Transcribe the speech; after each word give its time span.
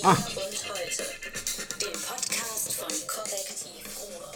Hier 0.00 0.06
und 0.06 0.14
heute. 0.14 1.02
Dem 1.80 1.92
Podcast 2.00 2.72
von 2.74 2.88
Korrektiv 3.08 3.84
Ruhr. 4.00 4.30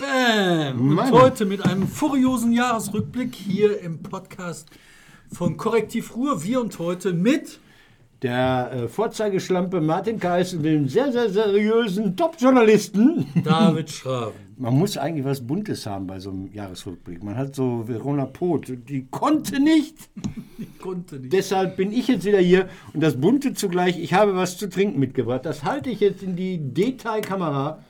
Bam! 0.00 0.98
Und 0.98 1.12
heute 1.12 1.44
mit 1.44 1.62
einem 1.66 1.86
furiosen 1.86 2.52
Jahresrückblick 2.52 3.34
hier 3.34 3.80
im 3.80 4.02
Podcast 4.02 4.70
von 5.30 5.58
Korrektiv 5.58 6.16
Ruhr. 6.16 6.42
Wir 6.42 6.62
und 6.62 6.78
heute 6.78 7.12
mit 7.12 7.60
Der 8.22 8.70
äh, 8.72 8.88
Vorzeigeschlampe 8.88 9.80
Martin 9.80 10.18
Kais 10.18 10.54
und 10.54 10.62
dem 10.62 10.88
sehr, 10.88 11.12
sehr 11.12 11.28
seriösen 11.28 12.16
Top-Journalisten. 12.16 13.26
David 13.44 13.90
Schraven. 13.90 14.46
Man 14.58 14.78
muss 14.78 14.96
eigentlich 14.96 15.26
was 15.26 15.46
Buntes 15.46 15.84
haben 15.84 16.06
bei 16.06 16.18
so 16.18 16.30
einem 16.30 16.50
Jahresrückblick. 16.50 17.22
Man 17.22 17.36
hat 17.36 17.54
so 17.54 17.86
Verona 17.86 18.24
Poth, 18.24 18.72
die 18.88 19.06
konnte 19.10 19.60
nicht. 19.60 19.96
Ich 20.56 20.78
konnte 20.78 21.16
nicht. 21.16 21.30
Deshalb 21.30 21.76
bin 21.76 21.92
ich 21.92 22.08
jetzt 22.08 22.24
wieder 22.24 22.38
hier 22.38 22.70
und 22.94 23.02
das 23.02 23.20
Bunte 23.20 23.52
zugleich. 23.52 23.98
Ich 23.98 24.14
habe 24.14 24.34
was 24.34 24.56
zu 24.56 24.70
trinken 24.70 24.98
mitgebracht. 24.98 25.44
Das 25.44 25.62
halte 25.62 25.90
ich 25.90 26.00
jetzt 26.00 26.22
in 26.22 26.36
die 26.36 26.56
Detailkamera. 26.58 27.84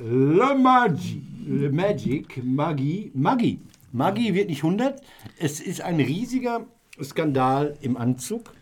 Le 0.00 0.54
Magi. 0.54 1.22
Le 1.44 1.72
Magic. 1.72 2.40
Maggi. 2.44 3.10
Maggi. 3.12 3.58
Maggi 3.90 4.34
wird 4.34 4.48
nicht 4.48 4.62
100. 4.62 5.02
Es 5.40 5.58
ist 5.58 5.80
ein 5.80 5.96
riesiger 5.96 6.66
Skandal 7.02 7.76
im 7.80 7.96
Anzug. 7.96 8.52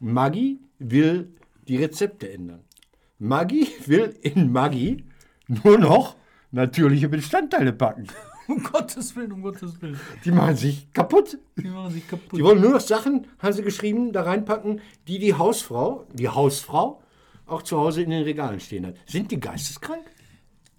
Maggi 0.00 0.58
will 0.78 1.34
die 1.68 1.76
Rezepte 1.76 2.32
ändern. 2.32 2.64
Maggi 3.18 3.68
will 3.86 4.16
in 4.22 4.50
Maggi 4.50 5.04
nur 5.46 5.78
noch 5.78 6.16
natürliche 6.50 7.08
Bestandteile 7.08 7.72
packen. 7.72 8.06
Um 8.48 8.60
Gottes 8.64 9.14
Willen, 9.14 9.30
um 9.30 9.42
Gottes 9.42 9.80
Willen. 9.80 10.00
Die 10.24 10.32
machen 10.32 10.56
sich 10.56 10.92
kaputt. 10.92 11.38
Die 11.56 11.68
machen 11.68 11.92
sich 11.92 12.08
kaputt. 12.08 12.36
Die 12.36 12.42
wollen 12.42 12.60
nur 12.60 12.72
noch 12.72 12.80
Sachen, 12.80 13.28
haben 13.38 13.52
sie 13.52 13.62
geschrieben, 13.62 14.12
da 14.12 14.22
reinpacken, 14.22 14.80
die 15.06 15.20
die 15.20 15.34
Hausfrau, 15.34 16.04
die 16.12 16.28
Hausfrau, 16.28 17.00
auch 17.46 17.62
zu 17.62 17.78
Hause 17.78 18.02
in 18.02 18.10
den 18.10 18.24
Regalen 18.24 18.58
stehen 18.58 18.86
hat. 18.86 18.96
Sind 19.06 19.30
die 19.30 19.38
geisteskrank? 19.38 20.04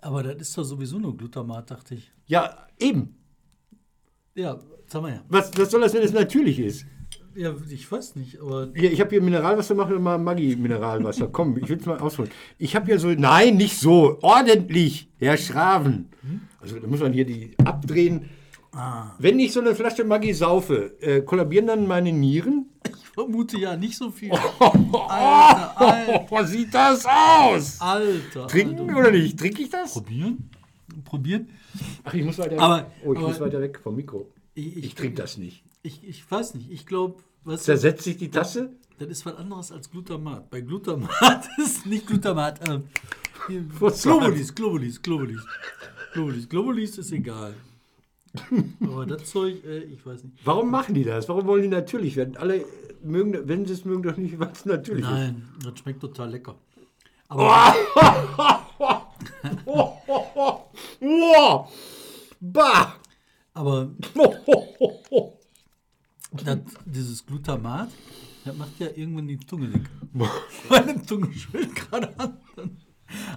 Aber 0.02 0.22
das 0.22 0.36
ist 0.36 0.58
doch 0.58 0.66
sowieso 0.66 1.00
nur 1.00 1.16
Glutamat, 1.16 1.72
dachte 1.72 1.96
ich. 1.96 2.12
Ja, 2.26 2.68
eben. 2.78 3.16
Ja, 4.36 4.60
sag 4.88 5.02
mal 5.02 5.14
ja. 5.14 5.24
Was, 5.30 5.58
was 5.58 5.72
soll 5.72 5.80
das, 5.80 5.94
wenn 5.94 6.04
es 6.04 6.12
natürlich 6.12 6.60
ist? 6.60 6.86
Ja, 7.36 7.54
ich 7.70 7.90
weiß 7.92 8.16
nicht, 8.18 8.42
aber 8.42 8.70
Hier, 8.76 8.92
ich 8.92 9.00
habe 9.00 9.10
hier 9.12 9.22
Mineralwasser, 9.22 9.74
mache 9.76 9.98
mal 10.00 10.18
Maggi-Mineralwasser. 10.18 11.28
Komm, 11.30 11.58
ich 11.58 11.70
will 11.70 11.78
es 11.78 11.86
mal 11.86 11.98
ausholen. 12.00 12.30
Ich 12.58 12.76
habe 12.76 12.92
ja 12.92 12.98
so, 12.98 13.08
nein, 13.10 13.56
nicht 13.58 13.78
so, 13.78 14.18
ordentlich, 14.22 15.08
Herr 15.18 15.38
Schraven. 15.38 16.10
Also 16.60 16.80
da 16.80 16.88
muss 16.88 17.00
man 17.00 17.14
hier 17.14 17.26
die 17.26 17.56
abdrehen. 17.64 18.30
Wenn 19.20 19.40
ich 19.40 19.52
so 19.54 19.60
eine 19.62 19.76
Flasche 19.76 20.04
Maggi 20.04 20.34
saufe, 20.34 20.96
äh, 21.02 21.22
kollabieren 21.22 21.68
dann 21.68 21.88
meine 21.88 22.12
Nieren? 22.12 22.68
ich 22.88 23.08
vermute 23.14 23.58
ja 23.60 23.76
nicht 23.76 23.98
so 23.98 24.10
viel. 24.12 24.32
Alter, 24.60 25.82
Alter, 25.82 26.26
Oh, 26.30 26.44
sieht 26.44 26.74
das 26.74 27.06
aus? 27.06 27.80
Alter. 27.82 28.48
Trinken 28.48 28.82
Alter. 28.90 28.98
oder 29.00 29.12
nicht? 29.12 29.38
Trinke 29.40 29.62
ich 29.64 29.70
das? 29.70 29.94
Probieren? 29.94 30.50
Probieren? 31.06 31.50
Ach, 32.04 32.14
ich 32.14 32.24
muss 32.24 32.38
weiter 32.38 32.60
Aber- 32.60 32.78
weg. 32.78 32.86
Oh, 33.06 33.12
ich 33.14 33.20
aber- 33.20 33.28
muss 33.30 33.40
weiter 33.40 33.62
weg 33.62 33.80
vom 33.84 33.96
Mikro. 33.96 34.30
Ich, 34.54 34.78
Ich 34.78 34.96
trinke 34.96 35.16
das 35.22 35.38
nicht. 35.38 35.64
Ich, 35.84 36.08
ich 36.08 36.30
weiß 36.30 36.54
nicht. 36.56 36.72
Ich 36.72 36.86
glaube, 36.86 37.22
was 37.44 37.64
Zersetzt 37.64 38.04
sich 38.04 38.18
die 38.18 38.30
Tasse? 38.30 38.72
das 39.00 39.10
ist 39.10 39.26
was 39.26 39.36
anderes 39.36 39.72
als 39.72 39.90
Glutamat. 39.90 40.50
Bei 40.52 40.62
Glutamat 40.62 41.50
ist 41.58 41.86
nicht 41.88 42.06
Glutamat. 42.06 42.62
Äh, 42.70 42.82
Globulis, 43.48 44.54
Globulis, 44.54 45.02
Globulis. 45.02 45.42
Globulis. 46.14 46.48
Globulis 46.48 46.98
ist 47.00 47.12
egal. 47.12 47.56
Aber 48.82 49.06
das 49.08 49.26
Zeug, 49.26 49.64
äh, 49.66 49.80
ich 49.80 50.06
weiß 50.06 50.24
nicht. 50.24 50.38
Warum 50.46 50.70
machen 50.70 50.94
die 50.94 51.04
das? 51.04 51.28
Warum 51.28 51.48
wollen 51.48 51.64
die 51.64 51.68
natürlich 51.68 52.16
werden? 52.16 52.38
Alle 52.38 52.64
mögen, 53.04 53.48
wenn 53.48 53.66
sie 53.66 53.74
es 53.74 53.86
mögen, 53.86 54.04
doch 54.04 54.18
nicht, 54.18 54.40
was 54.40 54.66
natürlich 54.66 55.04
ist. 55.04 55.10
Nein, 55.10 55.50
das 55.64 55.80
schmeckt 55.80 56.00
total 56.00 56.30
lecker. 56.30 56.56
Aber 57.28 57.74
Wow! 59.66 59.98
Bah! 62.40 62.96
Aber 63.54 63.92
das, 66.32 66.60
dieses 66.86 67.26
Glutamat, 67.26 67.90
das 68.46 68.56
macht 68.56 68.80
ja 68.80 68.88
irgendwann 68.96 69.28
die 69.28 69.40
Zunge 69.40 69.68
dick. 69.68 69.90
Meine 70.70 71.02
Zunge 71.04 71.34
schwillt 71.34 71.76
gerade 71.76 72.18
an. 72.18 72.38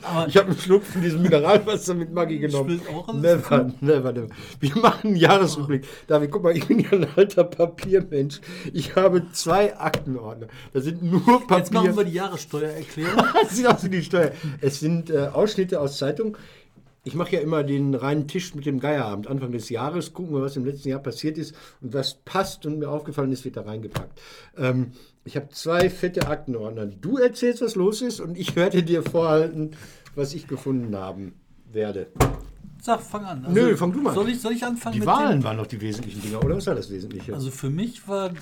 Aber 0.03 0.29
Ich 0.29 0.37
habe 0.37 0.51
einen 0.51 0.59
Schluck 0.59 0.85
von 0.85 1.03
diesem 1.03 1.23
Mineralwasser 1.23 1.95
mit 1.95 2.13
Maggi 2.13 2.39
genommen. 2.39 2.81
Never, 3.15 3.73
never, 3.81 4.13
never. 4.13 4.29
Wir 4.61 4.77
machen 4.77 5.09
einen 5.09 5.17
Jahresrückblick. 5.17 5.85
David, 6.07 6.31
guck 6.31 6.43
mal, 6.45 6.57
ich 6.57 6.67
bin 6.67 6.79
ja 6.79 6.93
ein 6.93 7.07
alter 7.17 7.45
Papiermensch. 7.45 8.41
Ich 8.73 8.95
habe 8.95 9.31
zwei 9.33 9.77
Aktenordner. 9.77 10.47
Da 10.73 10.81
sind 10.81 11.03
nur 11.03 11.21
Papier. 11.25 11.59
jetzt 11.59 11.73
machen 11.73 11.97
wir 11.97 12.05
die 12.05 12.13
Jahressteuererklärung. 12.13 13.25
Das 13.45 13.57
sieht 13.57 13.67
aus 13.67 13.85
wie 13.85 13.89
die 13.89 14.03
Steuer. 14.03 14.33
Es 14.61 14.81
sind 14.81 15.11
äh, 15.11 15.29
Ausschnitte 15.33 15.81
aus 15.81 15.99
Zeitungen. 15.99 16.37
Ich 17.07 17.15
mache 17.15 17.37
ja 17.37 17.41
immer 17.41 17.63
den 17.63 17.95
reinen 17.95 18.27
Tisch 18.29 18.55
mit 18.55 18.65
dem 18.65 18.81
Geierabend 18.81 19.27
Anfang 19.27 19.53
des 19.53 19.69
Jahres, 19.69 20.15
gucken 20.15 20.35
wir, 20.35 20.41
was 20.41 20.57
im 20.57 20.65
letzten 20.65 20.89
Jahr 20.89 21.01
passiert 21.01 21.37
ist 21.37 21.55
und 21.83 21.93
was 21.93 22.15
passt 22.15 22.65
und 22.65 22.79
mir 22.79 22.89
aufgefallen 22.89 23.31
ist, 23.31 23.45
wird 23.45 23.59
da 23.59 23.63
reingepackt. 23.63 24.19
Ähm, 24.57 24.93
ich 25.25 25.37
habe 25.37 25.51
zwei 25.51 25.91
fette 25.91 26.27
Aktenordner. 26.29 26.87
Du 26.87 27.19
erzählst, 27.19 27.61
was 27.61 27.75
los 27.75 28.01
ist 28.01 28.21
und 28.21 28.39
ich 28.39 28.57
werde 28.57 28.83
dir 28.83 29.03
vorhalten, 29.03 29.73
was 30.15 30.35
ich 30.35 30.47
gefunden 30.49 30.97
haben 30.97 31.35
werde. 31.71 32.09
Sag, 32.81 33.03
fang 33.03 33.25
an. 33.25 33.45
Also, 33.45 33.61
Nö, 33.61 33.77
fang 33.77 33.93
du 33.93 34.01
mal. 34.01 34.15
Soll 34.15 34.31
ich, 34.31 34.41
soll 34.41 34.53
ich 34.53 34.65
anfangen 34.65 34.99
Die 34.99 35.07
Wahlen 35.07 35.43
waren 35.45 35.59
noch 35.59 35.67
die 35.67 35.81
wesentlichen 35.81 36.23
Dinger, 36.23 36.43
oder 36.43 36.57
was 36.57 36.67
war 36.67 36.75
das 36.75 36.91
Wesentliche? 36.91 37.35
Also 37.35 37.51
für 37.51 37.71
mich 37.71 38.07
war, 38.09 38.33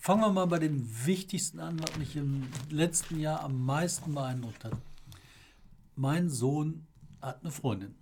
fangen 0.00 0.22
wir 0.22 0.32
mal 0.32 0.46
bei 0.46 0.58
dem 0.58 0.86
wichtigsten 1.04 1.60
an, 1.60 1.80
was 1.80 1.98
mich 1.98 2.16
im 2.16 2.44
letzten 2.70 3.20
Jahr 3.20 3.44
am 3.44 3.64
meisten 3.64 4.14
beeindruckt 4.14 4.64
hat. 4.64 4.72
Mein 5.96 6.30
Sohn 6.30 6.86
hat 7.20 7.40
eine 7.42 7.50
Freundin. 7.50 7.94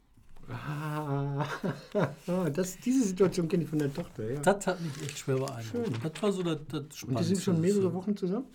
Ah, 0.50 1.46
das, 2.52 2.78
diese 2.78 3.04
Situation 3.04 3.48
kenne 3.48 3.64
ich 3.64 3.68
von 3.68 3.78
der 3.78 3.92
Tochter. 3.92 4.30
Ja. 4.30 4.40
Das 4.40 4.66
hat 4.66 4.80
mich 4.80 5.02
echt 5.02 5.18
schwer 5.18 5.36
beeindruckt. 5.36 6.04
Das 6.04 6.22
war 6.22 6.32
so 6.32 6.42
das, 6.42 6.58
das 6.68 7.02
Und 7.02 7.18
die 7.18 7.24
sind 7.24 7.40
schon 7.40 7.60
mehrere 7.60 7.92
Wochen 7.92 8.16
zusammen? 8.16 8.46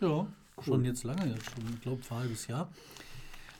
Ja, 0.00 0.26
schon 0.62 0.84
jetzt 0.84 1.04
lange, 1.04 1.26
jetzt 1.26 1.46
schon, 1.46 1.64
ich 1.74 1.80
glaube, 1.80 2.02
ein 2.10 2.16
halbes 2.16 2.46
Jahr. 2.46 2.70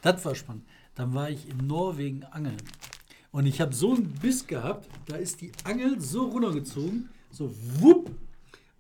Das 0.02 0.24
war 0.24 0.34
spannend. 0.34 0.64
Dann 0.94 1.14
war 1.14 1.30
ich 1.30 1.48
in 1.48 1.66
Norwegen 1.66 2.24
angeln. 2.24 2.56
Und 3.32 3.46
ich 3.46 3.60
habe 3.60 3.74
so 3.74 3.94
einen 3.94 4.12
Biss 4.12 4.46
gehabt, 4.46 4.88
da 5.06 5.16
ist 5.16 5.40
die 5.40 5.52
Angel 5.64 6.00
so 6.00 6.24
runtergezogen, 6.24 7.08
so 7.30 7.54
wupp, 7.80 8.10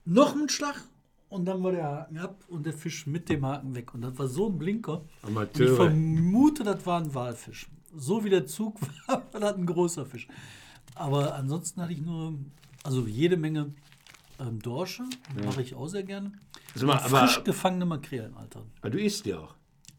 noch 0.04 0.34
ein 0.34 0.48
Schlag 0.48 0.82
und 1.28 1.44
dann 1.44 1.62
war 1.62 1.72
der 1.72 1.84
Haken 1.84 2.18
ab 2.18 2.44
und 2.48 2.64
der 2.64 2.72
Fisch 2.72 3.06
mit 3.06 3.28
dem 3.28 3.44
Haken 3.44 3.74
weg. 3.74 3.92
Und 3.92 4.02
das 4.02 4.18
war 4.18 4.28
so 4.28 4.48
ein 4.48 4.56
Blinker. 4.56 5.02
Und 5.22 5.60
ich 5.60 5.70
vermute, 5.70 6.62
das 6.62 6.86
war 6.86 7.00
ein 7.00 7.12
Walfisch. 7.12 7.68
So 7.96 8.24
wie 8.24 8.30
der 8.30 8.46
Zug 8.46 8.78
war, 9.06 9.22
war 9.32 9.40
das 9.40 9.54
ein 9.56 9.66
großer 9.66 10.06
Fisch. 10.06 10.28
Aber 10.94 11.34
ansonsten 11.34 11.80
hatte 11.82 11.92
ich 11.92 12.00
nur, 12.00 12.34
also 12.84 13.06
jede 13.06 13.36
Menge 13.36 13.72
ähm, 14.38 14.60
Dorsche, 14.60 15.04
mache 15.44 15.62
ich 15.62 15.74
auch 15.74 15.88
sehr 15.88 16.02
gerne. 16.02 16.32
Sag 16.74 16.86
mal, 16.86 16.98
aber- 16.98 17.26
frisch 17.26 17.42
gefangene 17.44 17.86
Makrelen, 17.86 18.34
Alter. 18.36 18.62
Ah, 18.82 18.88
du 18.88 18.98
isst 19.00 19.26
ja 19.26 19.38
auch. 19.38 19.54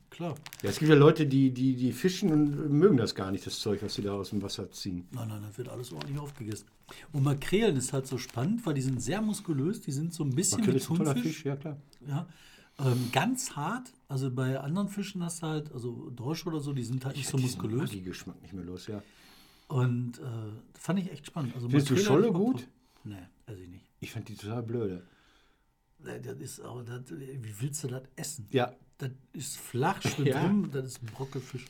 Klar. 0.09 0.33
Ja, 0.63 0.69
es 0.71 0.79
gibt 0.79 0.89
ja 0.89 0.95
Leute, 0.95 1.27
die, 1.27 1.51
die, 1.51 1.75
die 1.75 1.91
fischen 1.91 2.31
und 2.31 2.71
mögen 2.71 2.97
das 2.97 3.13
gar 3.13 3.29
nicht, 3.31 3.45
das 3.45 3.59
Zeug, 3.59 3.83
was 3.83 3.93
sie 3.93 4.01
da 4.01 4.13
aus 4.13 4.31
dem 4.31 4.41
Wasser 4.41 4.71
ziehen. 4.71 5.07
Nein, 5.11 5.27
nein, 5.27 5.43
das 5.47 5.57
wird 5.59 5.69
alles 5.69 5.91
ordentlich 5.93 6.17
aufgegessen. 6.17 6.65
Und 7.11 7.23
Makrelen 7.23 7.75
ist 7.77 7.93
halt 7.93 8.07
so 8.07 8.17
spannend, 8.17 8.65
weil 8.65 8.73
die 8.73 8.81
sind 8.81 8.99
sehr 9.01 9.21
muskulös, 9.21 9.81
die 9.81 9.91
sind 9.91 10.13
so 10.15 10.23
ein 10.23 10.31
bisschen 10.33 10.59
Makrele 10.59 10.75
wie 10.75 10.81
ist 10.81 10.89
ein 10.89 10.95
toller 10.97 11.13
Thunfisch. 11.13 11.33
Fisch, 11.35 11.45
ja 11.45 11.55
klar. 11.55 11.77
Ja. 12.07 12.27
Ähm, 12.79 13.09
ganz 13.11 13.55
hart, 13.55 13.91
also 14.07 14.29
bei 14.29 14.59
anderen 14.59 14.87
Fischen 14.87 15.23
hast 15.23 15.41
du 15.41 15.47
halt, 15.47 15.71
also 15.71 16.11
Dorsche 16.11 16.47
oder 16.47 16.59
so, 16.59 16.73
die 16.73 16.83
sind 16.83 17.03
halt 17.05 17.15
nicht 17.17 17.27
so 17.27 17.37
muskulös. 17.37 17.89
Maggi-Geschmack 17.91 18.39
nicht 18.41 18.53
mehr 18.53 18.63
los, 18.65 18.85
ja. 18.87 19.01
Und 19.67 20.19
äh, 20.19 20.23
fand 20.79 20.99
ich 20.99 21.11
echt 21.11 21.25
spannend. 21.25 21.55
Also 21.55 21.67
Findest 21.69 21.89
du 21.89 21.97
Scholle 21.97 22.27
ich 22.27 22.33
gut? 22.33 22.55
drauf. 22.57 22.67
Nee, 23.03 23.27
weiß 23.47 23.57
ich 23.59 23.67
nicht. 23.69 23.85
Ich 23.99 24.11
fand 24.11 24.29
die 24.29 24.35
total 24.35 24.61
blöde. 24.63 25.03
Nee, 25.99 26.19
Das 26.21 26.37
ist 26.37 26.59
aber, 26.59 26.83
das, 26.83 27.01
wie 27.09 27.61
willst 27.61 27.83
du 27.83 27.87
das 27.87 28.03
essen? 28.15 28.47
Ja. 28.51 28.71
Das 28.99 29.09
ist 29.33 29.57
flach, 29.57 30.01
schwimmt 30.01 30.27
Ja. 30.27 30.41
rum, 30.43 30.69
das 30.71 30.85
ist 30.85 31.01
ein 31.03 31.07
Brockelfisch. 31.07 31.65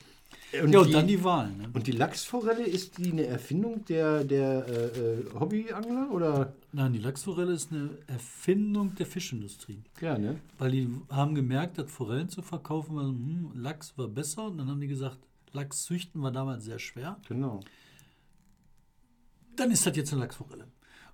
Und 0.63 0.71
ja, 0.71 0.79
und 0.79 0.87
die- 0.87 0.93
dann 0.93 1.07
die 1.07 1.23
Wahlen. 1.23 1.57
Ne? 1.57 1.69
Und 1.73 1.87
die 1.87 1.91
Lachsforelle, 1.91 2.63
ist 2.65 2.97
die 2.97 3.11
eine 3.11 3.25
Erfindung 3.25 3.83
der, 3.85 4.23
der 4.23 4.65
äh, 4.67 4.85
äh, 4.99 5.25
Hobbyangler? 5.39 6.09
Oder? 6.11 6.53
Nein, 6.71 6.93
die 6.93 6.99
Lachsforelle 6.99 7.51
ist 7.51 7.71
eine 7.71 7.89
Erfindung 8.07 8.95
der 8.95 9.05
Fischindustrie. 9.05 9.83
Ja, 9.99 10.17
ne? 10.17 10.39
Weil 10.57 10.71
die 10.71 10.89
haben 11.09 11.35
gemerkt, 11.35 11.77
dass 11.77 11.91
Forellen 11.91 12.29
zu 12.29 12.41
verkaufen 12.41 12.95
war, 12.95 13.03
hm, 13.03 13.51
Lachs 13.55 13.97
war 13.97 14.07
besser. 14.07 14.45
Und 14.47 14.57
dann 14.57 14.69
haben 14.69 14.79
die 14.79 14.87
gesagt, 14.87 15.17
Lachs 15.51 15.83
züchten 15.83 16.21
war 16.21 16.31
damals 16.31 16.63
sehr 16.63 16.79
schwer. 16.79 17.17
Genau. 17.27 17.59
Dann 19.57 19.71
ist 19.71 19.85
das 19.85 19.95
jetzt 19.97 20.11
eine 20.13 20.21
Lachsforelle. 20.21 20.67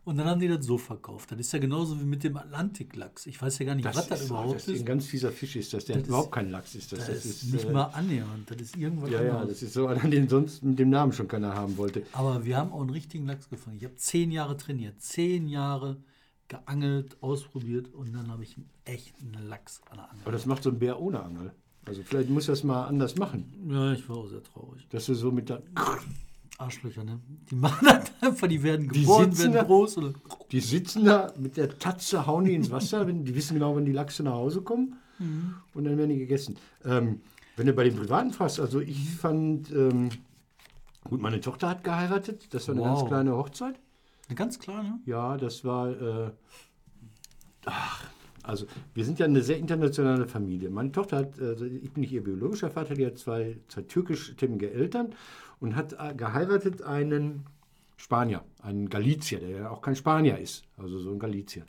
Und 0.06 0.18
dann 0.18 0.28
haben 0.28 0.42
die 0.42 0.50
das 0.50 0.66
so 0.66 0.78
verkauft. 0.78 1.32
Das 1.32 1.40
ist 1.40 1.54
ja 1.54 1.60
genauso 1.60 1.98
wie 2.00 2.04
mit 2.04 2.24
dem 2.26 2.36
Atlantiklachs. 2.36 3.26
Ich 3.26 3.42
weiß 3.42 3.58
ja 3.60 3.66
gar 3.68 3.76
nicht, 3.76 3.86
was 3.86 4.08
das 4.08 4.22
ist, 4.22 4.30
überhaupt 4.30 4.56
das 4.56 4.68
ist. 4.68 4.74
ist 4.76 4.80
ein 4.82 4.86
ganz 4.86 5.06
fieser 5.06 5.32
Fisch 5.32 5.56
ist, 5.56 5.74
das 5.74 5.86
der 5.86 5.98
Das 6.00 6.08
überhaupt 6.08 6.28
ist- 6.28 6.32
kein 6.34 6.50
Lachs 6.52 6.76
ist. 6.76 6.92
Das, 6.92 7.00
Das, 7.00 7.08
das 7.08 7.26
ist 7.26 7.54
nicht 7.54 7.66
äh, 7.66 7.72
mal 7.72 7.84
annähernd. 7.86 8.52
Das 8.52 8.60
ist 8.62 8.76
irgendwas 8.76 9.10
Ja, 9.12 9.24
ja, 9.24 9.46
das 9.46 9.62
ist 9.64 9.74
so 9.74 9.88
einer, 9.88 10.02
den 10.10 10.28
sonst 10.28 10.62
mit 10.62 10.78
dem 10.78 10.90
Namen 10.90 11.14
schon 11.14 11.30
keiner 11.30 11.56
haben 11.56 11.78
wollte. 11.78 12.04
Aber 12.12 12.44
wir 12.44 12.58
haben 12.58 12.74
auch 12.74 12.82
einen 12.82 12.90
richtigen 12.90 13.26
Lachs 13.28 13.50
gefangen. 13.50 13.78
Ich 13.78 13.86
habe 13.86 13.96
zehn 13.96 14.32
Jahre 14.32 14.58
trainiert, 14.58 15.02
zehn 15.02 15.48
Jahre 15.48 15.98
geangelt, 16.50 17.16
ausprobiert 17.22 17.94
und 17.94 18.12
dann 18.14 18.30
habe 18.30 18.44
ich 18.44 18.58
einen 18.58 18.70
echten 18.84 19.34
Lachs 19.48 19.82
an 19.90 19.98
der 19.98 20.04
Aber 20.10 20.14
Angel. 20.20 20.32
das 20.34 20.46
macht 20.46 20.64
so 20.64 20.70
ein 20.70 20.80
Bär 20.80 21.00
ohne 21.00 21.24
Angel. 21.24 21.52
Also 21.86 22.02
vielleicht 22.04 22.30
muss 22.30 22.46
das 22.48 22.64
mal 22.66 22.86
anders 22.88 23.16
machen. 23.16 23.54
Ja, 23.70 23.94
ich 23.94 24.08
war 24.10 24.18
auch 24.18 24.28
sehr 24.28 24.44
traurig. 24.44 24.86
Dass 24.90 25.06
du 25.06 25.14
so 25.16 25.32
mit 25.32 25.48
der. 25.50 25.64
Arschlöcher, 26.64 27.04
ne? 27.04 27.20
Die 27.50 27.56
machen 27.56 27.86
das 27.88 28.12
einfach, 28.22 28.48
die 28.48 28.62
werden 28.64 28.90
Die 28.90 29.02
geboren, 29.02 29.32
sitzen 29.32 29.44
werden 29.44 29.54
da- 29.54 29.64
groß. 29.64 29.98
Und 29.98 30.16
Die 30.52 30.60
sitzen 30.60 31.06
da 31.06 31.32
mit 31.38 31.58
der 31.58 31.78
Tatze, 31.80 32.26
hauen 32.26 32.46
die 32.46 32.54
ins 32.56 32.72
Wasser, 32.72 33.06
wenn, 33.08 33.24
die 33.26 33.36
wissen 33.36 33.54
genau, 33.56 33.76
wann 33.76 33.86
die 33.86 33.92
Lachse 33.92 34.24
nach 34.24 34.34
Hause 34.34 34.62
kommen 34.62 34.96
und 35.74 35.84
dann 35.86 35.98
werden 35.98 36.10
die 36.10 36.18
gegessen. 36.18 36.58
Ähm, 36.84 37.22
wenn 37.56 37.68
du 37.68 37.74
bei 37.74 37.84
den 37.86 37.96
Privaten 37.96 38.32
fragst, 38.34 38.60
also 38.60 38.80
ich 38.82 39.10
fand, 39.12 39.72
ähm, 39.72 40.10
gut, 41.10 41.22
meine 41.22 41.40
Tochter 41.40 41.70
hat 41.70 41.84
geheiratet, 41.84 42.54
das 42.54 42.68
war 42.68 42.76
eine 42.76 42.82
Wow. 42.84 42.98
ganz 43.00 43.08
kleine 43.10 43.36
Hochzeit. 43.38 43.76
eine 44.28 44.36
ganz 44.36 44.60
klar, 44.60 44.84
ne? 44.84 45.00
Ja, 45.06 45.38
das 45.38 45.64
war, 45.64 45.90
äh, 45.90 46.32
ach, 47.66 48.06
also 48.42 48.66
wir 48.94 49.06
sind 49.06 49.20
ja 49.20 49.26
eine 49.26 49.42
sehr 49.42 49.58
internationale 49.58 50.28
Familie. 50.28 50.70
Meine 50.70 50.92
Tochter 50.92 51.18
hat, 51.18 51.40
also 51.40 51.66
ich 51.66 51.92
bin 51.92 52.02
nicht 52.02 52.12
ihr 52.12 52.24
biologischer 52.24 52.70
Vater, 52.70 52.94
die 52.96 53.06
hat 53.06 53.18
zwei, 53.18 53.58
zwei 53.70 53.84
türkischstämmige 53.84 54.72
Eltern 54.72 55.14
und 55.60 55.76
hat 55.76 55.94
äh, 55.94 56.14
geheiratet 56.16 56.82
einen 56.82 57.46
Spanier, 57.98 58.44
einen 58.62 58.90
Galizier, 58.90 59.40
der 59.40 59.50
ja 59.50 59.70
auch 59.70 59.82
kein 59.82 59.96
Spanier 59.96 60.38
ist, 60.38 60.64
also 60.78 61.00
so 61.00 61.12
ein 61.12 61.20
Galizier. 61.20 61.66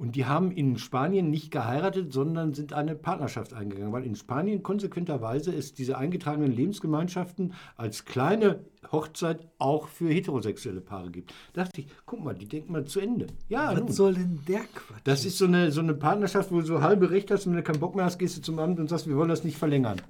Und 0.00 0.16
die 0.16 0.24
haben 0.24 0.50
in 0.50 0.78
Spanien 0.78 1.28
nicht 1.28 1.50
geheiratet, 1.50 2.10
sondern 2.10 2.54
sind 2.54 2.72
eine 2.72 2.94
Partnerschaft 2.94 3.52
eingegangen, 3.52 3.92
weil 3.92 4.06
in 4.06 4.16
Spanien 4.16 4.62
konsequenterweise 4.62 5.52
es 5.52 5.74
diese 5.74 5.98
eingetragenen 5.98 6.50
Lebensgemeinschaften 6.50 7.52
als 7.76 8.06
kleine 8.06 8.64
Hochzeit 8.90 9.46
auch 9.58 9.88
für 9.88 10.08
heterosexuelle 10.08 10.80
Paare 10.80 11.10
gibt. 11.10 11.34
Da 11.52 11.64
dachte 11.64 11.82
ich, 11.82 11.88
guck 12.06 12.24
mal, 12.24 12.34
die 12.34 12.48
denken 12.48 12.72
mal 12.72 12.86
zu 12.86 12.98
Ende. 12.98 13.26
Ja, 13.50 13.74
nun. 13.74 13.90
Was 13.90 13.96
soll 13.96 14.14
denn 14.14 14.40
der 14.48 14.60
Quatsch? 14.60 15.02
Das 15.04 15.26
ist 15.26 15.36
so 15.36 15.44
eine, 15.44 15.70
so 15.70 15.82
eine 15.82 15.92
Partnerschaft, 15.92 16.50
wo 16.50 16.60
du 16.60 16.66
so 16.66 16.80
halbe 16.80 17.10
Recht 17.10 17.30
hast 17.30 17.44
und 17.44 17.52
wenn 17.52 17.58
du 17.58 17.70
keinen 17.70 17.80
Bock 17.80 17.94
mehr 17.94 18.06
hast, 18.06 18.18
gehst 18.18 18.38
du 18.38 18.40
zum 18.40 18.58
Amt 18.58 18.80
und 18.80 18.88
sagst, 18.88 19.06
wir 19.06 19.18
wollen 19.18 19.28
das 19.28 19.44
nicht 19.44 19.58
verlängern. 19.58 20.00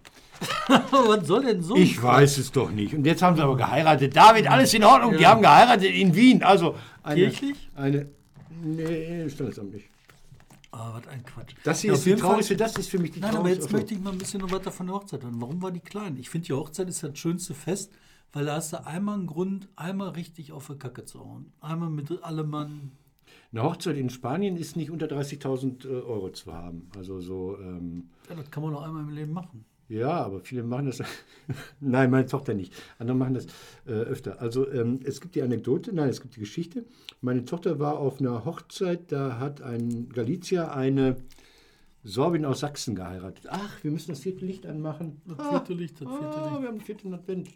was 0.90 1.26
soll 1.26 1.44
denn 1.44 1.62
so? 1.62 1.76
Ich 1.76 2.02
weiß 2.02 2.38
es 2.38 2.52
doch 2.52 2.70
nicht. 2.70 2.94
Und 2.94 3.04
jetzt 3.04 3.22
haben 3.22 3.36
sie 3.36 3.42
aber 3.42 3.56
geheiratet. 3.56 4.14
David, 4.16 4.50
alles 4.50 4.72
in 4.74 4.84
Ordnung. 4.84 5.16
Die 5.16 5.26
haben 5.26 5.42
geheiratet 5.42 5.90
in 5.90 6.14
Wien. 6.14 6.42
Also 6.42 6.76
eine, 7.02 7.20
Kirchlich? 7.20 7.70
Eine, 7.74 8.08
nee, 8.62 9.28
standesamtlich. 9.28 9.88
Ah, 10.72 10.92
was 10.94 11.08
ein 11.08 11.24
Quatsch. 11.24 11.54
Das 11.64 11.80
hier 11.80 11.88
Ja, 11.90 11.94
ist 11.96 12.06
die 12.06 12.14
traurigste, 12.14 12.56
das 12.56 12.76
ist 12.76 12.88
für 12.88 12.98
mich 12.98 13.10
die 13.10 13.20
Nein, 13.20 13.36
aber 13.36 13.48
jetzt 13.48 13.72
möchte 13.72 13.92
ich 13.94 14.00
mal 14.00 14.12
ein 14.12 14.18
bisschen 14.18 14.40
noch 14.40 14.52
weiter 14.52 14.70
von 14.70 14.86
der 14.86 14.96
Hochzeit 14.96 15.22
hören. 15.24 15.40
Warum 15.40 15.60
war 15.62 15.72
die 15.72 15.80
klein? 15.80 16.16
Ich 16.16 16.30
finde, 16.30 16.46
die 16.46 16.52
Hochzeit 16.52 16.88
ist 16.88 17.02
das 17.02 17.18
schönste 17.18 17.54
Fest, 17.54 17.92
weil 18.32 18.44
da 18.44 18.54
hast 18.54 18.72
du 18.72 18.86
einmal 18.86 19.16
einen 19.16 19.26
Grund, 19.26 19.68
einmal 19.74 20.10
richtig 20.10 20.52
auf 20.52 20.68
die 20.68 20.78
Kacke 20.78 21.04
zu 21.04 21.20
hauen. 21.20 21.52
Einmal 21.60 21.90
mit 21.90 22.22
allem 22.22 22.50
Mann. 22.50 22.92
Eine 23.52 23.64
Hochzeit 23.64 23.96
in 23.96 24.10
Spanien 24.10 24.56
ist 24.56 24.76
nicht 24.76 24.92
unter 24.92 25.06
30.000 25.06 25.86
Euro 26.06 26.30
zu 26.30 26.52
haben. 26.52 26.88
Also 26.96 27.20
so, 27.20 27.58
ähm, 27.58 28.08
Ja, 28.28 28.36
das 28.36 28.48
kann 28.52 28.62
man 28.62 28.72
noch 28.72 28.82
einmal 28.82 29.02
im 29.02 29.10
Leben 29.10 29.32
machen. 29.32 29.64
Ja, 29.90 30.10
aber 30.24 30.40
viele 30.40 30.62
machen 30.62 30.86
das. 30.86 31.02
nein, 31.80 32.10
meine 32.10 32.26
Tochter 32.26 32.54
nicht. 32.54 32.72
Andere 32.98 33.16
machen 33.16 33.34
das 33.34 33.46
äh, 33.86 33.90
öfter. 33.90 34.40
Also 34.40 34.70
ähm, 34.70 35.00
es 35.04 35.20
gibt 35.20 35.34
die 35.34 35.42
Anekdote, 35.42 35.92
nein, 35.94 36.08
es 36.08 36.20
gibt 36.22 36.36
die 36.36 36.40
Geschichte. 36.40 36.84
Meine 37.20 37.44
Tochter 37.44 37.78
war 37.78 37.98
auf 37.98 38.20
einer 38.20 38.44
Hochzeit, 38.44 39.12
da 39.12 39.38
hat 39.38 39.60
ein 39.60 40.08
Galizier 40.08 40.72
eine 40.72 41.16
Sorbin 42.02 42.44
aus 42.46 42.60
Sachsen 42.60 42.94
geheiratet. 42.94 43.44
Ach, 43.50 43.84
wir 43.84 43.90
müssen 43.90 44.12
das 44.12 44.20
vierte 44.20 44.46
Licht 44.46 44.64
anmachen. 44.64 45.20
Das 45.26 45.46
vierte 45.48 45.74
Licht, 45.74 46.00
das 46.00 46.08
vierte 46.08 46.24
Ah, 46.24 46.44
Licht. 46.50 46.62
wir 46.62 46.68
haben 46.68 46.78
den 46.78 46.84
vierten 46.84 47.12
Advent. 47.12 47.48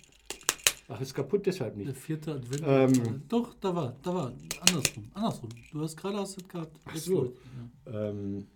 Ach, 0.88 1.00
ist 1.00 1.14
kaputt, 1.14 1.46
deshalb 1.46 1.76
Der 1.76 1.86
nicht. 1.86 1.96
vierte 1.96 2.32
Advent. 2.34 2.62
Ähm. 2.66 3.22
Doch, 3.28 3.54
da 3.54 3.74
war, 3.74 3.96
da 4.02 4.14
war. 4.14 4.32
Andersrum, 4.68 5.04
andersrum. 5.14 5.48
Du 5.72 5.80
hast 5.80 5.96
gerade 5.96 6.18
hast 6.18 6.36
es 6.36 6.46
gehabt. 6.46 6.78
Ach 6.84 6.96
so. 6.96 7.22
läuft, 7.22 7.36
ja. 7.86 8.10
Ähm, 8.10 8.46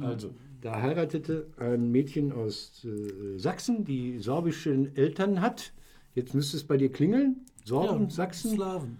also, 0.00 0.34
da 0.64 0.80
heiratete 0.80 1.46
ein 1.58 1.90
Mädchen 1.90 2.32
aus 2.32 2.86
äh, 2.86 3.38
Sachsen, 3.38 3.84
die 3.84 4.18
sorbischen 4.18 4.96
Eltern 4.96 5.42
hat. 5.42 5.74
Jetzt 6.14 6.32
müsste 6.32 6.56
es 6.56 6.64
bei 6.64 6.78
dir 6.78 6.90
klingeln. 6.90 7.44
Sorben, 7.66 8.04
Ja, 8.04 8.10
Sachsen, 8.10 8.52
Slawen. 8.52 8.98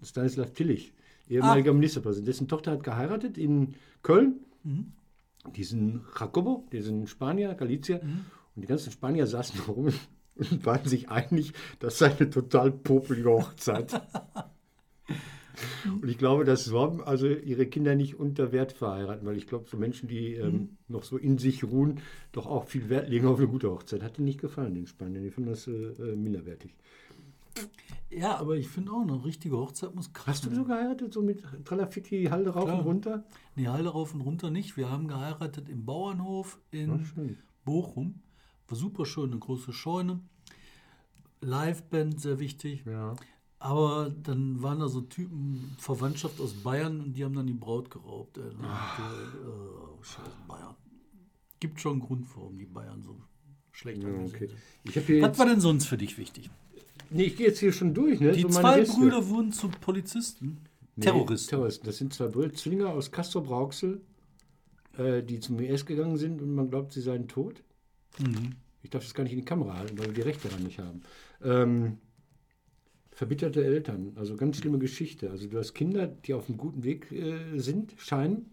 Stanislav 0.00 0.52
Tillich, 0.52 0.92
ehemaliger 1.28 1.72
Ministerpräsident. 1.72 2.28
Dessen 2.28 2.46
Tochter 2.46 2.70
hat 2.70 2.84
geheiratet 2.84 3.36
in 3.36 3.74
Köln. 4.02 4.44
Diesen 5.56 6.02
Jacobo, 6.16 6.68
diesen 6.70 7.08
Spanier, 7.08 7.54
Galizier. 7.54 8.00
Und 8.00 8.62
die 8.62 8.68
ganzen 8.68 8.92
Spanier 8.92 9.26
saßen 9.26 9.58
herum 9.66 9.88
und 10.36 10.64
waren 10.64 10.88
sich 10.88 11.08
einig, 11.10 11.54
das 11.80 11.98
sei 11.98 12.16
eine 12.16 12.30
total 12.30 12.70
popelige 12.70 13.30
Hochzeit. 13.30 14.00
Und 15.84 16.08
ich 16.08 16.18
glaube, 16.18 16.44
dass 16.44 16.64
Sorben 16.64 17.02
also 17.02 17.26
ihre 17.26 17.66
Kinder 17.66 17.94
nicht 17.94 18.18
unter 18.18 18.52
Wert 18.52 18.72
verheiraten, 18.72 19.26
weil 19.26 19.36
ich 19.36 19.46
glaube, 19.46 19.66
so 19.68 19.76
Menschen, 19.76 20.08
die 20.08 20.34
ähm, 20.34 20.76
noch 20.88 21.04
so 21.04 21.16
in 21.16 21.38
sich 21.38 21.64
ruhen, 21.64 22.00
doch 22.32 22.46
auch 22.46 22.66
viel 22.66 22.88
Wert 22.88 23.08
legen 23.08 23.26
auf 23.26 23.38
eine 23.38 23.48
gute 23.48 23.70
Hochzeit. 23.70 24.02
Hat 24.02 24.18
ihnen 24.18 24.26
nicht 24.26 24.40
gefallen, 24.40 24.74
den 24.74 24.86
Spaniern. 24.86 25.22
Die 25.22 25.30
fanden 25.30 25.50
das 25.50 25.66
äh, 25.66 25.72
äh, 25.72 26.16
minderwertig. 26.16 26.74
Ja, 28.10 28.36
aber 28.36 28.56
ich 28.56 28.68
finde 28.68 28.92
auch, 28.92 29.02
eine 29.02 29.24
richtige 29.24 29.56
Hochzeit 29.56 29.94
muss 29.94 30.12
krass 30.12 30.36
Hast 30.36 30.46
du 30.46 30.54
so 30.54 30.64
geheiratet, 30.64 31.12
so 31.12 31.20
mit 31.20 31.42
Tralafiti, 31.64 32.24
Halde 32.30 32.50
rauf 32.50 32.64
Klar. 32.64 32.78
und 32.78 32.84
runter? 32.84 33.24
Nee, 33.54 33.68
Heile 33.68 33.90
rauf 33.90 34.14
und 34.14 34.22
runter 34.22 34.50
nicht. 34.50 34.76
Wir 34.76 34.90
haben 34.90 35.08
geheiratet 35.08 35.68
im 35.68 35.84
Bauernhof 35.84 36.58
in. 36.70 37.36
Bochum. 37.64 38.22
War 38.66 38.76
super 38.78 39.04
schön, 39.04 39.30
eine 39.30 39.38
große 39.38 39.72
Scheune. 39.72 40.20
Liveband, 41.40 42.20
sehr 42.20 42.38
wichtig. 42.38 42.84
Ja. 42.86 43.14
Aber 43.60 44.10
dann 44.22 44.62
waren 44.62 44.78
da 44.78 44.88
so 44.88 45.00
Typen, 45.00 45.74
Verwandtschaft 45.78 46.40
aus 46.40 46.52
Bayern 46.54 47.00
und 47.00 47.14
die 47.14 47.24
haben 47.24 47.34
dann 47.34 47.46
die 47.46 47.52
Braut 47.54 47.90
geraubt. 47.90 48.38
Ey. 48.38 48.44
Dann 48.44 48.62
dachte 48.62 49.02
ich, 49.02 49.48
Oh, 49.48 50.02
scheiß 50.02 50.30
Bayern. 50.46 50.74
Gibt 51.60 51.80
schon 51.80 51.92
einen 51.92 52.00
Grund, 52.00 52.26
warum 52.36 52.56
die 52.56 52.66
Bayern 52.66 53.02
so 53.02 53.20
schlecht 53.72 54.02
Ja, 54.02 54.08
okay. 54.10 54.48
sind. 54.84 55.22
Was 55.22 55.38
war 55.38 55.46
denn 55.46 55.60
sonst 55.60 55.86
für 55.86 55.98
dich 55.98 56.18
wichtig? 56.18 56.50
nee, 57.10 57.24
ich 57.24 57.36
gehe 57.36 57.46
jetzt 57.48 57.58
hier 57.58 57.72
schon 57.72 57.94
durch, 57.94 58.20
ne? 58.20 58.32
Die 58.32 58.42
so 58.42 58.48
zwei 58.48 58.80
Liste. 58.80 58.96
Brüder 59.00 59.28
wurden 59.28 59.50
zu 59.52 59.68
Polizisten. 59.68 60.58
Nee, 60.94 61.04
Terroristen. 61.04 61.48
Terroristen. 61.50 61.86
Das 61.86 61.96
sind 61.96 62.12
zwei 62.14 62.26
Brüder, 62.28 62.52
Zwillinge 62.54 62.88
aus 62.88 63.10
Castro 63.10 63.40
Brauxel, 63.40 64.00
äh, 64.96 65.22
die 65.22 65.40
zum 65.40 65.58
IS 65.58 65.86
gegangen 65.86 66.16
sind 66.16 66.42
und 66.42 66.54
man 66.54 66.70
glaubt, 66.70 66.92
sie 66.92 67.00
seien 67.00 67.26
tot. 67.26 67.62
Mhm. 68.18 68.56
Ich 68.82 68.90
darf 68.90 69.02
das 69.02 69.14
gar 69.14 69.24
nicht 69.24 69.32
in 69.32 69.38
die 69.40 69.44
Kamera 69.44 69.74
halten, 69.78 69.98
weil 69.98 70.06
wir 70.06 70.14
die 70.14 70.20
Rechte 70.20 70.48
daran 70.48 70.62
nicht 70.64 70.78
haben. 70.78 71.02
Ähm, 71.42 71.98
verbitterte 73.18 73.64
Eltern, 73.64 74.12
also 74.14 74.36
ganz 74.36 74.58
schlimme 74.58 74.78
Geschichte. 74.78 75.28
Also 75.28 75.48
du 75.48 75.58
hast 75.58 75.74
Kinder, 75.74 76.06
die 76.06 76.34
auf 76.34 76.48
einem 76.48 76.56
guten 76.56 76.84
Weg 76.84 77.10
äh, 77.10 77.58
sind, 77.58 77.94
scheinen, 77.98 78.52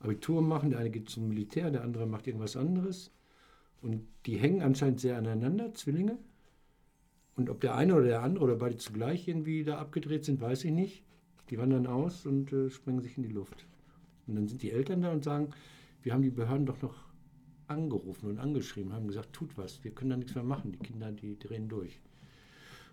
Abitur 0.00 0.42
machen, 0.42 0.70
der 0.70 0.80
eine 0.80 0.90
geht 0.90 1.08
zum 1.08 1.28
Militär, 1.28 1.70
der 1.70 1.84
andere 1.84 2.06
macht 2.08 2.26
irgendwas 2.26 2.56
anderes. 2.56 3.12
Und 3.82 4.08
die 4.26 4.36
hängen 4.36 4.62
anscheinend 4.62 4.98
sehr 4.98 5.16
aneinander, 5.16 5.72
Zwillinge. 5.74 6.18
Und 7.36 7.50
ob 7.50 7.60
der 7.60 7.76
eine 7.76 7.94
oder 7.94 8.06
der 8.06 8.22
andere 8.24 8.42
oder 8.46 8.56
beide 8.56 8.78
zugleich 8.78 9.28
irgendwie 9.28 9.62
da 9.62 9.78
abgedreht 9.78 10.24
sind, 10.24 10.40
weiß 10.40 10.64
ich 10.64 10.72
nicht. 10.72 11.04
Die 11.48 11.58
wandern 11.58 11.86
aus 11.86 12.26
und 12.26 12.52
äh, 12.52 12.68
sprengen 12.68 13.02
sich 13.02 13.16
in 13.16 13.22
die 13.22 13.32
Luft. 13.32 13.64
Und 14.26 14.34
dann 14.34 14.48
sind 14.48 14.60
die 14.62 14.72
Eltern 14.72 15.02
da 15.02 15.12
und 15.12 15.22
sagen, 15.22 15.50
wir 16.02 16.12
haben 16.12 16.22
die 16.22 16.30
Behörden 16.30 16.66
doch 16.66 16.82
noch 16.82 16.96
angerufen 17.68 18.28
und 18.28 18.40
angeschrieben, 18.40 18.92
haben 18.92 19.06
gesagt, 19.06 19.32
tut 19.32 19.56
was, 19.56 19.84
wir 19.84 19.92
können 19.92 20.10
da 20.10 20.16
nichts 20.16 20.34
mehr 20.34 20.42
machen. 20.42 20.72
Die 20.72 20.78
Kinder, 20.78 21.12
die 21.12 21.38
drehen 21.38 21.68
durch. 21.68 22.00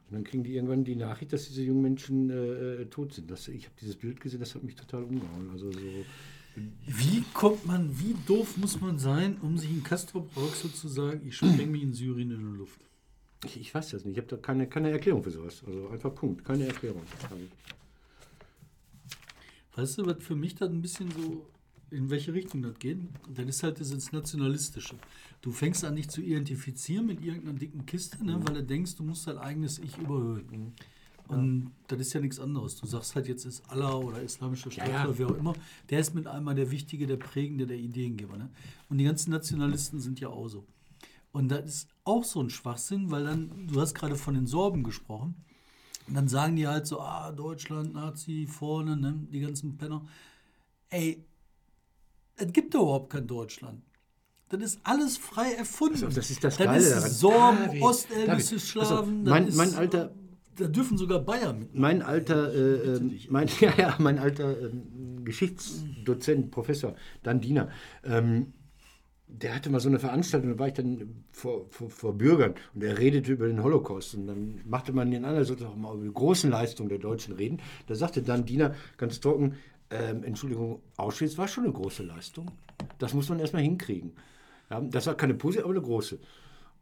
Und 0.10 0.16
dann 0.16 0.24
kriegen 0.24 0.44
die 0.44 0.56
irgendwann 0.56 0.84
die 0.84 0.96
Nachricht, 0.96 1.34
dass 1.34 1.48
diese 1.48 1.64
jungen 1.64 1.82
Menschen 1.82 2.30
äh, 2.30 2.82
äh, 2.82 2.86
tot 2.86 3.14
sind. 3.14 3.30
Das, 3.30 3.48
ich 3.48 3.66
habe 3.66 3.76
dieses 3.80 3.96
Bild 3.96 4.22
gesehen, 4.22 4.40
das 4.40 4.56
hat 4.56 4.64
mich 4.64 4.76
total 4.76 5.04
umgehauen. 5.04 5.50
Also 5.52 5.72
so, 5.72 5.80
Wie 6.86 7.24
kommt 7.34 7.66
man, 7.66 8.00
wie 8.00 8.16
doof 8.26 8.58
muss 8.58 8.80
man 8.80 9.00
sein, 9.00 9.38
um 9.42 9.58
sich 9.58 9.70
in 9.70 9.84
Castro 9.84 10.22
Brauxel 10.34 10.72
zu 10.72 10.88
sagen, 10.88 11.22
ich 11.28 11.36
spreng 11.36 11.72
mich 11.72 11.84
in 11.84 11.94
Syrien 11.94 12.32
in 12.32 12.40
die 12.40 12.58
Luft? 12.58 12.80
ich, 13.46 13.60
ich 13.60 13.74
weiß 13.74 13.90
das 13.90 14.06
nicht, 14.06 14.18
ich 14.18 14.24
habe 14.24 14.36
da 14.36 14.38
keine, 14.38 14.68
keine 14.68 14.92
Erklärung 14.92 15.24
für 15.24 15.32
sowas. 15.32 15.64
Also 15.66 15.90
einfach 15.90 16.14
Punkt, 16.14 16.44
keine 16.44 16.68
Erklärung. 16.68 17.02
Weißt 19.76 19.98
du, 19.98 20.06
was 20.06 20.24
für 20.24 20.36
mich 20.36 20.56
dann 20.56 20.74
ein 20.74 20.82
bisschen 20.82 21.12
so, 21.12 21.46
in 21.92 22.10
welche 22.10 22.34
Richtung 22.34 22.62
das 22.62 22.78
geht? 22.80 23.00
Das 23.34 23.46
ist 23.46 23.64
halt 23.64 23.80
dieses 23.80 24.12
Nationalistische. 24.12 24.96
Du 25.42 25.52
fängst 25.52 25.86
an, 25.86 25.96
dich 25.96 26.10
zu 26.10 26.22
identifizieren 26.22 27.06
mit 27.06 27.24
irgendeiner 27.24 27.58
dicken 27.58 27.86
Kiste, 27.86 28.24
ne, 28.24 28.40
weil 28.44 28.56
du 28.56 28.64
denkst, 28.64 28.96
du 28.96 29.04
musst 29.04 29.28
dein 29.28 29.38
eigenes 29.38 29.80
Ich 29.80 29.98
überhöhen. 29.98 30.74
Und 31.28 31.72
das 31.88 32.00
ist 32.00 32.14
ja 32.14 32.22
nichts 32.22 32.40
anderes. 32.40 32.78
Du 32.78 32.88
sagst 32.88 33.16
halt, 33.16 33.28
jetzt 33.28 33.46
ist 33.46 33.70
Allah 33.70 33.96
oder 33.96 34.22
islamischer 34.22 34.72
Staat 34.72 34.88
Ja, 34.88 34.94
ja. 34.94 35.06
oder 35.06 35.18
wer 35.18 35.28
auch 35.28 35.38
immer, 35.38 35.54
der 35.90 36.00
ist 36.00 36.16
mit 36.16 36.26
einmal 36.26 36.56
der 36.56 36.72
Wichtige, 36.72 37.06
der 37.06 37.18
Prägende, 37.18 37.68
der 37.68 37.78
Ideengeber. 37.78 38.38
Ne? 38.38 38.50
Und 38.90 38.98
die 38.98 39.04
ganzen 39.04 39.32
Nationalisten 39.32 40.00
sind 40.00 40.20
ja 40.20 40.30
auch 40.30 40.48
so. 40.48 40.66
Und 41.34 41.50
das 41.50 41.66
ist 41.66 41.90
auch 42.06 42.24
so 42.24 42.42
ein 42.42 42.50
Schwachsinn, 42.50 43.12
weil 43.12 43.26
dann, 43.26 43.68
du 43.68 43.82
hast 43.82 43.94
gerade 43.94 44.16
von 44.16 44.36
den 44.36 44.48
Sorben 44.48 44.84
gesprochen. 44.84 45.36
Und 46.08 46.14
dann 46.14 46.30
sagen 46.30 46.56
die 46.56 46.68
halt 46.68 46.88
so, 46.88 47.02
ah, 47.02 47.32
Deutschland, 47.34 47.94
Nazi, 47.94 48.48
vorne, 48.48 48.96
ne, 48.96 49.28
die 49.32 49.42
ganzen 49.42 49.78
Penner. 49.78 50.08
Ey, 50.90 51.26
es 52.38 52.54
gibt 52.54 52.74
überhaupt 52.74 53.12
kein 53.12 53.28
Deutschland. 53.28 53.82
Das 54.50 54.62
ist 54.64 54.80
alles 54.84 55.18
frei 55.18 55.52
erfunden. 55.54 55.96
Also, 56.06 56.16
das 56.16 56.30
ist 56.30 56.42
das 56.44 56.56
Dann 56.58 56.68
Geile 56.68 56.84
ist 56.84 56.92
daran. 56.96 57.10
Sorben, 57.12 57.82
Ostelbische 57.82 58.60
Schlaven. 58.60 58.98
auf, 58.98 59.30
mein- 59.30 59.46
das 59.46 59.56
ist, 59.56 59.58
mein 59.58 59.76
alter- 59.76 60.12
Da 60.56 60.68
dürfen 60.68 60.98
sogar 60.98 61.20
Bayern 61.20 61.60
mit. 61.60 61.76
Mein 61.76 62.02
alter, 62.02 62.54
äh, 62.54 62.96
ähm, 62.96 63.20
mein, 63.30 63.48
ja, 63.60 63.74
ja, 63.78 63.96
mein 64.00 64.18
alter 64.20 64.60
ähm, 64.62 65.24
Geschichtsdozent, 65.26 66.52
Professor 66.52 66.96
Dan 67.24 67.42
Diener, 67.42 67.70
ähm, 68.04 68.54
der 69.28 69.54
hatte 69.54 69.70
mal 69.70 69.82
so 69.82 69.90
eine 69.90 70.00
Veranstaltung, 70.00 70.52
da 70.52 70.58
war 70.60 70.68
ich 70.70 70.74
dann 70.74 71.26
vor, 71.34 71.68
vor, 71.70 71.90
vor 71.90 72.14
Bürgern 72.18 72.56
und 72.74 72.82
er 72.84 72.98
redete 72.98 73.34
über 73.34 73.48
den 73.48 73.62
Holocaust. 73.62 74.16
Und 74.16 74.28
dann 74.28 74.62
machte 74.66 74.94
man 74.94 75.12
den 75.12 75.26
anderen 75.26 75.44
sozusagen 75.46 75.82
mal 75.82 75.94
über 75.96 76.06
die 76.06 76.14
großen 76.14 76.50
Leistungen 76.50 76.88
der 76.88 77.00
Deutschen 77.00 77.36
reden. 77.36 77.60
Da 77.88 77.96
sagte 77.96 78.22
Dan 78.22 78.46
Diener 78.46 78.74
ganz 78.96 79.20
trocken, 79.20 79.56
ähm, 79.90 80.24
Entschuldigung, 80.24 80.82
Auschwitz 80.98 81.38
war 81.38 81.48
schon 81.48 81.64
eine 81.66 81.74
große 81.74 82.04
Leistung. 82.04 82.52
Das 83.00 83.14
muss 83.14 83.30
man 83.30 83.40
erstmal 83.40 83.64
hinkriegen. 83.64 84.14
Ja, 84.70 84.82
das 84.82 85.08
war 85.08 85.16
keine 85.16 85.34
positive, 85.34 85.66
aber 85.66 85.74
eine 85.74 85.84
große. 85.84 86.20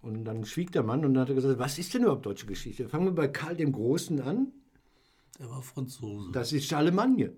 Und 0.01 0.25
dann 0.25 0.45
schwieg 0.45 0.71
der 0.71 0.83
Mann 0.83 1.03
und 1.05 1.13
dann 1.13 1.21
hat 1.21 1.29
er 1.29 1.35
gesagt, 1.35 1.59
was 1.59 1.79
ist 1.79 1.93
denn 1.93 2.03
überhaupt 2.03 2.25
deutsche 2.25 2.45
Geschichte? 2.45 2.87
Fangen 2.89 3.05
wir 3.05 3.11
bei 3.13 3.27
Karl 3.27 3.55
dem 3.55 3.71
Großen 3.71 4.21
an. 4.21 4.51
Er 5.39 5.49
war 5.49 5.61
Franzose. 5.61 6.31
Das 6.31 6.53
ist 6.53 6.67
Charlemagne. 6.67 7.33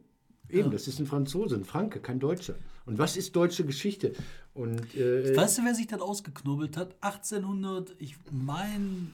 Eben, 0.50 0.72
das 0.72 0.88
ist 0.88 1.00
ein 1.00 1.06
Franzose, 1.06 1.56
ein 1.56 1.66
Franke, 1.66 2.00
kein 2.00 2.20
Deutscher. 2.20 2.56
Und 2.86 2.98
was 2.98 3.18
ist 3.18 3.36
deutsche 3.36 3.66
Geschichte? 3.66 4.14
Und 4.54 4.96
äh, 4.96 5.36
Weißt 5.36 5.58
du, 5.58 5.66
wer 5.66 5.76
sich 5.76 5.88
das 5.88 6.00
ausgeknobelt 6.00 6.78
hat? 6.78 6.96
1800, 7.02 7.96
ich 8.00 8.16
meine 8.32 9.08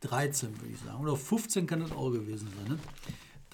13, 0.00 0.60
würde 0.60 0.72
ich 0.72 0.80
sagen. 0.80 1.00
Oder 1.00 1.16
15 1.16 1.66
kann 1.66 1.80
das 1.80 1.92
auch 1.92 2.10
gewesen 2.10 2.48
sein. 2.56 2.74
Ne? 2.74 2.78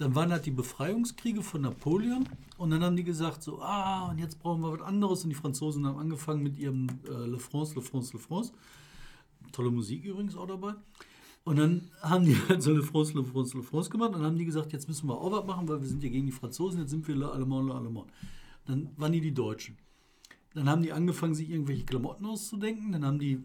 Dann 0.03 0.15
waren 0.15 0.33
halt 0.33 0.45
die 0.45 0.51
Befreiungskriege 0.51 1.41
von 1.41 1.61
Napoleon. 1.61 2.27
Und 2.57 2.71
dann 2.71 2.83
haben 2.83 2.97
die 2.97 3.05
gesagt, 3.05 3.41
so, 3.41 3.61
ah, 3.61 4.09
und 4.09 4.19
jetzt 4.19 4.37
brauchen 4.37 4.61
wir 4.61 4.73
was 4.73 4.81
anderes. 4.81 5.23
Und 5.23 5.29
die 5.29 5.35
Franzosen 5.35 5.87
haben 5.87 5.97
angefangen 5.97 6.43
mit 6.43 6.59
ihrem 6.59 6.87
äh, 7.07 7.25
Le 7.25 7.39
France, 7.39 7.73
Le 7.73 7.81
France, 7.81 8.11
Le 8.11 8.19
France. 8.19 8.51
Tolle 9.53 9.71
Musik 9.71 10.03
übrigens 10.03 10.35
auch 10.35 10.45
dabei. 10.45 10.73
Und 11.45 11.57
dann 11.57 11.89
haben 12.01 12.25
die 12.25 12.35
halt 12.49 12.61
so 12.61 12.73
Le 12.73 12.83
France, 12.83 13.13
Le 13.13 13.23
France, 13.23 13.55
Le 13.55 13.63
France 13.63 13.89
gemacht. 13.89 14.09
Und 14.09 14.15
dann 14.15 14.25
haben 14.25 14.37
die 14.37 14.43
gesagt, 14.43 14.73
jetzt 14.73 14.89
müssen 14.89 15.07
wir 15.07 15.17
auch 15.17 15.31
was 15.31 15.45
machen, 15.45 15.69
weil 15.69 15.79
wir 15.79 15.87
sind 15.87 16.03
ja 16.03 16.09
gegen 16.09 16.25
die 16.25 16.33
Franzosen, 16.33 16.81
jetzt 16.81 16.89
sind 16.89 17.07
wir 17.07 17.15
Le 17.15 17.31
Allemand, 17.31 17.69
Le 17.69 17.73
Allemand. 17.73 18.11
Dann 18.65 18.89
waren 18.97 19.13
die 19.13 19.21
die 19.21 19.33
Deutschen. 19.33 19.77
Dann 20.53 20.67
haben 20.67 20.81
die 20.81 20.91
angefangen, 20.91 21.33
sich 21.33 21.49
irgendwelche 21.49 21.85
Klamotten 21.85 22.25
auszudenken. 22.25 22.91
Dann 22.91 23.05
haben 23.05 23.19
die 23.19 23.41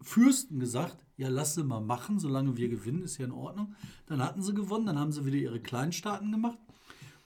Fürsten 0.00 0.60
gesagt, 0.60 0.98
ja, 1.16 1.28
lass 1.28 1.54
sie 1.54 1.64
mal 1.64 1.80
machen, 1.80 2.18
solange 2.18 2.56
wir 2.56 2.68
gewinnen, 2.68 3.02
ist 3.02 3.18
ja 3.18 3.24
in 3.24 3.32
Ordnung. 3.32 3.74
Dann 4.06 4.22
hatten 4.22 4.42
sie 4.42 4.54
gewonnen, 4.54 4.86
dann 4.86 4.98
haben 4.98 5.12
sie 5.12 5.24
wieder 5.24 5.36
ihre 5.36 5.60
Kleinstaaten 5.60 6.32
gemacht. 6.32 6.58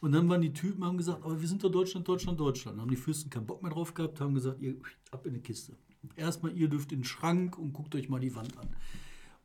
Und 0.00 0.12
dann 0.12 0.28
waren 0.28 0.42
die 0.42 0.52
Typen, 0.52 0.84
haben 0.84 0.96
gesagt, 0.96 1.24
aber 1.24 1.40
wir 1.40 1.48
sind 1.48 1.64
doch 1.64 1.70
Deutschland, 1.70 2.06
Deutschland, 2.06 2.38
Deutschland. 2.38 2.76
Dann 2.76 2.82
haben 2.82 2.90
die 2.90 2.96
Fürsten 2.96 3.30
keinen 3.30 3.46
Bock 3.46 3.62
mehr 3.62 3.72
drauf 3.72 3.94
gehabt, 3.94 4.20
haben 4.20 4.34
gesagt, 4.34 4.60
ihr 4.60 4.76
ab 5.10 5.26
in 5.26 5.34
die 5.34 5.40
Kiste. 5.40 5.76
Erstmal, 6.14 6.56
ihr 6.56 6.68
dürft 6.68 6.92
in 6.92 7.00
den 7.00 7.04
Schrank 7.04 7.58
und 7.58 7.72
guckt 7.72 7.94
euch 7.94 8.08
mal 8.08 8.20
die 8.20 8.36
Wand 8.36 8.56
an. 8.58 8.68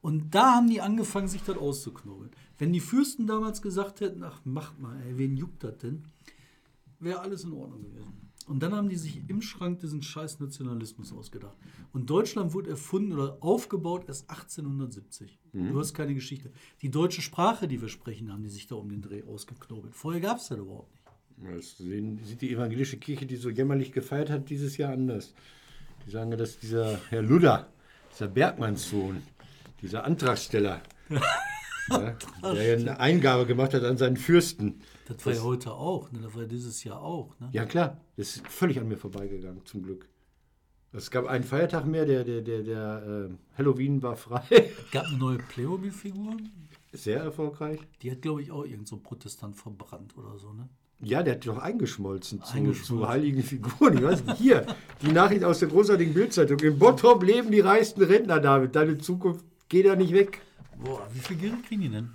Und 0.02 0.36
da 0.36 0.56
haben 0.56 0.70
die 0.70 0.82
angefangen, 0.82 1.28
sich 1.28 1.44
das 1.44 1.58
auszuknobeln. 1.58 2.30
Wenn 2.58 2.74
die 2.74 2.82
Fürsten 2.82 3.26
damals 3.26 3.62
gesagt 3.62 4.02
hätten, 4.02 4.22
ach, 4.22 4.42
macht 4.44 4.78
mal, 4.80 5.02
ey, 5.02 5.18
wen 5.18 5.38
juckt 5.38 5.64
das 5.64 5.78
denn? 5.78 6.04
Wäre 7.00 7.22
alles 7.22 7.46
in 7.46 7.54
Ordnung 7.54 7.82
gewesen. 7.84 8.30
Und 8.48 8.62
dann 8.62 8.74
haben 8.74 8.90
die 8.90 8.96
sich 8.96 9.22
im 9.28 9.42
Schrank 9.42 9.80
diesen 9.80 10.02
scheiß 10.02 10.40
Nationalismus 10.40 11.14
ausgedacht. 11.14 11.58
Und 11.92 12.10
Deutschland 12.10 12.54
wurde 12.54 12.72
erfunden 12.72 13.14
oder 13.14 13.38
aufgebaut 13.42 14.06
erst 14.08 14.30
1870. 14.30 15.40
Du 15.54 15.80
hast 15.80 15.94
keine 15.94 16.14
Geschichte. 16.14 16.52
Die 16.82 16.90
deutsche 16.90 17.22
Sprache, 17.22 17.68
die 17.68 17.82
wir 17.82 17.90
sprechen, 17.90 18.32
haben 18.32 18.44
die 18.44 18.50
sich 18.50 18.68
da 18.68 18.76
um 18.76 18.90
den 18.90 19.02
Dreh 19.02 19.24
ausgeknobelt. 19.24 19.96
Vorher 19.96 20.22
gab 20.22 20.38
es 20.38 20.48
das 20.48 20.58
überhaupt 20.58 20.92
nicht. 20.92 21.56
das 21.56 21.78
sehen, 21.78 22.20
sieht 22.24 22.42
die 22.42 22.52
evangelische 22.52 22.98
Kirche, 22.98 23.26
die 23.26 23.36
so 23.36 23.50
jämmerlich 23.50 23.92
gefeiert 23.92 24.30
hat, 24.30 24.50
dieses 24.50 24.78
Jahr 24.78 24.94
anders. 24.94 25.34
Die 26.06 26.12
sagen 26.12 26.32
ja, 26.32 26.38
dass 26.38 26.60
dieser 26.60 27.00
Herr 27.10 27.22
Ludder, 27.22 27.68
dieser 28.12 28.28
Bergmannssohn, 28.28 29.22
dieser 29.82 30.06
Antragsteller, 30.06 30.82
ja, 31.90 32.16
der 32.44 32.64
ja 32.64 32.76
eine 32.76 33.00
Eingabe 33.00 33.46
gemacht 33.46 33.74
hat 33.74 33.84
an 33.84 33.98
seinen 33.98 34.18
Fürsten. 34.18 34.82
Das 35.08 35.26
war 35.26 35.34
ja 35.34 35.42
heute 35.44 35.74
auch, 35.74 36.12
ne? 36.12 36.20
das 36.24 36.34
war 36.34 36.44
ja 36.44 36.48
dieses 36.48 36.84
Jahr 36.84 37.02
auch. 37.02 37.38
Ne? 37.40 37.50
Ja 37.52 37.66
klar, 37.66 38.02
das 38.18 38.38
ist 38.38 38.48
völlig 38.48 38.80
an 38.80 38.88
mir 38.88 38.98
vorbeigegangen, 38.98 39.66
zum 39.66 39.84
Glück. 39.84 40.08
Es 40.96 41.10
gab 41.10 41.26
einen 41.26 41.44
Feiertag 41.44 41.88
mehr, 41.88 42.06
der, 42.06 42.24
der, 42.24 42.42
der, 42.42 42.62
der 42.62 43.30
äh, 43.32 43.58
Halloween 43.58 44.04
war 44.04 44.16
frei. 44.16 44.44
Es 44.50 44.62
gab 44.92 45.08
eine 45.08 45.18
neue 45.18 45.38
Playmobil-Figur, 45.40 46.38
Sehr 46.92 47.20
erfolgreich. 47.20 47.80
die 48.02 48.12
hat, 48.12 48.22
glaube 48.22 48.44
ich, 48.44 48.52
auch 48.52 48.64
irgend 48.64 48.88
so 48.88 48.98
ein 48.98 49.04
Protestant 49.04 49.56
verbrannt 49.56 50.16
oder 50.16 50.38
so. 50.38 50.54
Ne? 50.54 50.70
Ja, 51.02 51.24
der 51.24 51.34
hat 51.34 51.48
doch 51.48 51.58
eingeschmolzen 51.58 52.44
zu, 52.44 52.54
Eingeschmolzen. 52.54 52.98
zu 52.98 53.08
heiligen 53.08 53.42
Figuren. 53.42 53.98
Ich 53.98 54.04
weiß 54.04 54.24
nicht, 54.24 54.38
hier, 54.38 54.66
die 55.02 55.12
Nachricht 55.12 55.44
aus 55.44 55.60
der 55.60 55.70
großartigen 55.70 56.14
Bildzeitung. 56.14 56.60
In 56.60 56.78
Bottrop 56.78 57.24
leben 57.24 57.52
die 57.52 57.60
reichsten 57.60 58.04
Rentner, 58.04 58.40
David. 58.40 58.76
Deine 58.76 58.98
Zukunft 59.00 59.44
geht 59.70 59.88
da 59.88 59.96
nicht 59.96 60.14
weg. 60.14 60.42
Boah, 60.82 61.08
wie 61.14 61.20
viel 61.20 61.38
Geld 61.38 61.64
kriegen 61.66 61.82
die 61.82 61.90
denn? 61.90 62.10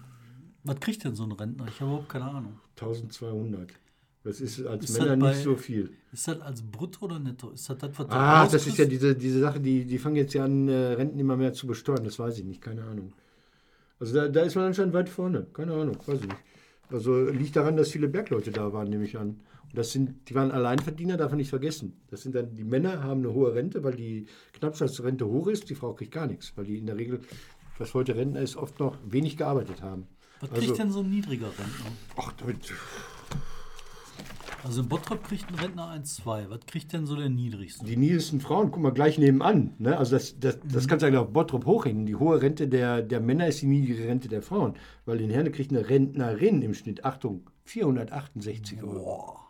Was 0.65 0.79
kriegt 0.81 1.05
denn 1.05 1.15
so 1.15 1.25
ein 1.25 1.33
Rentner? 1.33 1.67
Ich 1.69 1.81
habe 1.81 1.91
überhaupt 1.91 2.09
keine 2.09 2.25
Ahnung. 2.27 2.59
1200. 2.77 3.71
Das 4.25 4.41
ist 4.41 4.65
als 4.67 4.85
Ist 4.91 4.99
Männer 4.99 5.17
bei- 5.17 5.31
nicht 5.31 5.43
so 5.43 5.57
viel. 5.57 5.91
Ist 6.12 6.29
das 6.29 6.41
als 6.41 6.61
Brutto 6.62 7.07
oder 7.07 7.19
Netto? 7.19 7.50
Ist 7.50 7.71
das 7.71 7.79
das, 7.79 7.91
was 7.99 8.07
Ah, 8.11 8.47
das 8.47 8.67
ist 8.67 8.77
ja 8.77 8.85
diese, 8.85 9.15
diese 9.15 9.41
Sache, 9.41 9.61
die, 9.61 9.85
die 9.85 9.99
fangen 9.99 10.17
jetzt 10.17 10.35
ja 10.35 10.45
an, 10.45 10.69
äh, 10.69 10.75
Renten 10.95 11.19
immer 11.19 11.37
mehr 11.37 11.53
zu 11.53 11.67
besteuern. 11.67 12.05
Das 12.05 12.19
weiß 12.19 12.38
ich 12.38 12.45
nicht, 12.45 12.61
keine 12.61 12.83
Ahnung. 12.85 13.12
Also 14.00 14.15
da, 14.15 14.29
da 14.29 14.43
ist 14.43 14.55
man 14.57 14.65
anscheinend 14.67 14.93
weit 14.95 15.09
vorne. 15.09 15.47
Keine 15.55 15.73
Ahnung, 15.73 15.97
weiß 16.05 16.21
ich 16.21 16.27
nicht. 16.27 16.37
Also 16.91 17.25
liegt 17.31 17.55
daran, 17.57 17.77
dass 17.77 17.91
viele 17.91 18.09
Bergleute 18.09 18.50
da 18.50 18.73
waren, 18.73 18.88
nehme 18.88 19.05
ich 19.05 19.17
an. 19.19 19.41
Und 19.71 19.77
das 19.77 19.93
sind, 19.93 20.29
die 20.29 20.35
waren 20.35 20.50
Alleinverdiener, 20.50 21.17
darf 21.17 21.31
man 21.31 21.38
nicht 21.38 21.50
vergessen. 21.50 22.00
Das 22.11 22.23
sind 22.23 22.35
dann, 22.35 22.55
die 22.55 22.65
Männer 22.65 23.03
haben 23.03 23.21
eine 23.21 23.33
hohe 23.35 23.55
Rente, 23.55 23.85
weil 23.85 23.95
die 23.95 24.27
Knappschaftsrente 24.55 25.27
hoch 25.27 25.47
ist. 25.49 25.69
Die 25.71 25.75
Frau 25.75 25.93
kriegt 25.95 26.12
gar 26.12 26.27
nichts, 26.27 26.53
weil 26.57 26.65
die 26.65 26.79
in 26.79 26.87
der 26.87 26.97
Regel, 26.97 27.21
was 27.81 27.95
heute 27.95 28.17
Rentner 28.17 28.41
ist, 28.41 28.57
oft 28.57 28.79
noch 28.81 28.97
wenig 29.05 29.37
gearbeitet 29.37 29.83
haben. 29.83 30.07
Was 30.41 30.51
Also- 30.51 30.63
kriegt 30.63 30.79
denn 30.79 30.93
so 30.93 31.01
ein 31.01 31.11
niedriger 31.11 31.47
Rentner? 31.49 31.87
Ach, 32.17 32.33
damit, 32.39 32.73
Also 34.65 34.83
in 34.83 34.89
Bottrop 34.89 35.23
kriegt 35.25 35.49
ein 35.49 35.55
Rentner 35.55 35.89
1,2. 35.89 36.51
Was 36.51 36.61
kriegt 36.67 36.93
denn 36.93 37.07
so 37.07 37.15
der 37.17 37.29
niedrigste? 37.29 37.85
die 37.87 37.97
niedrigsten 37.97 38.41
Frauen, 38.41 38.71
guck 38.73 38.83
mal, 38.83 38.91
gleich 38.93 39.17
nebenan. 39.19 39.75
Ne? 39.79 39.97
Also 39.97 40.17
das, 40.17 40.39
das, 40.41 40.59
das 40.65 40.89
kannst 40.89 41.03
du 41.03 41.07
eigentlich 41.07 41.21
auf 41.21 41.33
Bottrop 41.33 41.65
hochhängen. 41.65 42.07
Die 42.07 42.17
hohe 42.17 42.43
Rente 42.43 42.67
der, 42.69 43.03
der 43.03 43.21
Männer 43.21 43.47
ist 43.47 43.63
die 43.63 43.67
niedrige 43.67 44.07
Rente 44.09 44.29
der 44.29 44.43
Frauen. 44.43 44.75
Weil 45.07 45.21
in 45.21 45.31
Herne 45.31 45.51
kriegt 45.53 45.71
eine 45.71 45.89
Rentnerin 45.89 46.63
im 46.63 46.75
Schnitt, 46.75 47.05
Achtung, 47.05 47.49
468 47.65 48.83
Euro. 48.83 48.95
Boah, 49.05 49.48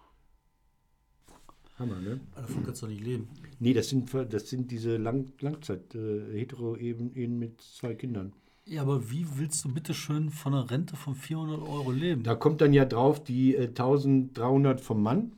Hammer, 1.79 2.01
ne? 2.01 2.21
davon 2.35 2.65
kannst 2.65 2.83
du 2.83 2.87
doch 2.87 2.93
nicht 2.93 3.05
leben. 3.05 3.29
Nee, 3.61 3.73
das 3.73 3.89
sind, 3.89 4.13
das 4.13 4.49
sind 4.49 4.71
diese 4.71 4.97
Lang 4.97 5.33
Langzeit, 5.41 5.95
äh, 5.95 6.33
Hetero-Ehen 6.33 7.39
mit 7.39 7.61
zwei 7.61 7.95
Kindern. 7.95 8.33
Ja, 8.65 8.83
aber 8.83 9.11
wie 9.11 9.27
willst 9.37 9.65
du 9.65 9.73
bitte 9.73 9.95
schön 9.95 10.31
von 10.31 10.53
einer 10.55 10.71
Rente 10.71 10.95
von 10.97 11.15
400 11.15 11.61
Euro 11.63 11.91
leben? 11.91 12.23
Da 12.23 12.35
kommt 12.35 12.61
dann 12.61 12.73
ja 12.75 12.85
drauf 12.85 13.23
die 13.23 13.55
äh, 13.55 13.69
1300 13.69 14.81
vom 14.81 15.03
Mann. 15.03 15.33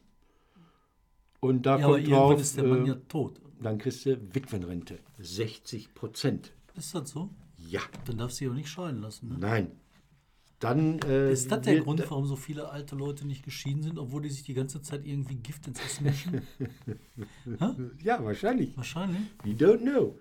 Und 1.41 1.65
da 1.65 1.79
ja, 1.79 1.85
aber 1.87 1.95
kommt 1.95 2.09
irgendwann 2.09 2.29
drauf, 2.31 2.41
ist 2.41 2.57
der 2.57 2.65
Mann 2.65 2.85
äh, 2.85 2.89
ja 2.89 2.95
tot. 3.09 3.41
dann 3.63 3.79
kriegst 3.79 4.05
du 4.05 4.19
Witwenrente. 4.35 4.99
60 5.19 5.95
Prozent. 5.95 6.53
Ist 6.77 6.95
das 6.95 7.11
so? 7.11 7.31
Ja, 7.69 7.81
Dann 8.07 8.19
darfst 8.19 8.41
du 8.41 8.45
dich 8.45 8.51
auch 8.53 8.57
nicht 8.57 8.69
scheiden 8.69 9.01
lassen. 9.03 9.29
Ne? 9.29 9.37
nein. 9.39 9.71
Dann, 10.61 10.99
äh, 11.09 11.33
Ist 11.33 11.50
das 11.50 11.62
der 11.62 11.75
wird- 11.76 11.85
Grund, 11.85 12.05
warum 12.11 12.26
so 12.26 12.37
viele 12.37 12.69
alte 12.69 12.95
Leute 12.95 13.26
nicht 13.26 13.43
geschieden 13.45 13.83
sind, 13.83 13.99
obwohl 13.99 14.21
die 14.23 14.29
sich 14.29 14.43
die 14.43 14.52
ganze 14.55 14.83
Zeit 14.83 15.07
irgendwie 15.07 15.37
Gift 15.37 15.67
ins 15.67 15.81
Essen 15.81 16.05
mischen? 16.05 16.43
Ja, 18.02 18.23
wahrscheinlich. 18.23 18.76
Wahrscheinlich. 18.76 19.23
We 19.45 19.50
don't 19.50 19.79
know. 19.81 20.19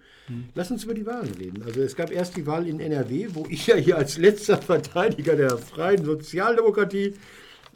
Lass 0.56 0.72
uns 0.72 0.84
über 0.84 0.94
die 0.94 1.06
Wahlen 1.06 1.34
reden. 1.34 1.62
Also 1.64 1.82
es 1.82 1.96
gab 1.96 2.12
erst 2.12 2.38
die 2.38 2.46
Wahl 2.48 2.68
in 2.68 2.80
NRW, 2.80 3.30
wo 3.34 3.46
ich 3.50 3.68
ja 3.68 3.76
hier 3.76 3.98
als 3.98 4.18
letzter 4.18 4.58
Verteidiger 4.62 5.36
der 5.36 5.58
freien 5.58 6.04
Sozialdemokratie 6.06 7.16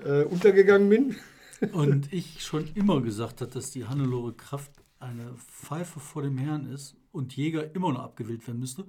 äh, 0.04 0.24
untergegangen 0.24 0.90
bin. 0.90 1.16
Und 1.74 2.12
ich 2.12 2.44
schon 2.44 2.68
immer 2.76 3.02
gesagt 3.02 3.42
habe, 3.42 3.52
dass 3.52 3.72
die 3.72 3.86
Hannelore 3.86 4.34
Kraft 4.34 4.72
eine 5.00 5.34
Pfeife 5.36 6.00
vor 6.00 6.22
dem 6.22 6.38
Herrn 6.38 6.66
ist 6.66 6.96
und 7.12 7.36
Jäger 7.36 7.74
immer 7.76 7.92
noch 7.94 8.00
abgewählt 8.00 8.46
werden 8.48 8.60
müsste. 8.60 8.86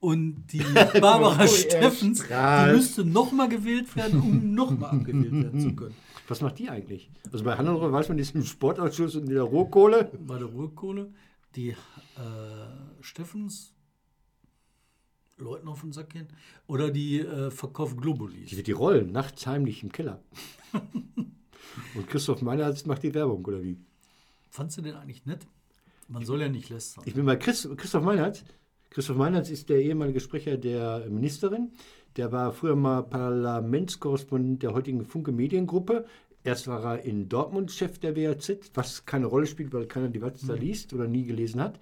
Und 0.00 0.46
die 0.52 0.58
Barbara 1.00 1.46
Steffens, 1.48 2.24
die 2.28 2.72
müsste 2.72 3.04
nochmal 3.04 3.48
gewählt 3.48 3.94
werden, 3.96 4.20
um 4.20 4.54
nochmal 4.54 4.90
abgewählt 4.90 5.32
werden 5.32 5.60
zu 5.60 5.74
können. 5.74 5.94
Was 6.28 6.40
macht 6.40 6.58
die 6.58 6.68
eigentlich? 6.68 7.10
Also 7.32 7.44
bei 7.44 7.56
Hannelore 7.56 7.92
weiß 7.92 8.08
man, 8.08 8.16
die 8.16 8.22
ist 8.22 8.34
im 8.34 8.44
Sportausschuss 8.44 9.14
und 9.16 9.24
in 9.24 9.34
der 9.34 9.42
Rohkohle. 9.42 10.10
Bei 10.26 10.38
der 10.38 10.48
Ruhrkohle, 10.48 11.12
die 11.54 11.70
äh, 11.70 11.76
Steffens, 13.00 13.72
Leuten 15.38 15.68
auf 15.68 15.82
den 15.82 15.92
Sack 15.92 16.10
gehen, 16.10 16.28
oder 16.66 16.90
die 16.90 17.20
äh, 17.20 17.50
verkauft 17.50 17.96
Globulis. 18.00 18.50
Die 18.50 18.62
die 18.62 18.72
rollen, 18.72 19.12
nachts 19.12 19.46
heimlich 19.46 19.82
im 19.82 19.92
Keller. 19.92 20.22
und 21.94 22.08
Christoph 22.08 22.42
Meinertz 22.42 22.86
macht 22.86 23.02
die 23.02 23.14
Werbung, 23.14 23.44
oder 23.44 23.62
wie? 23.62 23.78
Fandst 24.50 24.78
du 24.78 24.82
den 24.82 24.94
eigentlich 24.94 25.26
nett? 25.26 25.46
Man 26.08 26.24
soll 26.24 26.40
ja 26.40 26.48
nicht 26.48 26.70
lästern. 26.70 27.04
Ich 27.06 27.14
bin 27.14 27.26
bei 27.26 27.36
Chris, 27.36 27.68
Christoph 27.76 28.02
Meinertz. 28.02 28.44
Christoph 28.96 29.18
Meinertz 29.18 29.50
ist 29.50 29.68
der 29.68 29.82
ehemalige 29.82 30.20
Sprecher 30.20 30.56
der 30.56 31.04
Ministerin, 31.10 31.70
Der 32.16 32.32
war 32.32 32.50
früher 32.50 32.76
mal 32.76 33.02
Parlamentskorrespondent 33.02 34.62
der 34.62 34.72
heutigen 34.72 35.04
Funke 35.04 35.32
Mediengruppe. 35.32 36.06
Erst 36.44 36.66
war 36.66 36.82
er 36.82 37.04
in 37.04 37.28
Dortmund 37.28 37.70
Chef 37.70 37.98
der 37.98 38.16
WAZ, 38.16 38.70
was 38.72 39.04
keine 39.04 39.26
Rolle 39.26 39.44
spielt, 39.44 39.74
weil 39.74 39.84
keiner 39.84 40.08
die 40.08 40.22
WAZ 40.22 40.46
da 40.46 40.54
liest 40.54 40.94
oder 40.94 41.06
nie 41.08 41.24
gelesen 41.24 41.60
hat. 41.60 41.78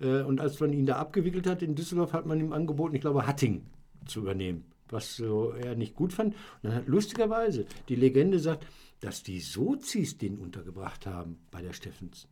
Äh, 0.00 0.22
Und 0.22 0.40
als 0.40 0.58
man 0.58 0.72
ihn 0.72 0.86
da 0.86 0.96
abgewickelt 0.96 1.46
hat 1.46 1.62
in 1.62 1.76
Düsseldorf, 1.76 2.12
hat 2.12 2.26
man 2.26 2.40
ihm 2.40 2.52
angeboten, 2.52 2.96
ich 2.96 3.00
glaube, 3.00 3.28
Hatting 3.28 3.66
zu 4.06 4.18
übernehmen, 4.18 4.64
was 4.88 5.14
so 5.14 5.50
er 5.52 5.76
nicht 5.76 5.94
gut 5.94 6.12
fand. 6.12 6.34
Und 6.34 6.64
dann 6.64 6.74
hat 6.74 6.88
lustigerweise 6.88 7.64
die 7.88 7.94
Legende 7.94 8.40
sagt, 8.40 8.66
dass 8.98 9.22
die 9.22 9.38
Sozis 9.38 10.18
den 10.18 10.36
untergebracht 10.36 11.06
haben 11.06 11.38
bei 11.52 11.62
der 11.62 11.74
Steffens. 11.74 12.26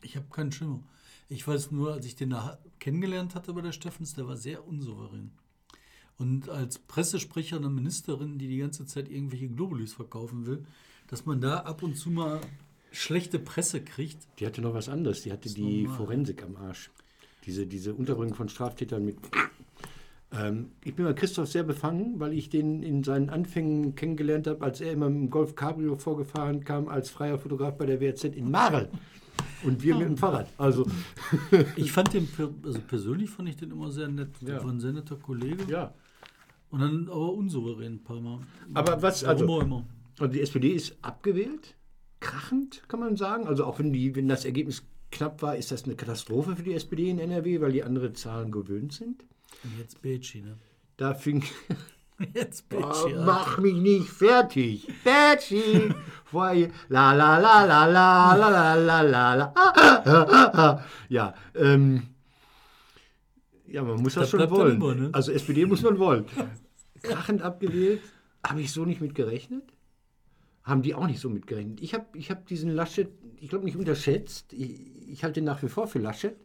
Ich 0.00 0.16
habe 0.16 0.28
keinen 0.30 0.50
Schimmer. 0.50 0.82
Ich 1.28 1.46
weiß 1.46 1.70
nur, 1.70 1.94
als 1.94 2.06
ich 2.06 2.16
den 2.16 2.30
da 2.30 2.58
kennengelernt 2.78 3.34
hatte 3.34 3.52
bei 3.52 3.60
der 3.60 3.72
Steffens, 3.72 4.14
der 4.14 4.28
war 4.28 4.36
sehr 4.36 4.66
unsouverän. 4.66 5.30
Und 6.18 6.48
als 6.48 6.78
Pressesprecher 6.78 7.56
einer 7.56 7.70
Ministerin, 7.70 8.38
die 8.38 8.46
die 8.46 8.58
ganze 8.58 8.86
Zeit 8.86 9.10
irgendwelche 9.10 9.48
Globulis 9.48 9.94
verkaufen 9.94 10.46
will, 10.46 10.64
dass 11.08 11.26
man 11.26 11.40
da 11.40 11.58
ab 11.60 11.82
und 11.82 11.96
zu 11.96 12.10
mal 12.10 12.40
schlechte 12.92 13.38
Presse 13.38 13.82
kriegt. 13.82 14.18
Die 14.38 14.46
hatte 14.46 14.60
noch 14.60 14.74
was 14.74 14.88
anderes. 14.88 15.22
Die 15.22 15.32
hatte 15.32 15.52
die 15.52 15.82
normal. 15.82 15.96
Forensik 15.96 16.42
am 16.42 16.56
Arsch. 16.56 16.90
Diese, 17.46 17.66
diese 17.66 17.94
Unterbringung 17.94 18.34
von 18.34 18.48
Straftätern 18.48 19.04
mit. 19.04 19.18
Ähm, 20.32 20.72
ich 20.82 20.96
bin 20.96 21.04
bei 21.04 21.12
Christoph 21.12 21.46
sehr 21.46 21.62
befangen, 21.62 22.18
weil 22.18 22.32
ich 22.32 22.48
den 22.48 22.82
in 22.82 23.04
seinen 23.04 23.30
Anfängen 23.30 23.94
kennengelernt 23.94 24.48
habe, 24.48 24.64
als 24.64 24.80
er 24.80 24.90
immer 24.90 25.06
im 25.06 25.30
Golf 25.30 25.54
Cabrio 25.54 25.94
vorgefahren 25.94 26.64
kam, 26.64 26.88
als 26.88 27.08
freier 27.08 27.38
Fotograf 27.38 27.76
bei 27.76 27.86
der 27.86 28.00
WRZ 28.00 28.24
in 28.24 28.50
Marl. 28.50 28.90
Und 29.64 29.82
wir 29.82 29.94
mit 29.96 30.06
dem 30.08 30.16
Fahrrad. 30.16 30.48
Also, 30.58 30.86
Ich 31.76 31.92
fand 31.92 32.12
den, 32.12 32.28
also 32.64 32.80
persönlich 32.80 33.30
fand 33.30 33.48
ich 33.48 33.56
den 33.56 33.70
immer 33.70 33.90
sehr 33.90 34.08
nett. 34.08 34.28
Der 34.40 34.56
Ja. 34.56 34.64
war 34.64 34.70
ein 34.70 34.80
sehr 34.80 34.92
netter 34.92 35.16
Kollege. 35.16 35.64
ja. 35.68 35.92
Und 36.70 36.80
dann 36.80 37.06
aber 37.08 37.32
unsouverän 37.34 37.94
ein 37.94 38.02
paar 38.02 38.20
Mal. 38.20 38.40
Aber 38.74 39.00
was, 39.00 39.22
also, 39.22 39.60
immer. 39.60 39.84
also 40.18 40.32
die 40.32 40.40
SPD 40.40 40.70
ist 40.70 40.96
abgewählt, 41.02 41.76
krachend, 42.18 42.82
kann 42.88 42.98
man 42.98 43.16
sagen. 43.16 43.46
Also 43.46 43.64
auch 43.64 43.78
wenn, 43.78 43.92
die, 43.92 44.16
wenn 44.16 44.26
das 44.26 44.44
Ergebnis 44.44 44.82
knapp 45.12 45.40
war, 45.40 45.56
ist 45.56 45.70
das 45.70 45.84
eine 45.84 45.94
Katastrophe 45.94 46.56
für 46.56 46.64
die 46.64 46.72
SPD 46.72 47.10
in 47.10 47.20
NRW, 47.20 47.60
weil 47.60 47.70
die 47.70 47.84
andere 47.84 48.12
Zahlen 48.12 48.50
gewöhnt 48.50 48.92
sind. 48.92 49.24
Und 49.62 49.78
jetzt 49.78 50.02
Becci, 50.02 50.40
ne? 50.42 50.56
Da 50.96 51.14
fing, 51.14 51.44
Jetzt 52.34 52.64
Oh, 52.72 52.76
Becci. 52.76 53.06
Alter. 53.14 53.24
mach 53.24 53.58
mich 53.58 53.74
nicht 53.74 54.08
fertig. 54.08 54.86
Vorher. 56.24 56.70
La 56.88 57.12
la 57.12 57.38
la 57.38 57.64
la 57.64 57.86
la 57.86 58.34
la 58.36 58.48
la 58.50 58.74
la 58.74 59.00
la 59.02 59.34
la. 59.34 59.52
Ah, 59.56 59.72
ah, 60.04 60.50
ah. 60.54 60.84
Ja, 61.08 61.34
ähm, 61.54 62.02
ja, 63.66 63.82
man 63.82 64.00
muss 64.02 64.14
das 64.14 64.24
Da 64.24 64.30
schon 64.30 64.38
bleibt 64.38 64.52
wollen. 64.52 64.76
über, 64.76 64.94
ne? 64.94 65.10
Also 65.12 65.32
SPD 65.32 65.66
muss 65.66 65.82
man 65.82 65.98
wollen. 65.98 66.26
Krachend 67.02 67.42
abgewählt, 67.42 68.00
habe 68.46 68.60
ich 68.60 68.72
so 68.72 68.84
nicht 68.84 69.00
mit 69.00 69.14
gerechnet. 69.14 69.64
Haben 70.62 70.82
die 70.82 70.94
auch 70.94 71.06
nicht 71.06 71.20
so 71.20 71.28
mit 71.28 71.46
gerechnet. 71.46 71.80
Ich 71.82 71.92
habe 71.94 72.06
ich 72.14 72.30
hab 72.30 72.46
diesen 72.46 72.70
Laschet, 72.70 73.10
ich 73.40 73.48
glaube, 73.50 73.64
nicht 73.64 73.76
unterschätzt. 73.76 74.52
Ich, 74.52 75.08
ich 75.10 75.24
halte 75.24 75.40
ihn 75.40 75.44
nach 75.44 75.62
wie 75.62 75.68
vor 75.68 75.86
für 75.88 75.98
Laschet. 75.98 76.36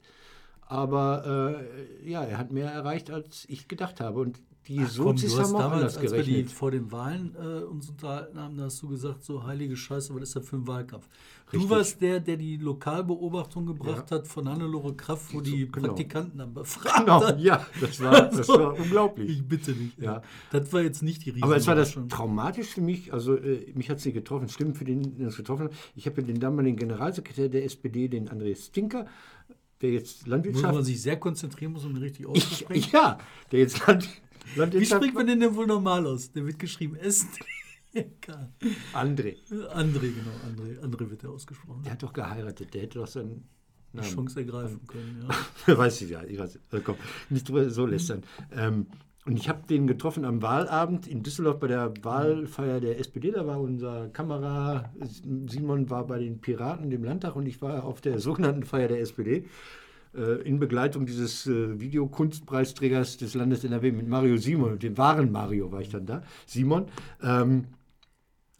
Aber 0.61 1.55
äh, 2.03 2.09
ja, 2.09 2.23
er 2.23 2.37
hat 2.37 2.51
mehr 2.51 2.69
erreicht, 2.71 3.09
als 3.11 3.45
ich 3.47 3.67
gedacht 3.67 4.01
habe. 4.01 4.19
Und 4.19 4.39
die 4.69 4.77
Komm, 4.77 4.87
Sozis 4.87 5.37
hast 5.37 5.47
haben 5.49 5.55
auch 5.55 5.59
damals, 5.59 5.73
anders 5.81 5.97
als 5.97 6.11
wir 6.13 6.23
die 6.23 6.31
gerechnet. 6.31 6.51
vor 6.53 6.71
den 6.71 6.91
Wahlen 6.91 7.35
äh, 7.35 7.63
uns 7.63 7.89
unterhalten 7.89 8.39
haben, 8.39 8.55
da 8.55 8.63
hast 8.65 8.81
du 8.81 8.87
gesagt, 8.87 9.23
so 9.23 9.43
heilige 9.43 9.75
Scheiße, 9.75 10.13
was 10.15 10.21
ist 10.21 10.35
das 10.37 10.47
für 10.47 10.55
ein 10.57 10.67
Wahlkampf? 10.67 11.07
Richtig. 11.51 11.61
Du 11.61 11.69
warst 11.75 11.99
der, 12.01 12.19
der 12.19 12.37
die 12.37 12.57
Lokalbeobachtung 12.57 13.65
gebracht 13.65 14.11
hat 14.11 14.27
von 14.27 14.47
Hannelore 14.47 14.93
Kraft, 14.93 15.33
wo 15.33 15.41
die 15.41 15.67
genau. 15.71 15.87
Praktikanten 15.87 16.37
dann 16.37 16.53
befragt 16.53 16.99
Genau, 16.99 17.23
hat. 17.25 17.39
ja, 17.41 17.65
das 17.81 17.99
war, 18.01 18.21
das 18.29 18.45
So. 18.47 18.53
war 18.53 18.77
unglaublich. 18.77 19.29
Ich 19.31 19.43
bitte 19.47 19.71
nicht. 19.71 19.97
Ja. 19.99 20.21
Das 20.51 20.71
war 20.71 20.81
jetzt 20.81 21.01
nicht 21.01 21.25
die 21.25 21.31
riesen 21.31 21.43
Aber 21.43 21.57
es 21.57 21.65
war 21.65 21.73
das 21.75 21.97
traumatisch 22.07 22.67
für 22.67 22.81
mich. 22.81 23.11
Also 23.11 23.35
äh, 23.35 23.71
mich 23.73 23.89
hat 23.89 23.99
sie 23.99 24.13
getroffen, 24.13 24.47
stimmt 24.47 24.77
für 24.77 24.85
den, 24.85 25.17
den 25.17 25.25
es 25.27 25.37
getroffen 25.37 25.65
hat. 25.65 25.71
Ich 25.95 26.05
habe 26.05 26.21
ja 26.21 26.27
den 26.27 26.39
damaligen 26.39 26.77
Generalsekretär 26.77 27.49
der 27.49 27.65
SPD, 27.65 28.07
den 28.07 28.29
André 28.29 28.55
Stinker, 28.55 29.07
der 29.81 29.91
jetzt 29.91 30.25
Wo 30.27 30.29
Landwirtschaft. 30.31 30.75
man 30.75 30.83
sich 30.83 31.01
sehr 31.01 31.17
konzentrieren 31.17 31.71
muss, 31.73 31.83
um 31.85 31.93
den 31.95 32.03
richtig 32.03 32.21
ich, 32.21 32.27
auszusprechen. 32.27 32.89
ja, 32.93 33.17
der 33.51 33.59
jetzt 33.59 33.87
Land, 33.87 34.07
Wie 34.55 34.85
spricht 34.85 35.13
man 35.13 35.27
den 35.27 35.39
denn 35.39 35.55
wohl 35.55 35.67
normal 35.67 36.05
aus? 36.07 36.31
Der 36.31 36.45
wird 36.45 36.59
geschrieben 36.59 36.95
S. 37.01 37.25
André. 38.93 39.37
André, 39.73 40.11
genau, 40.11 40.35
André. 40.47 40.79
André 40.79 41.09
wird 41.09 41.23
ja 41.23 41.29
ausgesprochen. 41.29 41.83
Der 41.83 41.93
hat 41.93 42.03
doch 42.03 42.13
geheiratet. 42.13 42.73
Der 42.73 42.83
hätte 42.83 42.99
doch 42.99 43.07
seinen 43.07 43.47
Namen. 43.93 44.07
Chance 44.07 44.39
ergreifen 44.39 44.85
können, 44.85 45.25
ja. 45.67 45.77
weiß 45.77 46.01
ich 46.01 46.11
ja, 46.11 46.23
ich 46.23 46.37
weiß. 46.37 46.59
Also 46.71 46.83
komm, 46.83 46.95
nicht 47.29 47.47
drüber 47.49 47.69
so 47.69 47.85
lästern. 47.85 48.23
Ähm, 48.51 48.85
und 49.25 49.37
ich 49.37 49.49
habe 49.49 49.65
den 49.67 49.87
getroffen 49.87 50.25
am 50.25 50.41
Wahlabend 50.41 51.07
in 51.07 51.23
Düsseldorf 51.23 51.59
bei 51.59 51.67
der 51.67 51.93
Wahlfeier 52.01 52.79
der 52.79 52.99
SPD. 52.99 53.31
Da 53.31 53.45
war 53.45 53.59
unser 53.59 54.09
Kamera, 54.09 54.91
Simon 55.47 55.89
war 55.89 56.07
bei 56.07 56.19
den 56.19 56.39
Piraten, 56.39 56.89
dem 56.89 57.03
Landtag, 57.03 57.35
und 57.35 57.45
ich 57.45 57.61
war 57.61 57.83
auf 57.83 58.01
der 58.01 58.19
sogenannten 58.19 58.63
Feier 58.63 58.87
der 58.87 59.01
SPD. 59.01 59.45
Äh, 60.15 60.41
In 60.41 60.59
Begleitung 60.59 61.05
dieses 61.05 61.47
äh, 61.47 61.79
Videokunstpreisträgers 61.79 63.17
des 63.17 63.33
Landes 63.33 63.63
NRW 63.63 63.91
mit 63.91 64.07
Mario 64.07 64.37
Simon, 64.37 64.79
dem 64.79 64.97
wahren 64.97 65.31
Mario 65.31 65.71
war 65.71 65.81
ich 65.81 65.89
dann 65.89 66.05
da, 66.05 66.23
Simon. 66.45 66.85
Ähm, 67.21 67.65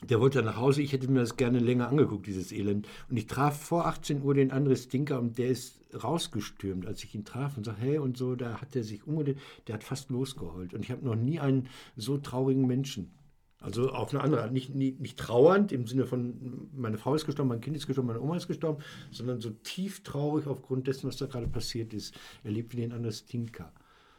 der 0.08 0.22
wollte 0.22 0.38
dann 0.38 0.46
nach 0.46 0.58
Hause, 0.58 0.82
ich 0.82 0.94
hätte 0.94 1.12
mir 1.12 1.20
das 1.20 1.36
gerne 1.36 1.60
länger 1.60 1.90
angeguckt, 1.90 2.26
dieses 2.26 2.54
Elend. 2.54 2.88
Und 3.10 3.18
ich 3.18 3.28
traf 3.28 3.62
vor 3.62 3.86
18 3.86 4.22
Uhr 4.22 4.34
den 4.34 4.52
Andres 4.52 4.86
Stinker 4.86 5.20
und 5.20 5.38
der 5.38 5.50
ist 5.50 5.82
rausgestürmt, 5.94 6.86
als 6.86 7.04
ich 7.04 7.14
ihn 7.16 7.26
traf 7.26 7.58
und 7.58 7.66
sagte, 7.66 7.82
hey 7.82 7.98
und 7.98 8.16
so, 8.16 8.36
da 8.36 8.62
hat 8.62 8.76
er 8.76 8.84
sich 8.84 9.06
umgedreht, 9.06 9.40
der 9.68 9.76
hat 9.76 9.84
fast 9.84 10.10
losgeheult. 10.10 10.74
Und 10.74 10.84
ich 10.84 10.92
habe 10.92 11.06
noch 11.06 11.16
nie 11.16 11.40
einen 11.40 11.68
so 11.98 12.18
traurigen 12.18 12.66
Menschen. 12.66 13.12
Also 13.62 13.90
auf 13.92 14.14
eine 14.14 14.24
andere 14.24 14.44
Art, 14.44 14.54
nicht, 14.54 14.74
nicht, 14.74 15.02
nicht 15.02 15.18
trauernd 15.18 15.74
im 15.74 15.86
Sinne 15.86 16.06
von, 16.06 16.70
meine 16.74 16.98
Frau 16.98 17.14
ist 17.16 17.26
gestorben, 17.26 17.50
mein 17.50 17.60
Kind 17.60 17.76
ist 17.76 17.88
gestorben, 17.88 18.08
meine 18.08 18.22
Oma 18.22 18.38
ist 18.38 18.48
gestorben, 18.48 18.82
sondern 19.12 19.42
so 19.42 19.50
tief 19.50 20.02
traurig 20.04 20.48
aufgrund 20.48 20.88
dessen, 20.88 21.08
was 21.08 21.18
da 21.18 21.26
gerade 21.26 21.48
passiert 21.48 21.94
ist. 21.94 22.16
Er 22.44 22.52
lebt 22.52 22.72
wie 22.74 22.78
den 22.78 22.94
Andres 22.94 23.20
Stinker. 23.20 23.74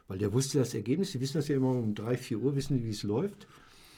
Weil 0.08 0.18
der 0.18 0.32
wusste 0.32 0.58
das 0.58 0.74
Ergebnis, 0.74 1.12
die 1.12 1.20
wissen 1.20 1.38
das 1.38 1.48
ja 1.48 1.56
immer 1.56 1.70
um 1.70 1.94
3, 1.94 2.16
4 2.18 2.38
Uhr, 2.38 2.54
wissen 2.56 2.76
die, 2.76 2.84
wie 2.84 2.90
es 2.90 3.02
läuft 3.02 3.46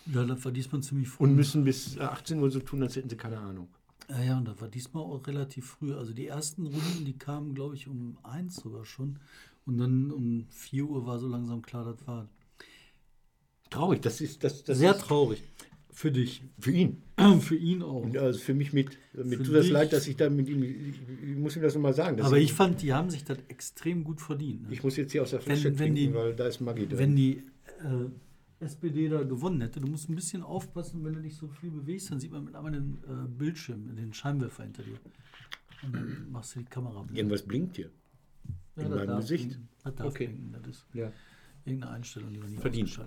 Ja, 0.07 0.25
das 0.25 0.45
war 0.45 0.53
diesmal 0.53 0.81
ziemlich 0.83 1.09
früh. 1.09 1.25
und 1.25 1.35
müssen 1.35 1.65
bis 1.65 1.97
äh, 1.97 2.01
18 2.01 2.39
Uhr 2.39 2.51
so 2.51 2.61
tun, 2.61 2.83
als 2.83 2.95
hätten 2.95 3.09
sie 3.09 3.17
keine 3.17 3.39
Ahnung. 3.39 3.69
Ja, 4.09 4.23
ja, 4.23 4.39
und 4.39 4.47
das 4.47 4.61
war 4.61 4.69
diesmal 4.69 5.03
auch 5.03 5.27
relativ 5.27 5.67
früh. 5.71 5.95
Also 5.95 6.13
die 6.13 6.27
ersten 6.27 6.67
Runden, 6.67 7.05
die 7.05 7.15
kamen, 7.17 7.55
glaube 7.55 7.75
ich, 7.75 7.89
um 7.89 8.19
eins 8.23 8.57
sogar 8.57 8.85
schon. 8.85 9.19
Und 9.65 9.79
dann 9.79 10.11
um 10.11 10.45
4 10.51 10.85
Uhr 10.85 11.07
war 11.07 11.19
so 11.19 11.27
langsam 11.29 11.63
klar, 11.63 11.85
das 11.85 12.07
war 12.07 12.29
Traurig, 13.73 14.01
das 14.03 14.21
ist 14.21 14.43
das, 14.45 14.65
das 14.65 14.79
sehr 14.79 14.93
ist 14.95 15.01
traurig. 15.03 15.43
Für 15.91 16.11
dich. 16.11 16.43
für 16.59 16.71
ihn. 16.73 17.03
Für 17.41 17.55
ihn 17.55 17.83
auch. 17.83 18.03
Und 18.03 18.17
also 18.17 18.39
für 18.41 18.55
mich 18.55 18.73
mit. 18.73 18.99
Mir 19.13 19.37
Für 19.37 19.43
tut 19.45 19.55
das 19.55 19.69
leid, 19.69 19.93
dass 19.93 20.09
ich 20.09 20.17
da 20.17 20.29
mit 20.31 20.49
ihm. 20.49 20.63
Ich, 20.63 21.01
ich 21.31 21.37
muss 21.37 21.55
ihm 21.55 21.63
das 21.63 21.75
nochmal 21.75 21.93
sagen. 21.95 22.21
Aber 22.23 22.39
ich 22.39 22.53
fand, 22.53 22.81
die 22.83 22.93
haben 22.95 23.11
sich 23.11 23.23
das 23.25 23.39
extrem 23.49 24.03
gut 24.03 24.21
verdient. 24.21 24.63
Ne? 24.69 24.73
ich 24.73 24.83
muss 24.83 24.97
jetzt 24.97 25.13
hier 25.13 25.23
aus 25.23 25.31
der 25.31 25.41
Wenn- 25.41 25.45
Flasche 25.47 25.65
wenn 25.67 25.77
trinken, 25.77 25.95
die- 25.97 26.15
weil 26.15 26.35
da 26.35 26.47
ist 26.47 26.61
Maggi 26.61 26.87
drin. 26.89 26.99
Wenn 26.99 27.15
die 27.17 27.37
äh, 27.81 28.65
SPD 28.65 29.09
da 29.09 29.23
gewonnen 29.23 29.61
hätte, 29.61 29.81
du 29.81 29.87
musst 29.87 30.09
ein 30.09 30.15
bisschen 30.17 30.43
aufpassen, 30.43 31.05
wenn 31.05 31.13
du 31.15 31.21
dich 31.21 31.37
so 31.37 31.47
viel 31.49 31.71
bewegst, 31.71 32.11
dann 32.11 32.19
sieht 32.21 32.33
man 32.33 32.45
mit 32.45 32.55
einmal 32.57 32.73
den 32.73 32.99
äh, 33.07 33.29
Bildschirm, 33.29 33.95
den 33.95 34.13
Scheinwerfer 34.15 34.63
hinter 34.65 34.83
dir. 34.83 34.97
Und 35.85 35.95
dann 35.95 36.27
machst 36.31 36.55
du 36.57 36.61
die 36.61 36.65
Kamera 36.65 37.03
blind. 37.03 37.19
Irgendwas 37.19 37.43
blinkt 37.43 37.77
hier. 37.77 37.91
in 38.77 38.83
das 38.83 38.89
meinem 38.91 39.17
Gesicht. 39.19 39.49
blinken. 39.51 39.69
Das 39.85 40.07
Okay. 40.07 40.27
blinken, 40.29 40.53
das 40.53 40.67
ist 40.77 40.87
Ja. 40.95 41.13
Irgendeine 41.65 41.95
Einstellung, 41.95 42.33
die 42.33 42.41
wir 42.41 42.49
nicht 42.49 42.61
Verdient. 42.61 42.99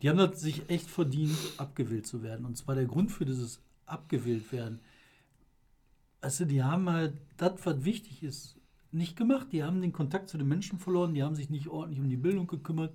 Die 0.00 0.08
haben 0.08 0.18
das 0.18 0.40
sich 0.40 0.68
echt 0.68 0.90
verdient, 0.90 1.36
abgewählt 1.58 2.06
zu 2.06 2.22
werden. 2.22 2.44
Und 2.44 2.56
zwar 2.56 2.74
der 2.74 2.86
Grund 2.86 3.12
für 3.12 3.24
dieses 3.24 3.60
abgewählt 3.86 4.50
werden. 4.52 4.80
Also 6.20 6.44
die 6.44 6.62
haben 6.62 6.88
halt 6.90 7.14
das, 7.36 7.54
was 7.64 7.84
wichtig 7.84 8.22
ist, 8.22 8.56
nicht 8.90 9.16
gemacht. 9.16 9.48
Die 9.52 9.62
haben 9.62 9.80
den 9.80 9.92
Kontakt 9.92 10.28
zu 10.28 10.38
den 10.38 10.48
Menschen 10.48 10.78
verloren. 10.78 11.14
Die 11.14 11.22
haben 11.22 11.34
sich 11.34 11.50
nicht 11.50 11.68
ordentlich 11.68 12.00
um 12.00 12.08
die 12.08 12.16
Bildung 12.16 12.46
gekümmert. 12.46 12.94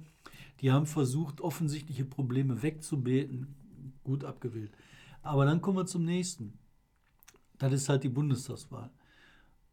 Die 0.62 0.72
haben 0.72 0.86
versucht, 0.86 1.42
offensichtliche 1.42 2.06
Probleme 2.06 2.62
wegzubeten. 2.62 3.56
Gut 4.04 4.24
abgewählt. 4.24 4.72
Aber 5.22 5.46
dann 5.46 5.62
kommen 5.62 5.78
wir 5.78 5.86
zum 5.86 6.06
nächsten. 6.06 6.58
Das 7.58 7.74
ist 7.74 7.90
halt 7.90 8.04
die 8.04 8.10
Bundestagswahl. 8.10 8.90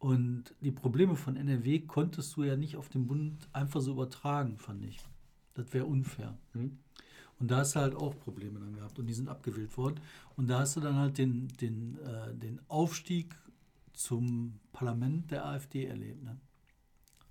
Und 0.05 0.55
die 0.61 0.71
Probleme 0.71 1.17
von 1.17 1.35
NRW 1.35 1.79
konntest 1.79 2.37
du 2.37 2.43
ja 2.43 2.57
nicht 2.57 2.77
auf 2.77 2.91
den 2.91 3.07
Bund 3.07 3.49
einfach 3.55 3.81
so 3.81 3.93
übertragen, 3.93 4.59
fand 4.59 4.85
ich. 4.85 4.99
Das 5.55 5.73
wäre 5.73 5.87
unfair. 5.87 6.37
Hm. 6.53 6.77
Und 7.41 7.51
da 7.51 7.61
hast 7.61 7.75
du 7.75 7.81
halt 7.81 7.95
auch 7.95 8.15
Probleme 8.21 8.61
dann 8.61 8.75
gehabt 8.75 8.99
und 8.99 9.07
die 9.07 9.15
sind 9.15 9.31
abgewählt 9.31 9.75
worden. 9.79 10.01
Und 10.37 10.49
da 10.49 10.59
hast 10.59 10.77
du 10.77 10.81
dann 10.81 10.97
halt 10.97 11.17
den, 11.17 11.49
den, 11.59 11.97
äh, 12.05 12.35
den 12.35 12.61
Aufstieg 12.69 13.35
zum 13.95 14.61
Parlament 14.73 15.31
der 15.31 15.47
AfD 15.47 15.87
erlebt. 15.87 16.23
Ne? 16.23 16.39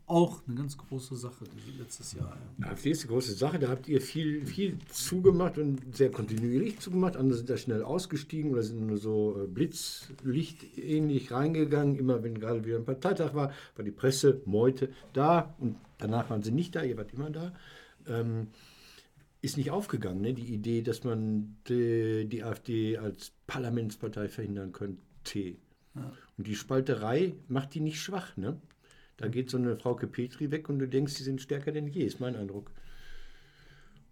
Auch 0.05 0.41
eine 0.45 0.57
ganz 0.57 0.77
große 0.77 1.15
Sache 1.15 1.45
die 1.45 1.79
letztes 1.79 2.13
Jahr. 2.13 2.37
Ja. 2.59 2.67
AfD 2.67 2.91
ist 2.91 3.03
eine 3.03 3.11
große 3.11 3.33
Sache. 3.33 3.57
Da 3.57 3.69
habt 3.69 3.87
ihr 3.87 4.01
viel, 4.01 4.45
viel 4.45 4.77
zugemacht 4.89 5.57
und 5.57 5.95
sehr 5.95 6.11
kontinuierlich 6.11 6.79
zugemacht. 6.79 7.15
Andere 7.15 7.37
sind 7.37 7.49
da 7.49 7.55
schnell 7.55 7.83
ausgestiegen 7.83 8.51
oder 8.51 8.63
sind 8.63 8.85
nur 8.85 8.97
so 8.97 9.41
äh, 9.41 9.47
blitzlichtähnlich 9.47 11.31
reingegangen. 11.31 11.95
Immer 11.95 12.21
wenn 12.21 12.37
gerade 12.37 12.65
wieder 12.65 12.77
ein 12.77 12.85
Parteitag 12.85 13.33
war, 13.33 13.53
war 13.75 13.85
die 13.85 13.91
Presse, 13.91 14.41
Meute 14.45 14.89
da 15.13 15.55
und 15.59 15.77
danach 15.99 16.29
waren 16.29 16.43
sie 16.43 16.51
nicht 16.51 16.75
da. 16.75 16.83
Ihr 16.83 16.97
wart 16.97 17.13
immer 17.13 17.29
da. 17.29 17.53
Ähm, 18.05 18.47
ist 19.41 19.57
nicht 19.57 19.71
aufgegangen, 19.71 20.21
ne? 20.21 20.33
die 20.33 20.53
Idee, 20.53 20.81
dass 20.81 21.03
man 21.03 21.57
die, 21.67 22.25
die 22.29 22.43
AfD 22.43 22.97
als 22.97 23.33
Parlamentspartei 23.45 24.29
verhindern 24.29 24.71
könnte. 24.71 25.57
Und 26.37 26.47
die 26.47 26.55
Spalterei 26.55 27.35
macht 27.47 27.73
die 27.73 27.81
nicht 27.81 27.99
schwach. 27.99 28.35
Ne? 28.37 28.59
Da 29.17 29.27
geht 29.27 29.49
so 29.49 29.57
eine 29.57 29.77
Frauke 29.77 30.07
Petri 30.07 30.51
weg 30.51 30.69
und 30.69 30.79
du 30.79 30.87
denkst, 30.87 31.13
sie 31.13 31.23
sind 31.23 31.41
stärker 31.41 31.71
denn 31.71 31.87
je, 31.87 32.03
ist 32.03 32.19
mein 32.19 32.35
Eindruck. 32.35 32.71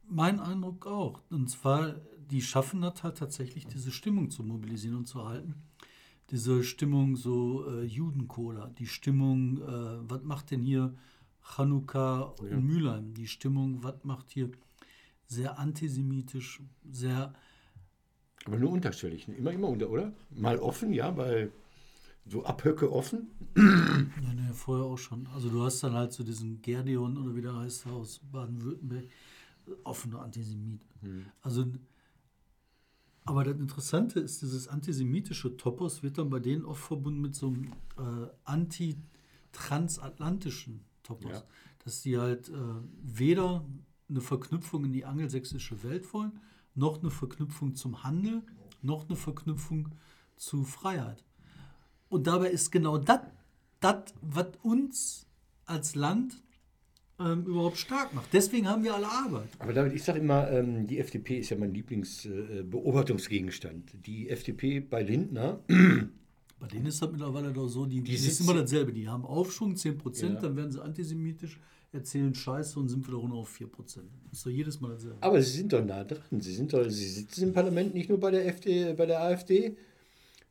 Mein 0.08 0.40
Eindruck 0.40 0.86
auch. 0.86 1.22
Und 1.30 1.50
zwar, 1.50 1.96
die 2.30 2.42
schaffen 2.42 2.82
das 2.82 3.02
halt 3.04 3.18
tatsächlich, 3.18 3.66
diese 3.66 3.92
Stimmung 3.92 4.30
zu 4.30 4.44
mobilisieren 4.44 4.98
und 4.98 5.08
zu 5.08 5.26
halten. 5.28 5.56
Diese 6.30 6.64
Stimmung 6.64 7.16
so 7.16 7.68
äh, 7.68 7.84
Judencola, 7.84 8.68
die 8.78 8.88
Stimmung, 8.88 9.58
äh, 9.62 10.10
was 10.10 10.24
macht 10.24 10.52
denn 10.52 10.62
hier 10.62 10.96
Chanukka 11.42 12.36
in 12.50 12.66
Mülheim? 12.66 13.14
Die 13.14 13.28
Stimmung, 13.28 13.84
was 13.84 14.04
macht 14.04 14.30
hier 14.30 14.52
sehr 15.28 15.60
antisemitisch, 15.60 16.62
sehr 16.90 17.34
Aber 18.46 18.58
nur 18.58 18.72
unterschwellig, 18.72 19.28
ne? 19.28 19.36
immer, 19.36 19.52
immer 19.52 19.70
unter, 19.70 19.90
oder? 19.90 20.14
Mal 20.30 20.60
offen, 20.60 20.94
ja, 20.94 21.16
weil 21.18 21.52
so 22.26 22.44
Abhöcke 22.46 22.92
offen. 22.92 23.28
Ja, 23.56 24.34
nee, 24.34 24.52
vorher 24.54 24.86
auch 24.86 24.98
schon. 24.98 25.28
Also 25.28 25.50
du 25.50 25.62
hast 25.64 25.84
dann 25.84 25.94
halt 25.94 26.12
so 26.14 26.24
diesen 26.24 26.62
Gerdion 26.62 27.18
oder 27.18 27.36
wie 27.36 27.42
der 27.42 27.56
heißt 27.56 27.88
aus 27.88 28.22
Baden-Württemberg, 28.32 29.06
offener 29.84 30.22
Antisemit. 30.22 30.82
Also, 31.42 31.66
aber 33.26 33.44
das 33.44 33.58
Interessante 33.58 34.20
ist, 34.20 34.42
dieses 34.42 34.68
antisemitische 34.68 35.56
Topos 35.58 36.04
wird 36.04 36.18
dann 36.18 36.30
bei 36.30 36.40
denen 36.40 36.66
oft 36.66 36.84
verbunden 36.84 37.22
mit 37.22 37.36
so 37.36 37.48
einem 37.48 37.72
äh, 37.98 38.28
anti-transatlantischen 38.46 40.86
Topos. 41.04 41.32
Ja. 41.32 41.44
Dass 41.84 42.02
die 42.02 42.18
halt 42.18 42.50
äh, 42.50 42.54
weder 43.02 43.66
eine 44.10 44.22
Verknüpfung 44.22 44.86
in 44.86 44.94
die 44.94 45.06
angelsächsische 45.06 45.84
Welt 45.84 46.12
wollen, 46.14 46.40
noch 46.76 47.00
eine 47.00 47.12
Verknüpfung 47.12 47.76
zum 47.76 48.04
Handel, 48.04 48.44
noch 48.82 49.08
eine 49.08 49.16
Verknüpfung 49.16 49.90
zu 50.36 50.64
Freiheit. 50.64 51.24
Und 52.12 52.28
dabei 52.28 52.52
ist 52.52 52.69
genau 52.71 53.00
das, 53.00 53.21
das, 53.80 54.13
was 54.21 54.45
uns 54.62 55.26
als 55.65 55.95
Land 55.95 56.36
ähm, 57.19 57.45
überhaupt 57.45 57.78
stark 57.78 58.13
macht. 58.13 58.28
Deswegen 58.34 58.67
haben 58.67 58.84
wir 58.84 58.93
alle 58.93 59.08
Arbeit. 59.08 59.47
Aber 59.60 59.71
David, 59.74 59.93
ich 59.93 60.04
sage 60.04 60.19
immer, 60.19 60.50
ähm, 60.52 60.86
die 60.88 61.00
FDP 61.00 61.39
ist 61.39 61.50
ja 61.52 61.58
mein 61.58 61.74
Lieblingsbeobachtungsgegenstand. 61.74 63.93
die 64.06 64.30
FDP 64.30 64.80
bei 64.80 65.04
Lindner, 65.04 65.60
Bei 66.60 66.67
denen 66.67 66.86
ist 66.86 67.02
das 67.02 67.10
mittlerweile 67.12 67.52
doch 67.52 67.67
so, 67.67 67.88
die, 67.88 68.02
die 68.04 68.15
sitzen- 68.15 68.43
immer 68.43 68.54
dasselbe. 68.62 68.93
Die 68.93 69.08
haben 69.08 69.26
Aufschwung 69.26 69.74
10%, 69.74 70.34
Ja. 70.36 70.39
dann 70.41 70.56
werden 70.56 70.71
sie 70.71 70.80
antisemitisch, 70.80 71.60
erzählen 71.91 72.36
Scheiße 72.36 72.80
und 72.80 72.88
sind 72.88 73.08
wieder 73.08 73.17
runter 73.17 73.38
auf 73.38 73.50
4%. 73.60 73.67
Das 74.30 74.38
ist 74.38 74.45
doch 74.45 74.52
jedes 74.52 74.80
Mal 74.80 74.91
dasselbe. 74.91 75.17
aber 75.21 75.41
sie 75.41 75.58
sind 75.58 75.74
doch 75.74 75.84
nah 75.84 76.04
dran. 76.04 76.39
Sie, 76.39 76.54
sind 76.54 76.71
doch, 76.71 76.88
sie 76.88 77.10
sitzen 77.10 77.45
im 77.45 77.54
Parlament 77.54 77.95
nicht 77.95 78.10
nur 78.10 78.19
bei 78.19 78.30
der, 78.30 78.45
FD, 78.45 78.93
bei 78.93 79.08
der 79.08 79.21
AfD, 79.24 79.76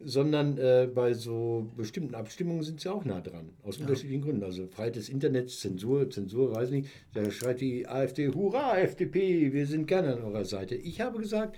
sondern 0.02 0.56
äh, 0.58 0.88
bei 0.92 1.12
so 1.14 1.70
bestimmten 1.76 2.14
Abstimmungen 2.14 2.62
sind 2.62 2.80
sie 2.80 2.90
auch 2.90 3.04
nah 3.04 3.20
dran. 3.20 3.50
Aus 3.62 3.78
unterschiedlichen 3.78 4.22
Gründen. 4.22 4.42
Also 4.42 4.66
Freiheit 4.66 4.96
des 4.96 5.08
Internets, 5.08 5.60
Zensur, 5.60 6.10
Zensur, 6.10 6.54
weiß 6.54 6.70
nicht. 6.70 6.88
Da 7.12 7.30
schreit 7.30 7.60
die 7.60 7.86
AfD, 7.86 8.28
Hurra, 8.28 8.78
FDP, 8.78 9.52
wir 9.52 9.66
sind 9.66 9.86
gerne 9.86 10.14
an 10.14 10.22
eurer 10.22 10.44
Seite. 10.44 10.74
Ich 10.74 11.00
habe 11.00 11.20
gesagt, 11.20 11.56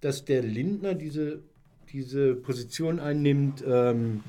dass 0.00 0.24
der 0.24 0.42
Lindner 0.42 0.94
diese, 0.94 1.42
diese 1.92 2.34
Position 2.34 3.00
einnimmt, 3.00 3.64
ähm, 3.66 4.22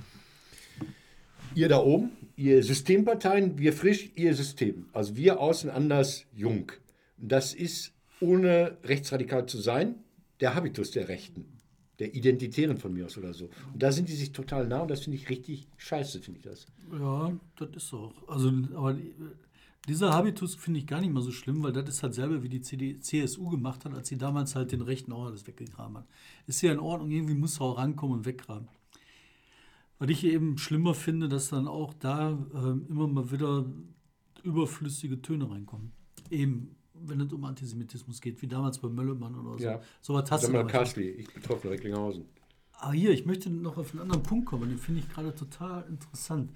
ihr 1.56 1.70
da 1.70 1.80
oben, 1.80 2.12
ihr 2.36 2.64
Systemparteien, 2.64 3.58
wir 3.58 3.74
frisch, 3.74 4.12
ihr 4.16 4.34
System. 4.36 4.86
Also 4.94 5.16
wir 5.16 5.40
außen 5.40 5.70
anders 5.70 6.26
jung. 6.34 6.72
Das 7.18 7.54
ist, 7.54 7.94
ohne 8.22 8.78
rechtsradikal 8.84 9.46
zu 9.48 9.58
sein, 9.58 9.96
der 10.40 10.56
Habitus 10.56 10.92
der 10.92 11.10
Rechten, 11.10 11.59
der 12.00 12.16
Identitären 12.16 12.78
von 12.78 12.94
mir 12.94 13.06
aus 13.06 13.18
oder 13.18 13.34
so. 13.34 13.46
Und 13.74 13.84
da 13.84 13.92
sind 13.92 14.08
die 14.10 14.14
sich 14.16 14.32
total 14.32 14.68
nah 14.68 14.82
und 14.82 14.90
das 14.92 15.04
finde 15.04 15.18
ich 15.18 15.30
richtig 15.30 15.68
scheiße, 15.78 16.22
finde 16.22 16.40
ich 16.40 16.46
das. 16.46 16.66
Ja, 16.98 17.32
das 17.58 17.70
ist 17.76 17.94
auch. 17.94 18.14
Also, 18.28 18.52
aber 18.74 18.94
die- 18.94 19.14
dieser 19.88 20.14
Habitus 20.14 20.56
finde 20.56 20.80
ich 20.80 20.88
gar 20.88 21.02
nicht 21.02 21.12
mal 21.12 21.22
so 21.24 21.32
schlimm, 21.32 21.64
weil 21.64 21.72
das 21.72 21.90
ist 21.90 22.04
halt 22.04 22.14
selber, 22.14 22.44
wie 22.44 22.50
die 22.50 22.62
CD, 22.62 23.00
CSU 23.00 23.50
gemacht 23.50 23.86
hat, 23.86 23.94
als 23.94 24.08
sie 24.10 24.18
damals 24.18 24.56
halt 24.56 24.72
den 24.72 24.82
rechten 24.82 25.12
auch 25.14 25.26
alles 25.26 25.48
weggegraben 25.48 25.98
hat. 25.98 26.08
Ist 26.48 26.62
ja 26.62 26.72
in 26.72 26.80
Ordnung, 26.80 27.10
irgendwie 27.12 27.34
muss 27.34 27.60
er 27.60 27.66
auch 27.66 27.78
rankommen 27.78 28.20
und 28.20 28.26
weggraben. 28.26 28.68
Was 29.98 30.10
ich 30.10 30.24
eben 30.26 30.58
schlimmer 30.58 30.94
finde, 30.94 31.28
dass 31.28 31.50
dann 31.50 31.68
auch 31.68 31.94
da 31.94 32.30
ähm, 32.54 32.86
immer 32.90 33.08
mal 33.08 33.32
wieder 33.32 33.66
überflüssige 34.44 35.22
Töne 35.22 35.50
reinkommen. 35.50 35.92
Eben, 36.30 36.76
wenn 37.06 37.22
es 37.22 37.32
um 37.34 37.44
Antisemitismus 37.46 38.22
geht, 38.22 38.42
wie 38.42 38.48
damals 38.48 38.80
bei 38.80 38.90
Möllemann 38.90 39.36
oder 39.36 39.58
so. 39.58 39.64
Ja. 39.64 39.82
So 40.02 40.14
was 40.14 40.30
hast 40.32 40.42
du 40.44 40.48
Sammler 40.48 40.62
aber- 40.62 40.70
Kassli, 40.70 41.10
ich 41.10 41.34
betroffen 41.34 41.70
Recklinghausen. 41.70 42.26
aber 42.74 42.94
hier, 42.94 43.12
ich 43.12 43.26
möchte 43.26 43.50
noch 43.50 43.78
auf 43.78 43.92
einen 43.92 44.02
anderen 44.02 44.24
Punkt 44.24 44.46
kommen, 44.46 44.70
den 44.70 44.78
finde 44.78 45.02
ich 45.02 45.10
gerade 45.10 45.34
total 45.36 45.86
interessant. 45.88 46.52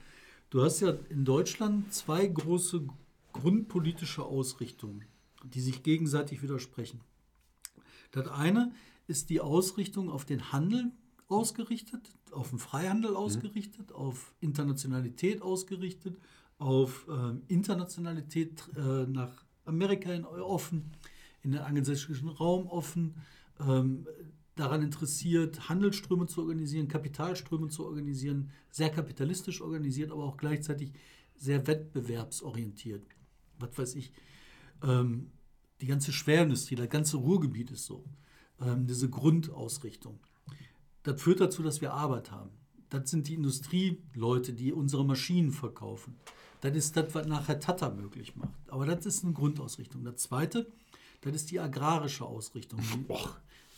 Du 0.50 0.62
hast 0.62 0.80
ja 0.82 0.94
in 1.10 1.26
Deutschland 1.26 1.94
zwei 1.94 2.26
große 2.28 2.86
grundpolitische 3.34 4.24
Ausrichtungen, 4.24 5.04
die 5.44 5.62
sich 5.62 5.84
gegenseitig 5.84 6.44
widersprechen. 6.44 7.02
Das 8.12 8.28
eine 8.28 8.72
ist 9.08 9.30
die 9.30 9.42
Ausrichtung 9.42 10.10
auf 10.10 10.24
den 10.26 10.52
Handel 10.52 10.92
ausgerichtet, 11.28 12.12
auf 12.32 12.52
den 12.52 12.60
Freihandel 12.60 13.16
ausgerichtet, 13.16 13.92
auf 13.92 14.34
Internationalität 14.40 15.42
ausgerichtet, 15.42 16.18
auf 16.60 17.08
ähm, 17.10 17.42
Internationalität 17.48 18.64
äh, 18.78 19.06
nach 19.08 19.44
Amerika 19.66 20.12
hin 20.12 20.26
offen, 20.26 20.92
in 21.42 21.52
den 21.52 21.62
angelsächsischen 21.62 22.30
Raum 22.30 22.68
offen, 22.68 23.16
ähm, 23.60 24.08
daran 24.56 24.84
interessiert, 24.84 25.70
Handelsströme 25.70 26.28
zu 26.28 26.42
organisieren, 26.42 26.88
Kapitalströme 26.88 27.70
zu 27.70 27.86
organisieren, 27.86 28.52
sehr 28.70 28.90
kapitalistisch 28.90 29.62
organisiert, 29.62 30.12
aber 30.12 30.24
auch 30.24 30.38
gleichzeitig 30.38 30.94
sehr 31.36 31.66
wettbewerbsorientiert. 31.68 33.04
Was 33.60 33.78
weiß 33.78 33.96
ich, 33.96 34.14
ähm, 34.84 35.32
die 35.82 35.88
ganze 35.88 36.14
Schwerindustrie, 36.14 36.76
das 36.76 36.90
ganze 36.90 37.18
Ruhrgebiet 37.18 37.72
ist 37.72 37.86
so. 37.86 38.06
Ähm, 38.62 38.86
diese 38.86 39.10
Grundausrichtung. 39.10 40.20
Das 41.04 41.22
führt 41.22 41.42
dazu, 41.42 41.64
dass 41.64 41.82
wir 41.82 41.94
Arbeit 41.94 42.32
haben. 42.32 42.52
Das 42.90 43.10
sind 43.10 43.28
die 43.28 43.34
Industrieleute, 43.34 44.54
die 44.54 44.72
unsere 44.72 45.04
Maschinen 45.04 45.52
verkaufen. 45.52 46.16
Das 46.64 46.74
ist 46.78 46.96
das, 46.96 47.14
was 47.14 47.28
nachher 47.28 47.60
Tata 47.60 47.90
möglich 47.90 48.38
macht. 48.38 48.54
Aber 48.70 48.86
das 48.86 49.06
ist 49.06 49.26
eine 49.26 49.34
Grundausrichtung. 49.34 50.06
Das 50.06 50.16
zweite, 50.16 50.72
das 51.20 51.36
ist 51.36 51.52
die 51.52 51.60
agrarische 51.60 52.24
Ausrichtung. 52.24 52.80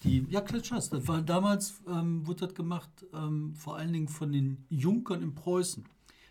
Die, 0.04 0.22
die, 0.22 0.32
ja, 0.32 0.42
Klitschers, 0.42 0.92
das 0.92 1.08
war 1.08 1.24
damals, 1.24 1.82
ähm, 1.88 2.28
wurde 2.28 2.46
das 2.46 2.54
gemacht, 2.54 2.92
ähm, 3.12 3.56
vor 3.56 3.78
allen 3.78 3.92
Dingen 3.92 4.08
von 4.08 4.32
den 4.32 4.68
Junkern 4.70 5.24
in 5.24 5.34
Preußen, 5.34 5.84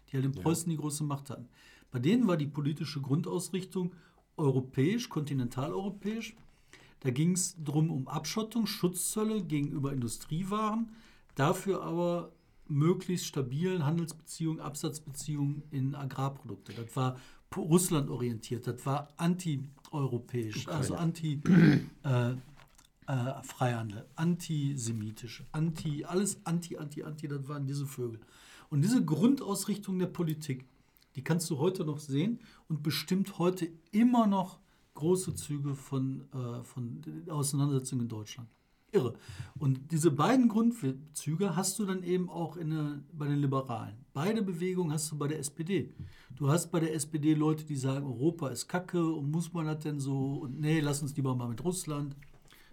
die 0.07 0.17
halt 0.17 0.27
in 0.27 0.31
Preußen 0.31 0.71
die 0.71 0.77
große 0.77 1.03
Macht 1.03 1.29
hatten. 1.29 1.49
Bei 1.91 1.99
denen 1.99 2.29
war 2.29 2.37
die 2.37 2.47
politische 2.47 3.01
Grundausrichtung 3.01 3.93
europäisch, 4.37 5.09
kontinentaleuropäisch. 5.09 6.37
Da 7.01 7.11
ging 7.11 7.33
es 7.33 7.57
darum, 7.65 7.91
um 7.91 8.07
Abschottung, 8.07 8.69
Schutzzölle 8.69 9.43
gegenüber 9.43 9.93
Industriewaren, 9.93 10.93
dafür 11.35 11.83
aber 11.83 12.31
möglichst 12.69 13.27
stabilen 13.27 13.85
Handelsbeziehungen, 13.85 14.61
Absatzbeziehungen 14.61 15.63
in 15.71 15.95
Agrarprodukte. 15.95 16.73
Das 16.73 16.95
war 16.97 17.17
Russland 17.57 18.11
orientiert, 18.11 18.67
das 18.67 18.85
war 18.85 19.09
anti-europäisch, 19.17 20.67
also 20.69 20.97
anti 20.97 21.41
äh, 22.03 22.33
äh, 23.07 23.43
Freihandel, 23.43 24.07
antisemitisch, 24.17 25.45
anti, 25.53 26.05
alles 26.05 26.39
anti, 26.45 26.77
anti, 26.77 27.03
anti, 27.03 27.29
das 27.29 27.47
waren 27.49 27.67
diese 27.67 27.87
Vögel. 27.87 28.21
Und 28.71 28.83
diese 28.83 29.05
Grundausrichtung 29.05 29.99
der 29.99 30.07
Politik, 30.07 30.67
die 31.15 31.23
kannst 31.23 31.49
du 31.51 31.59
heute 31.59 31.85
noch 31.85 32.01
sehen 32.01 32.41
und 32.69 32.83
bestimmt 32.83 33.39
heute 33.39 33.69
immer 33.93 34.27
noch 34.27 34.59
große 34.95 35.35
Züge 35.35 35.75
von, 35.75 36.25
äh, 36.33 36.65
von 36.65 37.03
Auseinandersetzungen 37.29 38.03
in 38.03 38.09
Deutschland. 38.09 38.49
Irre. 38.95 39.15
Und 39.59 39.93
diese 39.93 40.11
beiden 40.11 40.49
Grundzüge 40.49 41.57
hast 41.57 41.79
du 41.79 41.85
dann 41.85 42.03
eben 42.03 42.29
auch 42.31 42.57
in 42.57 42.71
der, 42.71 43.01
bei 43.13 43.27
den 43.27 43.39
Liberalen. 43.39 43.95
Beide 44.13 44.43
Bewegungen 44.43 44.93
hast 44.93 45.11
du 45.11 45.19
bei 45.19 45.29
der 45.29 45.39
SPD. 45.39 45.93
Du 46.37 46.49
hast 46.49 46.71
bei 46.71 46.81
der 46.81 46.95
SPD 46.95 47.35
Leute, 47.35 47.65
die 47.65 47.77
sagen, 47.77 48.07
Europa 48.07 48.49
ist 48.49 48.69
Kacke 48.69 49.05
und 49.05 49.31
muss 49.31 49.53
man 49.53 49.67
das 49.67 49.81
denn 49.81 50.01
so 50.01 50.41
und 50.43 50.61
nee, 50.61 50.81
lass 50.81 51.03
uns 51.03 51.17
lieber 51.17 51.35
mal 51.35 51.49
mit 51.49 51.63
Russland. 51.65 52.17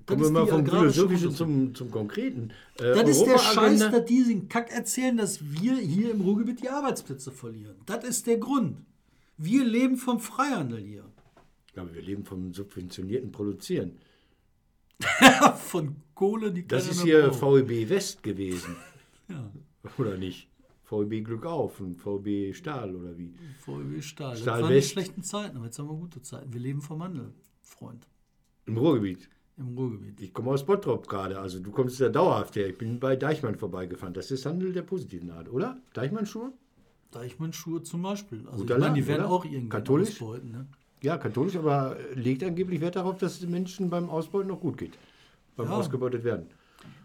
Das 0.05 0.17
Kommen 0.17 0.21
wir 0.21 0.25
ist 0.27 0.33
mal 0.33 0.45
die 0.45 0.51
vom 0.51 0.65
Philosophischen 0.65 1.31
zum, 1.31 1.75
zum 1.75 1.91
Konkreten. 1.91 2.51
Äh, 2.79 2.95
Das 2.95 3.09
ist 3.09 3.23
der 3.23 3.37
Scheiß, 3.37 3.79
dass 3.79 4.05
die 4.05 4.23
den 4.23 4.49
Kack 4.49 4.71
erzählen, 4.71 5.15
dass 5.15 5.41
wir 5.41 5.77
hier 5.77 6.11
im 6.11 6.21
Ruhrgebiet 6.21 6.61
die 6.63 6.69
Arbeitsplätze 6.69 7.31
verlieren. 7.31 7.75
Das 7.85 8.03
ist 8.03 8.25
der 8.25 8.37
Grund. 8.37 8.77
Wir 9.37 9.63
leben 9.63 9.97
vom 9.97 10.19
Freihandel 10.19 10.79
hier. 10.79 11.05
Ja, 11.75 11.83
aber 11.83 11.93
wir 11.93 12.01
leben 12.01 12.25
vom 12.25 12.53
subventionierten 12.53 13.31
Produzieren. 13.31 13.97
Von 15.57 15.95
Kohle, 16.15 16.51
die 16.51 16.67
Das 16.67 16.87
ist 16.89 17.01
hier 17.01 17.29
braucht. 17.29 17.67
VEB 17.69 17.89
West 17.89 18.23
gewesen. 18.23 18.75
Ja, 19.29 19.49
Oder 19.97 20.17
nicht? 20.17 20.49
VEB 20.89 21.23
Glück 21.23 21.45
auf 21.45 21.79
und 21.79 21.95
VEB 22.05 22.53
Stahl 22.53 22.93
oder 22.93 23.17
wie? 23.17 23.33
VW 23.61 24.01
Stahl. 24.01 24.31
Das 24.31 24.41
Stahl 24.41 24.61
waren 24.63 24.69
die 24.71 24.75
West. 24.75 24.89
schlechten 24.91 25.23
Zeiten, 25.23 25.55
aber 25.55 25.67
jetzt 25.67 25.79
haben 25.79 25.87
wir 25.87 25.95
gute 25.95 26.21
Zeiten. 26.21 26.51
Wir 26.51 26.59
leben 26.59 26.81
vom 26.81 27.01
Handel, 27.01 27.33
Freund. 27.61 28.05
Im 28.65 28.75
Ruhrgebiet. 28.77 29.29
im 29.55 29.77
Ruhrgebiet. 29.77 30.19
Ich 30.19 30.33
komme 30.33 30.51
aus 30.51 30.65
Bottrop 30.65 31.07
gerade, 31.07 31.39
also 31.39 31.59
du 31.61 31.71
kommst 31.71 31.97
ja 32.01 32.09
dauerhaft 32.09 32.57
her. 32.57 32.67
Ich 32.67 32.77
bin 32.77 32.99
bei 32.99 33.15
Deichmann 33.15 33.55
vorbeigefahren. 33.55 34.13
Das 34.13 34.31
ist 34.31 34.45
Handel 34.45 34.73
der 34.73 34.81
positiven 34.81 35.29
Art, 35.31 35.47
oder? 35.49 35.77
Deichmann-Schuhe? 35.93 36.51
Deichmann-Schuhe 37.11 37.83
zum 37.83 38.01
Beispiel. 38.01 38.45
Also 38.47 38.63
Guter 38.63 38.75
ich 38.75 38.81
meine, 38.81 38.95
die 38.95 39.07
werden 39.07 39.21
oder? 39.25 39.31
auch 39.31 39.45
irgendwie 39.45 39.69
Katholisch? 39.69 40.09
ausbeuten. 40.21 40.51
Ne? 40.51 40.67
Ja, 41.03 41.17
katholisch, 41.17 41.55
aber 41.55 41.97
legt 42.13 42.43
angeblich 42.43 42.79
Wert 42.81 42.95
darauf, 42.95 43.17
dass 43.17 43.33
es 43.33 43.39
den 43.39 43.51
Menschen 43.51 43.89
beim 43.89 44.09
Ausbeuten 44.09 44.47
noch 44.49 44.59
gut 44.59 44.77
geht. 44.77 44.93
Beim 45.55 45.67
Ja. 45.67 45.73
ausgebeutet 45.77 46.23
werden. 46.23 46.45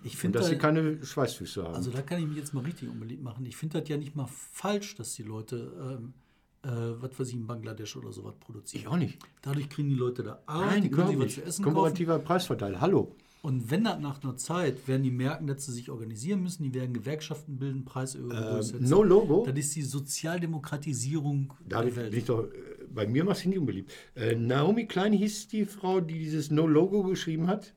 Ich 0.04 0.12
Und 0.14 0.18
finde 0.20 0.38
dass 0.38 0.48
sie 0.48 0.54
da, 0.54 0.60
keine 0.60 1.04
Schweißfüße 1.04 1.62
haben. 1.64 1.74
also 1.74 1.90
da 1.90 2.00
kann 2.02 2.18
ich 2.20 2.26
mich 2.26 2.36
jetzt 2.36 2.54
mal 2.54 2.62
richtig 2.64 2.88
unbeliebt 2.88 3.22
machen. 3.22 3.44
Ich 3.46 3.56
finde 3.56 3.80
das 3.80 3.88
ja 3.88 3.96
nicht 3.96 4.14
mal 4.14 4.26
falsch, 4.28 4.94
dass 4.96 5.14
die 5.14 5.22
Leute, 5.22 5.98
ähm, 6.00 6.14
äh, 6.62 6.68
was 7.00 7.18
weiß 7.18 7.28
ich, 7.28 7.34
in 7.34 7.46
Bangladesch 7.46 7.96
oder 7.96 8.12
sowas 8.12 8.34
produzieren. 8.38 8.82
ich 8.82 8.88
auch 8.88 8.96
nicht. 8.96 9.18
Dadurch 9.42 9.68
kriegen 9.68 9.88
die 9.88 9.94
Leute 9.94 10.22
da 10.22 10.40
Arbeit, 10.46 10.66
Nein, 10.70 10.82
die 10.82 10.90
können 10.90 11.08
sich 11.08 11.18
was 11.18 11.34
zu 11.34 11.42
essen 11.42 11.64
kaufen. 11.64 11.74
Komparativer 11.74 12.18
Preisverteil. 12.20 12.80
Hallo. 12.80 13.14
Und 13.42 13.70
wenn 13.70 13.84
das 13.84 14.00
nach 14.00 14.22
einer 14.24 14.36
Zeit, 14.36 14.88
werden 14.88 15.02
die 15.04 15.10
merken, 15.10 15.46
dass 15.46 15.66
sie 15.66 15.72
sich 15.72 15.90
organisieren 15.90 16.42
müssen, 16.42 16.64
die 16.64 16.74
werden 16.74 16.92
Gewerkschaften 16.94 17.58
bilden, 17.58 17.84
Preiserhöhungen 17.84 18.36
durchsetzen. 18.50 18.84
Ähm, 18.84 18.90
no 18.90 19.02
Logo. 19.02 19.44
Das 19.46 19.56
ist 19.58 19.76
die 19.76 19.82
Sozialdemokratisierung 19.82 21.52
Da 21.68 21.80
der 21.82 21.86
bin 21.88 21.96
Welt. 21.96 22.14
ich 22.14 22.24
doch, 22.24 22.44
äh, 22.44 22.75
bei 22.92 23.06
mir 23.06 23.24
machst 23.24 23.44
du 23.44 23.48
nicht 23.48 23.58
unbeliebt. 23.58 23.92
Äh, 24.14 24.34
Naomi 24.34 24.86
Klein 24.86 25.12
hieß 25.12 25.48
die 25.48 25.64
Frau, 25.64 26.00
die 26.00 26.18
dieses 26.18 26.50
No-Logo 26.50 27.02
geschrieben 27.02 27.48
hat. 27.48 27.74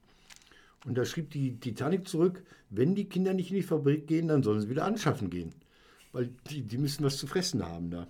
Und 0.85 0.97
da 0.97 1.05
schrieb 1.05 1.29
die 1.31 1.59
Titanic 1.59 2.07
zurück, 2.07 2.43
wenn 2.69 2.95
die 2.95 3.09
Kinder 3.09 3.33
nicht 3.33 3.49
in 3.49 3.57
die 3.57 3.63
Fabrik 3.63 4.07
gehen, 4.07 4.27
dann 4.27 4.43
sollen 4.43 4.61
sie 4.61 4.69
wieder 4.69 4.85
anschaffen 4.85 5.29
gehen. 5.29 5.53
Weil 6.11 6.29
die, 6.49 6.61
die 6.61 6.77
müssen 6.77 7.03
was 7.03 7.17
zu 7.17 7.27
fressen 7.27 7.65
haben 7.65 7.91
da. 7.91 8.07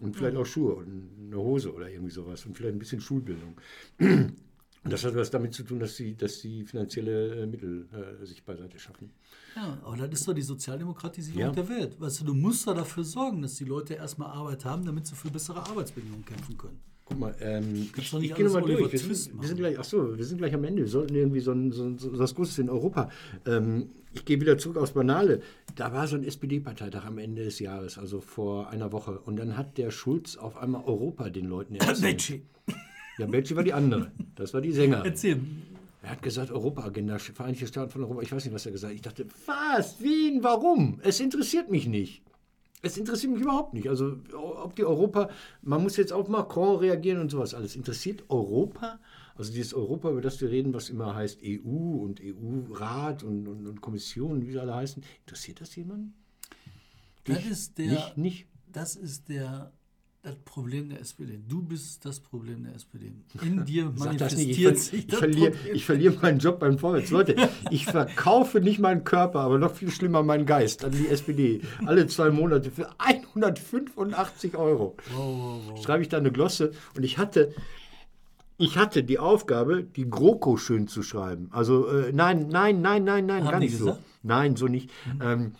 Und 0.00 0.16
vielleicht 0.16 0.36
auch 0.36 0.46
Schuhe 0.46 0.74
und 0.76 1.10
eine 1.26 1.36
Hose 1.36 1.74
oder 1.74 1.90
irgendwie 1.90 2.10
sowas. 2.10 2.44
Und 2.46 2.56
vielleicht 2.56 2.74
ein 2.74 2.78
bisschen 2.78 3.00
Schulbildung. 3.00 3.56
Und 4.82 4.92
das 4.92 5.04
hat 5.04 5.14
was 5.14 5.30
damit 5.30 5.52
zu 5.52 5.62
tun, 5.62 5.78
dass 5.78 5.96
sie, 5.96 6.14
dass 6.16 6.40
sie 6.40 6.64
finanzielle 6.64 7.42
äh, 7.42 7.46
Mittel 7.46 7.86
äh, 7.92 8.24
sich 8.24 8.42
beiseite 8.44 8.78
schaffen. 8.78 9.10
Ja, 9.54 9.78
aber 9.84 9.96
das 9.96 10.20
ist 10.20 10.28
doch 10.28 10.32
die 10.32 10.42
Sozialdemokratisierung 10.42 11.40
Ja. 11.40 11.50
der 11.50 11.68
Welt. 11.68 12.00
Weißt 12.00 12.20
du, 12.20 12.24
du 12.24 12.34
musst 12.34 12.66
doch 12.66 12.74
dafür 12.74 13.04
sorgen, 13.04 13.42
dass 13.42 13.56
die 13.56 13.64
Leute 13.64 13.94
erstmal 13.94 14.30
Arbeit 14.30 14.64
haben, 14.64 14.84
damit 14.86 15.06
sie 15.06 15.14
für 15.14 15.28
bessere 15.30 15.58
Arbeitsbedingungen 15.60 16.24
kämpfen 16.24 16.56
können. 16.56 16.78
Guck 17.04 17.18
mal, 17.18 17.34
ähm, 17.40 17.90
ich, 17.96 18.14
ich 18.14 18.34
gehe 18.34 18.44
nochmal 18.46 18.62
durch. 18.62 18.92
Wir 18.92 18.98
sind, 18.98 19.40
wir 19.40 19.48
sind 19.48 19.56
gleich, 19.56 19.78
ach 19.78 19.84
so, 19.84 20.16
wir 20.16 20.24
sind 20.24 20.38
gleich 20.38 20.54
am 20.54 20.62
Ende. 20.64 20.82
Wir 20.82 20.88
sollten 20.88 21.14
irgendwie 21.14 21.40
so, 21.40 21.50
ein, 21.52 21.72
so, 21.72 21.82
ein, 21.84 21.98
so 21.98 22.16
was 22.18 22.34
Großes 22.34 22.58
in 22.60 22.70
Europa. 22.70 23.10
Ähm, 23.46 23.90
ich 24.14 24.24
gehe 24.24 24.40
wieder 24.40 24.56
zurück 24.58 24.76
aufs 24.78 24.92
Banale. 24.92 25.42
Da 25.74 25.92
war 25.92 26.06
so 26.06 26.16
ein 26.16 26.24
SPD-Parteitag 26.24 27.04
am 27.04 27.18
Ende 27.18 27.44
des 27.44 27.58
Jahres, 27.58 27.98
also 27.98 28.20
vor 28.20 28.70
einer 28.70 28.92
Woche. 28.92 29.18
Und 29.18 29.36
dann 29.36 29.56
hat 29.56 29.76
der 29.76 29.90
Schulz 29.90 30.36
auf 30.36 30.56
einmal 30.56 30.84
Europa 30.84 31.30
den 31.30 31.46
Leuten 31.46 31.74
erzählt. 31.76 32.42
Becci, 33.26 33.32
Ja, 33.32 33.40
Becci 33.40 33.56
war 33.56 33.62
die 33.64 33.72
andere. 33.72 34.12
Das 34.34 34.52
war 34.54 34.60
die 34.60 34.72
Sängerin. 34.72 35.04
erzähl. 35.04 35.40
Er 36.02 36.10
hat 36.12 36.22
gesagt, 36.22 36.50
Europa-Agenda, 36.50 37.18
Vereinigte 37.18 37.66
Staaten 37.66 37.90
von 37.90 38.02
Europa. 38.04 38.22
Ich 38.22 38.32
weiß 38.32 38.44
nicht, 38.44 38.54
was 38.54 38.64
er 38.64 38.72
gesagt 38.72 38.90
hat. 38.90 38.96
Ich 38.96 39.02
dachte, 39.02 39.26
was? 39.46 39.96
Wen? 40.00 40.42
Warum? 40.42 40.98
Es 41.02 41.20
interessiert 41.20 41.70
mich 41.70 41.86
nicht. 41.86 42.22
Es 42.82 42.96
interessiert 42.96 43.32
mich 43.34 43.42
überhaupt 43.42 43.74
nicht. 43.74 43.88
Also, 43.90 44.16
ob 44.32 44.74
die 44.76 44.84
Europa, 44.84 45.28
man 45.60 45.82
muss 45.82 45.98
jetzt 45.98 46.14
auf 46.14 46.28
Macron 46.28 46.78
reagieren 46.78 47.20
und 47.20 47.30
sowas 47.30 47.52
alles. 47.52 47.76
Interessiert 47.76 48.24
Europa? 48.30 48.98
Also, 49.36 49.52
dieses 49.52 49.74
Europa, 49.74 50.10
über 50.10 50.22
das 50.22 50.40
wir 50.40 50.48
reden, 50.50 50.72
was 50.72 50.88
immer 50.88 51.14
heißt 51.14 51.40
EU 51.44 51.68
und 52.02 52.22
EU-Rat 52.22 53.22
und, 53.22 53.46
und, 53.46 53.66
und 53.66 53.80
Kommission, 53.82 54.46
wie 54.46 54.52
sie 54.52 54.58
alle 54.58 54.74
heißen, 54.74 55.02
interessiert 55.26 55.60
das 55.60 55.76
jemanden? 55.76 56.14
Das 57.24 57.44
ist 57.44 57.76
der, 57.76 57.86
Nicht, 57.92 58.16
nicht. 58.16 58.46
das 58.72 58.96
ist 58.96 59.28
der, 59.28 59.72
das 60.22 60.36
Problem 60.44 60.90
der 60.90 61.00
SPD. 61.00 61.40
Du 61.48 61.62
bist 61.62 62.04
das 62.04 62.20
Problem 62.20 62.64
der 62.64 62.74
SPD. 62.74 63.12
In 63.42 63.64
dir 63.64 63.90
Sag 63.96 64.18
das 64.18 64.36
nicht. 64.36 64.50
Ich, 64.50 64.64
manifestiert 64.64 64.76
ver 64.76 64.82
sich 64.82 65.08
ich, 65.08 65.14
verliere, 65.14 65.52
ich 65.72 65.84
verliere 65.84 66.14
meinen 66.20 66.38
Job 66.38 66.58
beim 66.58 66.78
Vorwärts. 66.78 67.10
Leute, 67.10 67.36
ich 67.70 67.86
verkaufe 67.86 68.60
nicht 68.60 68.78
meinen 68.78 69.04
Körper, 69.04 69.40
aber 69.40 69.58
noch 69.58 69.74
viel 69.74 69.90
schlimmer 69.90 70.22
meinen 70.22 70.44
Geist 70.44 70.84
an 70.84 70.92
die 70.92 71.08
SPD. 71.08 71.62
Alle 71.86 72.06
zwei 72.06 72.30
Monate 72.30 72.70
für 72.70 72.90
185 72.98 74.56
Euro. 74.56 74.96
Wow, 75.12 75.16
wow, 75.16 75.62
wow. 75.68 75.84
Schreibe 75.84 76.02
ich 76.02 76.10
da 76.10 76.18
eine 76.18 76.32
Glosse 76.32 76.72
und 76.96 77.04
ich 77.04 77.18
hatte. 77.18 77.54
Ich 78.62 78.76
hatte 78.76 79.02
die 79.02 79.18
Aufgabe, 79.18 79.84
die 79.84 80.10
GroKo 80.10 80.58
schön 80.58 80.86
zu 80.86 81.02
schreiben. 81.02 81.48
Also, 81.50 81.88
äh, 81.88 82.12
nein, 82.12 82.48
nein, 82.50 82.82
nein, 82.82 83.04
nein, 83.04 83.24
nein, 83.24 83.44
Haben 83.44 83.52
gar 83.52 83.58
nicht 83.58 83.74
so. 83.74 83.96
Nein, 84.22 84.54
so 84.54 84.68
nicht. 84.68 84.90
Ähm, 85.22 85.52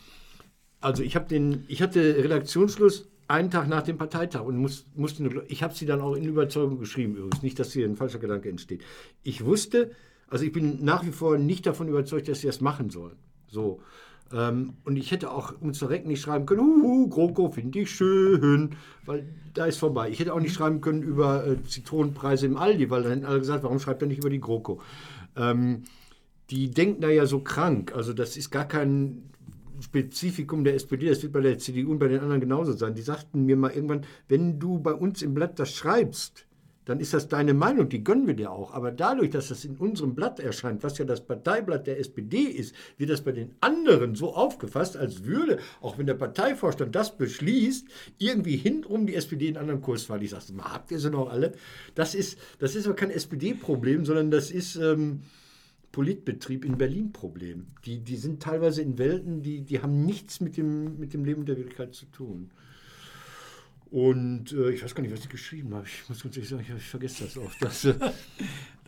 also 0.82 1.02
ich 1.02 1.16
habe 1.16 1.26
den, 1.26 1.64
ich 1.68 1.80
hatte 1.80 2.00
Redaktionsschluss 2.00 3.08
einen 3.30 3.50
Tag 3.50 3.68
nach 3.68 3.82
dem 3.82 3.96
Parteitag 3.96 4.42
und 4.42 4.56
muss, 4.56 4.86
musste, 4.94 5.44
ich 5.48 5.62
habe 5.62 5.74
sie 5.74 5.86
dann 5.86 6.00
auch 6.00 6.14
in 6.14 6.24
Überzeugung 6.24 6.78
geschrieben 6.78 7.16
übrigens, 7.16 7.42
nicht, 7.42 7.58
dass 7.58 7.72
hier 7.72 7.86
ein 7.86 7.96
falscher 7.96 8.18
Gedanke 8.18 8.48
entsteht. 8.48 8.82
Ich 9.22 9.44
wusste, 9.44 9.92
also 10.28 10.44
ich 10.44 10.52
bin 10.52 10.84
nach 10.84 11.04
wie 11.04 11.12
vor 11.12 11.38
nicht 11.38 11.66
davon 11.66 11.88
überzeugt, 11.88 12.28
dass 12.28 12.40
sie 12.40 12.48
das 12.48 12.60
machen 12.60 12.90
sollen. 12.90 13.16
So. 13.48 13.80
Ähm, 14.32 14.74
und 14.84 14.96
ich 14.96 15.10
hätte 15.10 15.30
auch 15.30 15.54
um 15.60 15.72
zu 15.72 15.86
Recken 15.86 16.08
nicht 16.08 16.20
schreiben 16.20 16.46
können, 16.46 16.60
huhu, 16.60 17.08
GroKo 17.08 17.50
finde 17.50 17.80
ich 17.80 17.90
schön, 17.90 18.76
weil 19.06 19.26
da 19.54 19.66
ist 19.66 19.78
vorbei. 19.78 20.10
Ich 20.10 20.20
hätte 20.20 20.34
auch 20.34 20.40
nicht 20.40 20.54
schreiben 20.54 20.80
können 20.80 21.02
über 21.02 21.46
äh, 21.46 21.62
Zitronenpreise 21.64 22.46
im 22.46 22.56
Aldi, 22.56 22.90
weil 22.90 23.02
dann 23.02 23.12
hätten 23.12 23.26
alle 23.26 23.40
gesagt, 23.40 23.64
warum 23.64 23.80
schreibt 23.80 24.02
er 24.02 24.08
nicht 24.08 24.18
über 24.18 24.30
die 24.30 24.40
GroKo? 24.40 24.80
Ähm, 25.36 25.84
die 26.50 26.70
denken 26.70 27.00
da 27.00 27.08
ja 27.08 27.26
so 27.26 27.40
krank. 27.40 27.92
Also 27.94 28.12
das 28.12 28.36
ist 28.36 28.50
gar 28.50 28.66
kein 28.66 29.30
Spezifikum 29.80 30.64
der 30.64 30.74
SPD, 30.74 31.08
das 31.08 31.22
wird 31.22 31.32
bei 31.32 31.40
der 31.40 31.58
CDU 31.58 31.92
und 31.92 31.98
bei 31.98 32.08
den 32.08 32.20
anderen 32.20 32.40
genauso 32.40 32.72
sein. 32.72 32.94
Die 32.94 33.02
sagten 33.02 33.46
mir 33.46 33.56
mal 33.56 33.70
irgendwann, 33.70 34.06
wenn 34.28 34.58
du 34.58 34.78
bei 34.78 34.92
uns 34.92 35.22
im 35.22 35.34
Blatt 35.34 35.58
das 35.58 35.74
schreibst, 35.74 36.46
dann 36.90 36.98
ist 36.98 37.14
das 37.14 37.28
deine 37.28 37.54
Meinung, 37.54 37.88
die 37.88 38.02
gönnen 38.02 38.26
wir 38.26 38.34
dir 38.34 38.50
auch. 38.50 38.72
Aber 38.72 38.90
dadurch, 38.90 39.30
dass 39.30 39.48
das 39.48 39.64
in 39.64 39.76
unserem 39.76 40.14
Blatt 40.14 40.40
erscheint, 40.40 40.82
was 40.82 40.98
ja 40.98 41.04
das 41.04 41.24
Parteiblatt 41.24 41.86
der 41.86 42.00
SPD 42.00 42.38
ist, 42.38 42.74
wird 42.96 43.10
das 43.10 43.22
bei 43.22 43.32
den 43.32 43.54
anderen 43.60 44.14
so 44.14 44.34
aufgefasst, 44.34 44.96
als 44.96 45.24
würde, 45.24 45.58
auch 45.80 45.98
wenn 45.98 46.06
der 46.06 46.14
Parteivorstand 46.14 46.94
das 46.94 47.16
beschließt, 47.16 47.86
irgendwie 48.18 48.56
hintenrum 48.56 49.06
die 49.06 49.14
SPD 49.14 49.48
in 49.48 49.56
anderen 49.56 49.82
Kurs 49.82 50.04
fahren. 50.04 50.22
Ich 50.22 50.30
sage, 50.30 50.46
habt 50.58 50.90
ihr 50.90 50.98
sie 50.98 51.10
noch 51.10 51.30
alle? 51.30 51.52
Das 51.94 52.14
ist, 52.14 52.38
das 52.58 52.74
ist 52.74 52.86
aber 52.86 52.96
kein 52.96 53.10
SPD-Problem, 53.10 54.04
sondern 54.04 54.30
das 54.30 54.50
ist... 54.50 54.76
Ähm, 54.76 55.22
Politbetrieb 55.92 56.64
in 56.64 56.78
Berlin 56.78 57.12
Problem. 57.12 57.66
Die, 57.84 57.98
die 57.98 58.16
sind 58.16 58.42
teilweise 58.42 58.82
in 58.82 58.98
Welten, 58.98 59.42
die, 59.42 59.62
die 59.62 59.82
haben 59.82 60.04
nichts 60.04 60.40
mit 60.40 60.56
dem, 60.56 60.98
mit 60.98 61.12
dem 61.12 61.24
Leben 61.24 61.46
der 61.46 61.56
Wirklichkeit 61.56 61.94
zu 61.94 62.06
tun. 62.06 62.50
Und 63.90 64.52
äh, 64.52 64.70
ich 64.70 64.84
weiß 64.84 64.94
gar 64.94 65.02
nicht, 65.02 65.12
was 65.12 65.20
ich 65.20 65.28
geschrieben 65.28 65.74
habe. 65.74 65.84
Ich 65.86 66.08
muss 66.08 66.22
ganz 66.22 66.36
ehrlich 66.36 66.48
sagen, 66.48 66.62
ich, 66.62 66.74
ich 66.74 66.88
vergesse 66.88 67.24
das 67.24 67.36
oft. 67.36 67.56
Das, 67.60 67.84
äh, 67.84 67.94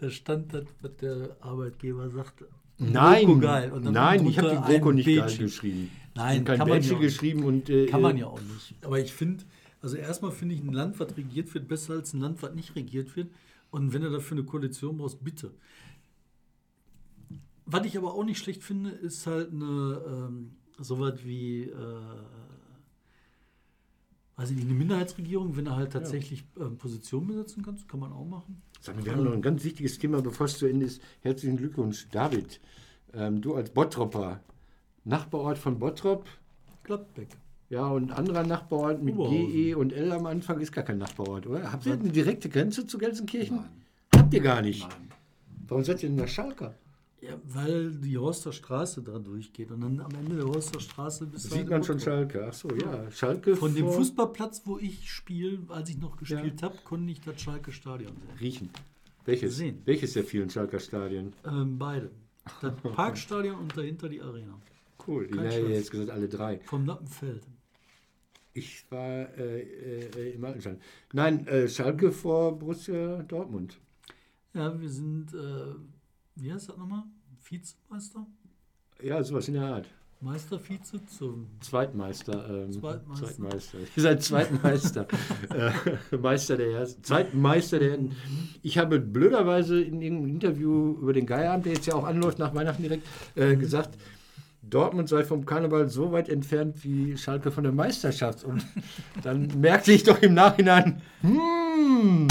Da 0.01 0.11
stand 0.11 0.55
das, 0.55 0.65
was 0.81 0.97
der 0.97 1.37
Arbeitgeber 1.41 2.09
sagte. 2.11 2.47
nein, 2.79 3.41
geil. 3.41 3.71
Dann 3.83 3.93
nein, 3.93 4.27
ich 4.27 4.38
habe 4.38 4.51
die 4.51 4.73
GroKo 4.73 4.93
nicht 4.93 5.07
geil 5.07 5.37
geschrieben. 5.37 5.91
Nein, 6.15 6.33
ich 6.33 6.38
habe 6.38 6.45
kein 6.45 6.59
kann 6.59 6.69
man 6.69 6.83
ja 6.83 6.99
geschrieben 6.99 7.45
und 7.45 7.69
äh, 7.69 7.87
Kann 7.87 8.03
man 8.03 8.17
ja 8.17 8.27
auch 8.27 8.41
nicht. 8.41 8.75
Aber 8.83 9.01
ich 9.01 9.12
finde, 9.12 9.45
also 9.81 9.97
erstmal 9.97 10.31
finde 10.31 10.55
ich 10.55 10.62
ein 10.62 10.73
Land, 10.73 11.01
was 11.01 11.17
regiert 11.17 11.53
wird, 11.53 11.67
besser 11.67 11.95
als 11.95 12.12
ein 12.12 12.21
Land, 12.21 12.43
was 12.43 12.55
nicht 12.55 12.77
regiert 12.77 13.17
wird. 13.17 13.29
Und 13.73 13.93
wenn 13.93 14.03
du 14.03 14.11
dafür 14.11 14.37
eine 14.37 14.47
Koalition 14.47 14.99
brauchst, 14.99 15.25
bitte. 15.25 15.51
Was 17.66 17.87
ich 17.87 17.96
aber 17.96 18.14
auch 18.14 18.25
nicht 18.25 18.38
schlecht 18.38 18.62
finde, 18.62 18.90
ist 18.90 19.27
halt 19.27 19.53
eine 19.53 20.03
ähm, 20.07 20.57
sowas 20.79 21.25
wie, 21.25 21.64
äh, 21.64 21.96
weiß 24.37 24.51
ich 24.51 24.57
nicht, 24.57 24.66
eine 24.66 24.75
Minderheitsregierung, 24.75 25.57
wenn 25.57 25.66
du 25.66 25.77
halt 25.77 25.92
tatsächlich 25.92 26.44
ähm, 26.59 26.77
Position 26.77 27.27
besetzen 27.27 27.62
kannst, 27.62 27.88
kann 27.88 28.01
man 28.01 28.12
auch 28.12 28.25
machen. 28.25 28.62
Sag 28.81 28.96
mal, 28.96 29.05
wir 29.05 29.12
haben 29.12 29.25
noch 29.25 29.33
ein 29.33 29.42
ganz 29.42 29.62
wichtiges 29.64 29.98
Thema, 29.98 30.20
bevor 30.22 30.46
es 30.46 30.59
zu 30.59 30.66
Ende 30.66 30.87
ist. 30.87 31.01
Herzlichen 31.20 31.57
Glückwunsch, 31.57 32.09
David. 32.11 32.61
Ähm, 33.14 33.40
du 33.40 33.55
als 33.55 33.70
Bottropper, 33.70 34.40
Nachbarort 35.05 35.59
von 35.59 35.79
Bottrop, 35.79 36.27
Gladbeck. 36.83 37.29
Ja, 37.68 37.87
und 37.87 38.11
ein 38.11 38.16
anderer 38.16 38.44
Nachbarort 38.44 39.03
mit 39.03 39.14
Oberhausen. 39.16 39.46
GE 39.46 39.75
und 39.77 39.92
L 39.92 40.12
am 40.12 40.27
Anfang 40.27 40.61
ist 40.61 40.72
gar 40.72 40.85
kein 40.85 40.98
Nachbarort, 40.98 41.46
oder? 41.46 41.72
Habt 41.72 41.87
ihr 41.87 41.94
eine 41.94 42.11
direkte 42.11 42.48
Grenze 42.48 42.87
zu 42.87 42.98
Gelsenkirchen? 42.98 43.61
Habt 44.14 44.35
ihr 44.35 44.40
gar 44.40 44.61
nicht. 44.61 44.87
Warum 45.68 45.85
seid 45.85 46.03
ihr 46.03 46.11
denn 46.11 46.18
der 46.18 46.27
Schalker? 46.27 46.75
Ja, 47.23 47.41
weil 47.45 47.93
die 47.93 48.19
Horster 48.19 48.53
Straße 48.53 49.01
da 49.01 49.19
durchgeht. 49.19 49.71
Und 49.71 49.83
dann 49.83 50.01
am 50.01 50.13
Ende 50.15 50.37
der 50.37 50.47
Horster 50.47 50.81
Straße 50.81 51.27
bist 51.27 51.53
du 51.53 51.55
Sieht 51.55 51.71
man 51.71 51.85
schon. 51.85 52.01
Schalke. 52.01 52.47
Ach 52.49 52.53
so, 52.53 52.69
ja. 52.75 53.09
Schalke 53.13 53.55
Von 53.55 53.75
dem 53.75 53.89
Fußballplatz, 53.89 54.63
wo 54.65 54.77
ich 54.79 55.09
spiele, 55.09 55.61
als 55.69 55.89
ich 55.89 55.99
noch 55.99 56.17
gespielt 56.17 56.63
habe, 56.65 56.77
konnte 56.83 57.13
ich 57.13 57.21
das 57.21 57.41
Schalke 57.41 57.71
Stadion 57.71 58.13
sehen. 58.13 58.39
Riechen. 58.41 58.71
Welches? 59.25 59.57
Sehen. 59.57 59.83
Welches 59.85 60.15
der 60.15 60.25
vielen 60.25 60.51
Schalker 60.51 60.81
Stadien? 60.81 61.33
Ähm, 61.47 61.79
beide. 61.79 62.11
Das 62.61 62.75
Parkstadion 62.95 63.57
und 63.57 63.77
dahinter 63.77 64.09
die 64.09 64.21
Arena. 64.21 64.59
Cool. 65.07 65.29
Kein 65.29 65.45
hätte 65.45 65.67
Scheiß. 65.67 65.77
jetzt 65.77 65.91
gesagt, 65.93 66.11
alle 66.11 66.29
drei. 66.29 66.59
Vom 66.65 66.85
Nappenfeld. 66.85 67.47
Ich 68.55 68.85
war 68.91 69.29
äh, 69.39 69.63
äh, 69.63 70.35
im 70.35 70.45
Altenstein. 70.45 70.81
Nein, 71.13 71.47
äh, 71.47 71.69
Schalke 71.69 72.13
vor 72.13 72.59
Borussia 72.59 73.23
Dortmund. 73.23 73.79
Ja, 74.55 74.79
wir 74.79 74.91
sind, 74.91 75.33
äh, 75.33 75.75
wie 76.37 76.53
heißt 76.53 76.68
das 76.68 76.77
nochmal? 76.77 77.05
Vizemeister? 77.42 78.27
Ja, 79.03 79.23
sowas 79.23 79.49
in 79.49 79.55
der 79.55 79.64
Art. 79.64 79.87
Meistervize 80.23 81.05
zum 81.07 81.49
Zweitmeister. 81.61 82.49
Ähm, 82.49 82.73
Zweitmeister. 82.73 83.27
Zweitmeister. 83.27 83.79
Ihr 83.97 84.03
seid 84.03 84.23
Zweitmeister. 84.23 85.09
äh, 86.12 86.16
Meister 86.16 86.57
der 86.57 86.68
Ersten. 86.68 87.03
Zweitmeister 87.03 87.81
der 87.81 87.90
Ersten. 87.90 88.16
Ich 88.62 88.79
habe 88.79 89.01
blöderweise 89.01 89.83
in 89.83 90.01
irgendeinem 90.01 90.35
Interview 90.35 90.92
über 91.01 91.12
den 91.12 91.27
Geierabend, 91.27 91.66
der 91.66 91.73
jetzt 91.73 91.87
ja 91.87 91.95
auch 91.95 92.05
anläuft 92.05 92.38
nach 92.38 92.55
Weihnachten 92.55 92.83
direkt, 92.83 93.07
äh, 93.35 93.57
gesagt, 93.57 93.99
Dortmund 94.62 95.09
sei 95.09 95.25
vom 95.25 95.45
Karneval 95.45 95.88
so 95.88 96.12
weit 96.12 96.29
entfernt 96.29 96.85
wie 96.85 97.16
Schalke 97.16 97.51
von 97.51 97.64
der 97.64 97.73
Meisterschaft. 97.73 98.45
Und 98.45 98.64
dann 99.23 99.49
merkte 99.61 99.90
ich 99.90 100.05
doch 100.05 100.23
im 100.23 100.35
Nachhinein, 100.35 101.03
hm, 101.23 102.29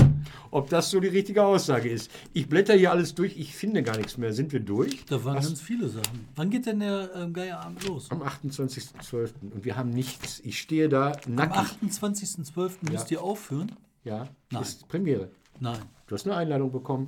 ob 0.52 0.70
das 0.70 0.90
so 0.92 1.00
die 1.00 1.08
richtige 1.08 1.44
Aussage 1.44 1.90
ist. 1.90 2.12
Ich 2.34 2.48
blätter 2.48 2.74
hier 2.76 2.92
alles 2.92 3.16
durch, 3.16 3.38
ich 3.38 3.56
finde 3.56 3.82
gar 3.84 3.98
nichts 3.98 4.18
mehr. 4.18 4.34
Sind 4.34 4.52
wir 4.54 4.60
durch? 4.60 5.06
Da 5.06 5.24
waren 5.24 5.38
Was? 5.38 5.48
ganz 5.48 5.62
viele 5.62 5.90
Sachen. 5.90 6.28
Wann 6.36 6.50
geht 6.50 6.66
denn 6.66 6.80
der 6.82 7.10
ähm, 7.16 7.34
Geierabend 7.34 7.84
los? 7.88 8.12
Am 8.12 8.22
28.12. 8.22 9.32
Und 9.54 9.66
wir 9.66 9.76
haben 9.76 9.90
nichts. 9.90 10.40
Ich 10.42 10.60
stehe 10.60 10.90
da 10.90 11.14
Am 11.26 11.36
nackig. 11.36 11.78
28.12. 11.92 12.92
müsst 12.92 13.10
ihr 13.12 13.22
aufführen? 13.22 13.72
Ja, 14.04 14.28
Nein. 14.52 14.62
ist 14.62 14.88
Premiere. 14.88 15.32
Nein. 15.60 15.80
Du 16.08 16.16
hast 16.16 16.26
eine 16.28 16.36
Einladung 16.36 16.72
bekommen. 16.72 17.08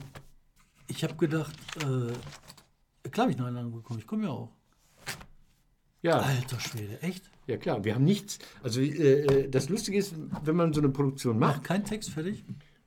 Ich 0.87 1.03
habe 1.03 1.15
gedacht, 1.15 1.53
äh, 1.77 3.09
klar 3.09 3.23
habe 3.25 3.31
ich 3.31 3.37
eine 3.37 3.47
Einladung 3.47 3.71
bekommen. 3.73 3.99
Ich 3.99 4.07
komme 4.07 4.23
ja 4.23 4.29
auch. 4.29 4.49
Ja, 6.01 6.19
Alter 6.19 6.59
Schwede, 6.59 7.01
echt? 7.01 7.23
ja 7.47 7.55
klar. 7.57 7.83
Wir 7.85 7.95
haben 7.95 8.03
nichts. 8.03 8.39
Also 8.61 8.81
äh, 8.81 9.21
äh, 9.43 9.49
das 9.49 9.69
Lustige 9.69 9.97
ist, 9.97 10.13
wenn 10.43 10.55
man 10.55 10.73
so 10.73 10.81
eine 10.81 10.89
Produktion 10.89 11.39
Mach 11.39 11.55
macht. 11.55 11.63
kein 11.63 11.85
Text 11.85 12.09
fertig? 12.11 12.43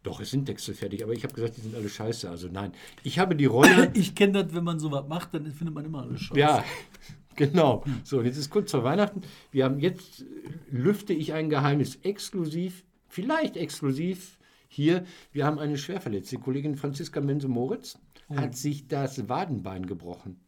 Doch, 0.07 0.21
es 0.21 0.31
sind 0.31 0.45
Texte 0.47 0.73
fertig, 0.73 1.03
aber 1.03 1.15
ich 1.15 1.25
habe 1.25 1.35
gesagt, 1.35 1.57
die 1.57 1.63
sind 1.63 1.75
alle 1.75 1.89
scheiße. 1.89 2.31
Also 2.31 2.47
nein. 2.47 2.71
Ich 3.03 3.19
habe 3.19 3.35
die 3.35 3.47
Rolle. 3.47 3.91
Ich 3.95 4.15
kenne 4.15 4.45
das, 4.45 4.55
wenn 4.55 4.63
man 4.63 4.79
sowas 4.79 5.05
macht, 5.09 5.35
dann 5.35 5.51
findet 5.51 5.75
man 5.75 5.85
immer 5.85 6.03
alles 6.03 6.21
scheiße. 6.21 6.39
ja, 6.39 6.65
genau. 7.35 7.83
So, 8.05 8.21
und 8.21 8.25
jetzt 8.25 8.37
ist 8.37 8.49
kurz 8.49 8.71
vor 8.71 8.85
Weihnachten. 8.85 9.23
Wir 9.51 9.65
haben 9.65 9.81
jetzt, 9.81 10.25
lüfte 10.71 11.13
ich 11.13 11.33
ein 11.33 11.51
Geheimnis 11.51 11.97
exklusiv, 12.05 12.85
vielleicht 13.09 13.57
exklusiv 13.57 14.39
hier. 14.69 15.05
Wir 15.33 15.45
haben 15.45 15.59
eine 15.59 15.77
Schwerverletzte. 15.77 16.39
Kollegin 16.39 16.77
Franziska 16.77 17.21
Mense-Moritz 17.21 17.99
hat 18.33 18.57
sich 18.57 18.87
das 18.87 19.29
Wadenbein 19.29 19.87
gebrochen. 19.87 20.39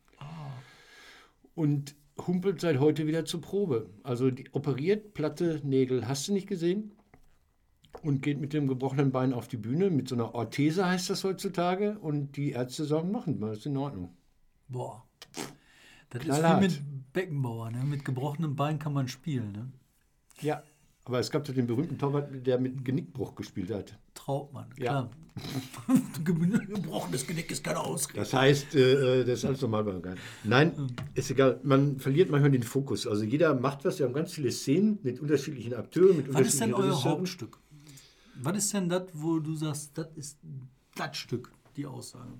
und 1.56 1.96
humpelt 2.28 2.60
seit 2.60 2.78
heute 2.78 3.08
wieder 3.08 3.24
zur 3.24 3.40
Probe. 3.40 3.90
Also 4.04 4.30
die 4.30 4.48
operiert, 4.52 5.14
Platte, 5.14 5.60
Nägel, 5.64 6.06
hast 6.06 6.28
du 6.28 6.32
nicht 6.32 6.46
gesehen? 6.46 6.92
Und 8.02 8.22
geht 8.22 8.40
mit 8.40 8.52
dem 8.52 8.68
gebrochenen 8.68 9.10
Bein 9.10 9.32
auf 9.32 9.48
die 9.48 9.56
Bühne, 9.56 9.90
mit 9.90 10.08
so 10.08 10.14
einer 10.14 10.34
Orthese 10.34 10.86
heißt 10.86 11.10
das 11.10 11.24
heutzutage. 11.24 11.98
Und 11.98 12.36
die 12.36 12.50
Ärzte 12.52 12.84
sagen, 12.84 13.10
machen 13.10 13.40
wir, 13.40 13.52
ist 13.52 13.66
in 13.66 13.76
Ordnung. 13.76 14.16
Boah. 14.68 15.04
Das 16.10 16.22
Knallhart. 16.22 16.64
ist 16.64 16.78
wie 16.80 16.82
mit 16.84 17.12
Beckenbauer, 17.12 17.70
ne? 17.70 17.82
Mit 17.84 18.04
gebrochenem 18.04 18.54
Bein 18.56 18.78
kann 18.78 18.92
man 18.92 19.08
spielen, 19.08 19.52
ne? 19.52 19.72
Ja, 20.40 20.62
aber 21.04 21.18
es 21.18 21.30
gab 21.30 21.44
doch 21.44 21.54
den 21.54 21.66
berühmten 21.66 21.98
Torwart, 21.98 22.28
der 22.46 22.58
mit 22.58 22.84
Genickbruch 22.84 23.34
gespielt 23.34 23.70
hat. 23.72 23.98
Trautmann, 24.14 24.68
Ja. 24.78 24.84
klar. 24.84 25.10
Gebrochenes 26.24 27.26
Genick 27.26 27.50
ist 27.50 27.62
keine 27.62 27.78
Ausrede. 27.80 28.18
Das 28.20 28.32
heißt, 28.34 28.74
äh, 28.74 29.24
das 29.24 29.38
ist 29.40 29.44
alles 29.44 29.60
normal 29.60 29.84
beim 29.84 30.02
Geil. 30.02 30.16
Nein, 30.44 30.72
ist 31.14 31.30
egal. 31.30 31.60
Man 31.62 31.98
verliert 31.98 32.30
manchmal 32.30 32.50
den 32.50 32.62
Fokus. 32.64 33.06
Also 33.06 33.24
jeder 33.24 33.54
macht 33.54 33.84
was. 33.84 33.98
Wir 33.98 34.06
haben 34.06 34.14
ganz 34.14 34.32
viele 34.32 34.50
Szenen 34.50 34.98
mit 35.02 35.20
unterschiedlichen 35.20 35.74
Akteuren, 35.74 36.16
mit 36.16 36.32
Was 36.34 36.48
ist 36.48 36.60
denn 36.60 36.74
unterschiedlichen 36.74 37.06
euer. 37.08 37.16
Hauptstück? 37.18 37.58
Was 38.40 38.56
ist 38.56 38.72
denn 38.74 38.88
das, 38.88 39.04
wo 39.12 39.38
du 39.38 39.54
sagst, 39.54 39.96
das 39.98 40.08
ist 40.16 40.38
das 40.96 41.16
Stück, 41.16 41.50
die 41.76 41.86
Aussage? 41.86 42.32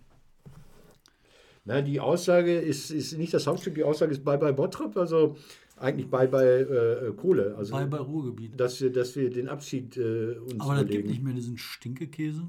Na, 1.64 1.82
die 1.82 2.00
Aussage 2.00 2.58
ist, 2.58 2.90
ist 2.90 3.16
nicht 3.18 3.34
das 3.34 3.46
Hauptstück, 3.46 3.74
die 3.74 3.84
Aussage 3.84 4.12
ist 4.12 4.24
Bye 4.24 4.38
Bye 4.38 4.54
Bottrop, 4.54 4.96
also 4.96 5.36
eigentlich 5.76 6.08
Bye 6.08 6.28
Bye 6.28 6.60
äh, 6.62 7.12
Kohle. 7.12 7.54
Also, 7.56 7.72
Bei, 7.72 7.84
bei 7.84 7.98
Ruhrgebiet. 7.98 8.58
dass, 8.58 8.80
wir, 8.80 8.90
dass 8.90 9.14
wir 9.16 9.30
den 9.30 9.48
Abschied 9.48 9.96
äh, 9.96 10.36
uns 10.38 10.60
Aber 10.60 10.74
das 10.74 10.80
gibt 10.82 10.90
überlegen. 10.94 11.08
nicht 11.08 11.22
mehr 11.22 11.34
diesen 11.34 11.58
Stinkekäse. 11.58 12.48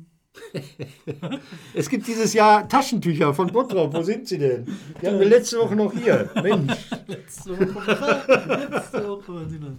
Es 1.74 1.90
gibt 1.90 2.08
dieses 2.08 2.34
Jahr 2.34 2.68
Taschentücher 2.68 3.34
von 3.34 3.48
Bottrop. 3.48 3.94
Wo 3.94 4.02
sind 4.02 4.28
sie 4.28 4.38
denn? 4.38 4.66
Die 5.02 5.08
hatten 5.08 5.20
wir 5.20 5.28
letzte 5.28 5.60
Woche 5.60 5.76
noch 5.76 5.94
hier. 5.94 6.30
Mensch. 6.42 6.90
Letzte 7.08 7.52
Woche. 7.52 8.70
Letzte 8.72 9.08
Woche 9.08 9.34
waren 9.36 9.50
sie 9.50 9.60
noch. 9.60 9.74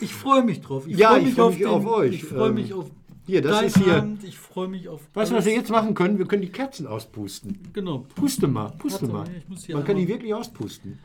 Ich 0.00 0.14
freue 0.14 0.42
mich 0.42 0.60
drauf. 0.60 0.86
Ich 0.86 0.96
Ja, 0.96 1.10
freue 1.10 1.20
ich 1.20 1.24
mich, 1.26 1.34
freu 1.34 1.42
auf, 1.44 1.50
mich 1.52 1.58
den, 1.58 1.68
auf 1.68 1.86
euch. 1.86 2.14
Ich 2.14 2.24
freue 2.24 2.48
Ähm, 2.48 2.54
mich 2.54 2.72
auf 2.74 2.90
Hier, 3.26 3.42
das 3.42 3.52
deinen 3.52 3.66
ist 3.66 3.78
hier. 3.78 3.96
Abend. 3.96 4.24
Ich 4.24 4.38
freue 4.38 4.68
mich 4.68 4.88
auf. 4.88 5.00
Weißt 5.14 5.30
du, 5.30 5.36
was 5.36 5.44
wir 5.44 5.54
jetzt 5.54 5.70
machen 5.70 5.94
können? 5.94 6.18
Wir 6.18 6.26
können 6.26 6.42
die 6.42 6.52
Kerzen 6.52 6.86
auspusten. 6.86 7.58
Genau. 7.72 8.06
Puste 8.14 8.48
mal, 8.48 8.70
puste 8.78 9.12
Warte, 9.12 9.30
mal. 9.30 9.74
Man 9.74 9.84
kann 9.84 9.96
die 9.96 10.08
wirklich 10.08 10.34
auspusten. 10.34 10.98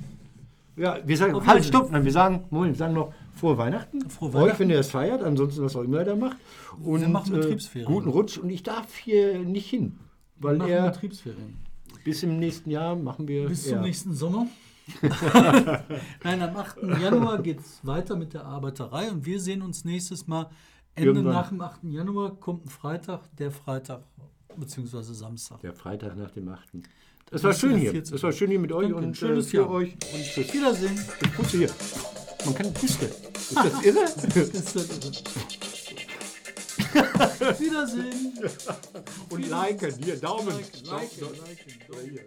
Ja, 0.76 1.00
wir 1.04 1.18
sagen, 1.18 1.34
Auf 1.34 1.48
halt, 1.48 1.66
stopp, 1.66 1.92
nein, 1.92 2.06
wir 2.06 2.12
sagen, 2.12 2.46
Moment, 2.52 2.74
wir 2.74 2.78
sagen 2.78 2.94
noch 2.94 3.12
frohe 3.38 3.58
Weihnachten. 3.58 4.10
Frohe 4.10 4.30
Euch, 4.30 4.34
Weihnachten. 4.36 4.60
wenn 4.60 4.70
ihr 4.72 4.78
das 4.78 4.90
feiert, 4.92 5.24
ansonsten 5.24 5.62
was 5.64 5.76
auch 5.76 5.84
immer 5.84 6.00
ihr 6.00 6.06
da 6.06 6.16
macht. 6.16 6.38
Und 6.84 7.02
Wir 7.02 7.08
machen 7.10 7.34
äh, 7.34 7.38
Betriebsferien. 7.38 7.86
guten 7.92 8.10
Rutsch 8.10 8.38
und 8.38 8.50
ich 8.50 8.64
darf 8.64 8.94
hier 8.96 9.40
nicht 9.40 9.70
hin, 9.70 9.98
weil 10.38 10.56
Wir 10.56 10.58
machen 10.60 10.72
er 10.72 10.92
Betriebsferien. 10.92 11.58
bis 12.04 12.24
im 12.24 12.40
nächsten 12.40 12.70
Jahr 12.72 12.96
machen 12.96 13.28
wir 13.28 13.48
Bis 13.48 13.66
ja, 13.66 13.74
zum 13.78 13.82
nächsten 13.86 14.14
Sommer. 14.14 14.48
Nein, 16.24 16.42
am 16.42 16.56
8. 16.56 16.78
Januar 17.02 17.42
geht 17.42 17.60
es 17.60 17.80
weiter 17.86 18.16
mit 18.16 18.34
der 18.34 18.46
Arbeiterei 18.46 19.12
und 19.12 19.26
wir 19.26 19.40
sehen 19.40 19.62
uns 19.62 19.84
nächstes 19.86 20.28
Mal. 20.28 20.50
Ende 20.96 21.10
Irgendwann. 21.12 21.34
nach 21.34 21.50
dem 21.50 21.62
8. 21.62 21.84
Januar 21.84 22.36
kommt 22.40 22.66
ein 22.66 22.70
Freitag, 22.70 23.22
der 23.38 23.52
Freitag 23.52 24.02
bzw. 24.56 25.02
Samstag. 25.02 25.60
der 25.62 25.74
Freitag 25.74 26.16
nach 26.18 26.32
dem 26.32 26.48
8. 26.50 26.70
Das 27.30 27.44
war 27.44 27.54
schön 27.54 27.76
hier. 27.78 27.92
14. 27.92 28.14
Das 28.14 28.24
war 28.24 28.32
schön 28.32 28.50
hier 28.50 28.60
mit 28.60 28.72
euch 28.72 28.90
Danke, 28.90 29.06
und 29.06 29.18
schönes 29.18 29.48
äh, 29.48 29.50
für 29.50 29.58
Jahr. 29.58 29.70
euch 29.70 29.92
und 29.94 30.24
tschüss. 30.24 30.54
Wiedersehen. 30.54 30.98
Puste 31.36 31.58
hier. 31.58 31.70
Man 32.46 32.56
kann 32.56 32.74
puste. 32.74 33.06
Ist 33.06 33.56
das 33.56 33.84
irre? 33.84 34.04
Ist 34.04 34.76
das 34.76 34.90
irre. 34.90 35.12
Wiedersehen. 37.60 38.34
und 39.30 39.50
liken. 39.50 39.94
Hier, 40.04 40.20
Daumen. 40.20 40.56
Liken, 40.56 40.86
liken, 40.86 41.20
Daumen. 41.20 41.36
liken. 41.36 42.10
Hier. 42.10 42.26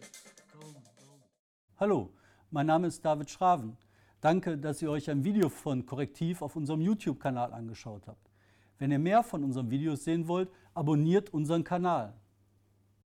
Hallo, 1.79 2.13
mein 2.51 2.67
Name 2.67 2.89
ist 2.89 3.05
David 3.05 3.31
Schraven. 3.31 3.77
Danke, 4.21 4.59
dass 4.59 4.83
ihr 4.83 4.91
euch 4.91 5.09
ein 5.09 5.25
Video 5.25 5.49
von 5.49 5.87
Korrektiv 5.87 6.43
auf 6.43 6.57
unserem 6.57 6.83
YouTube-Kanal 6.83 7.55
angeschaut 7.55 8.07
habt. 8.07 8.31
Wenn 8.79 8.91
ihr 8.91 8.99
mehr 8.99 9.23
von 9.23 9.45
unseren 9.45 9.71
Videos 9.71 10.05
sehen 10.05 10.29
wollt, 10.29 10.51
abonniert 10.75 11.33
unseren 11.33 11.65
Kanal. 11.65 12.20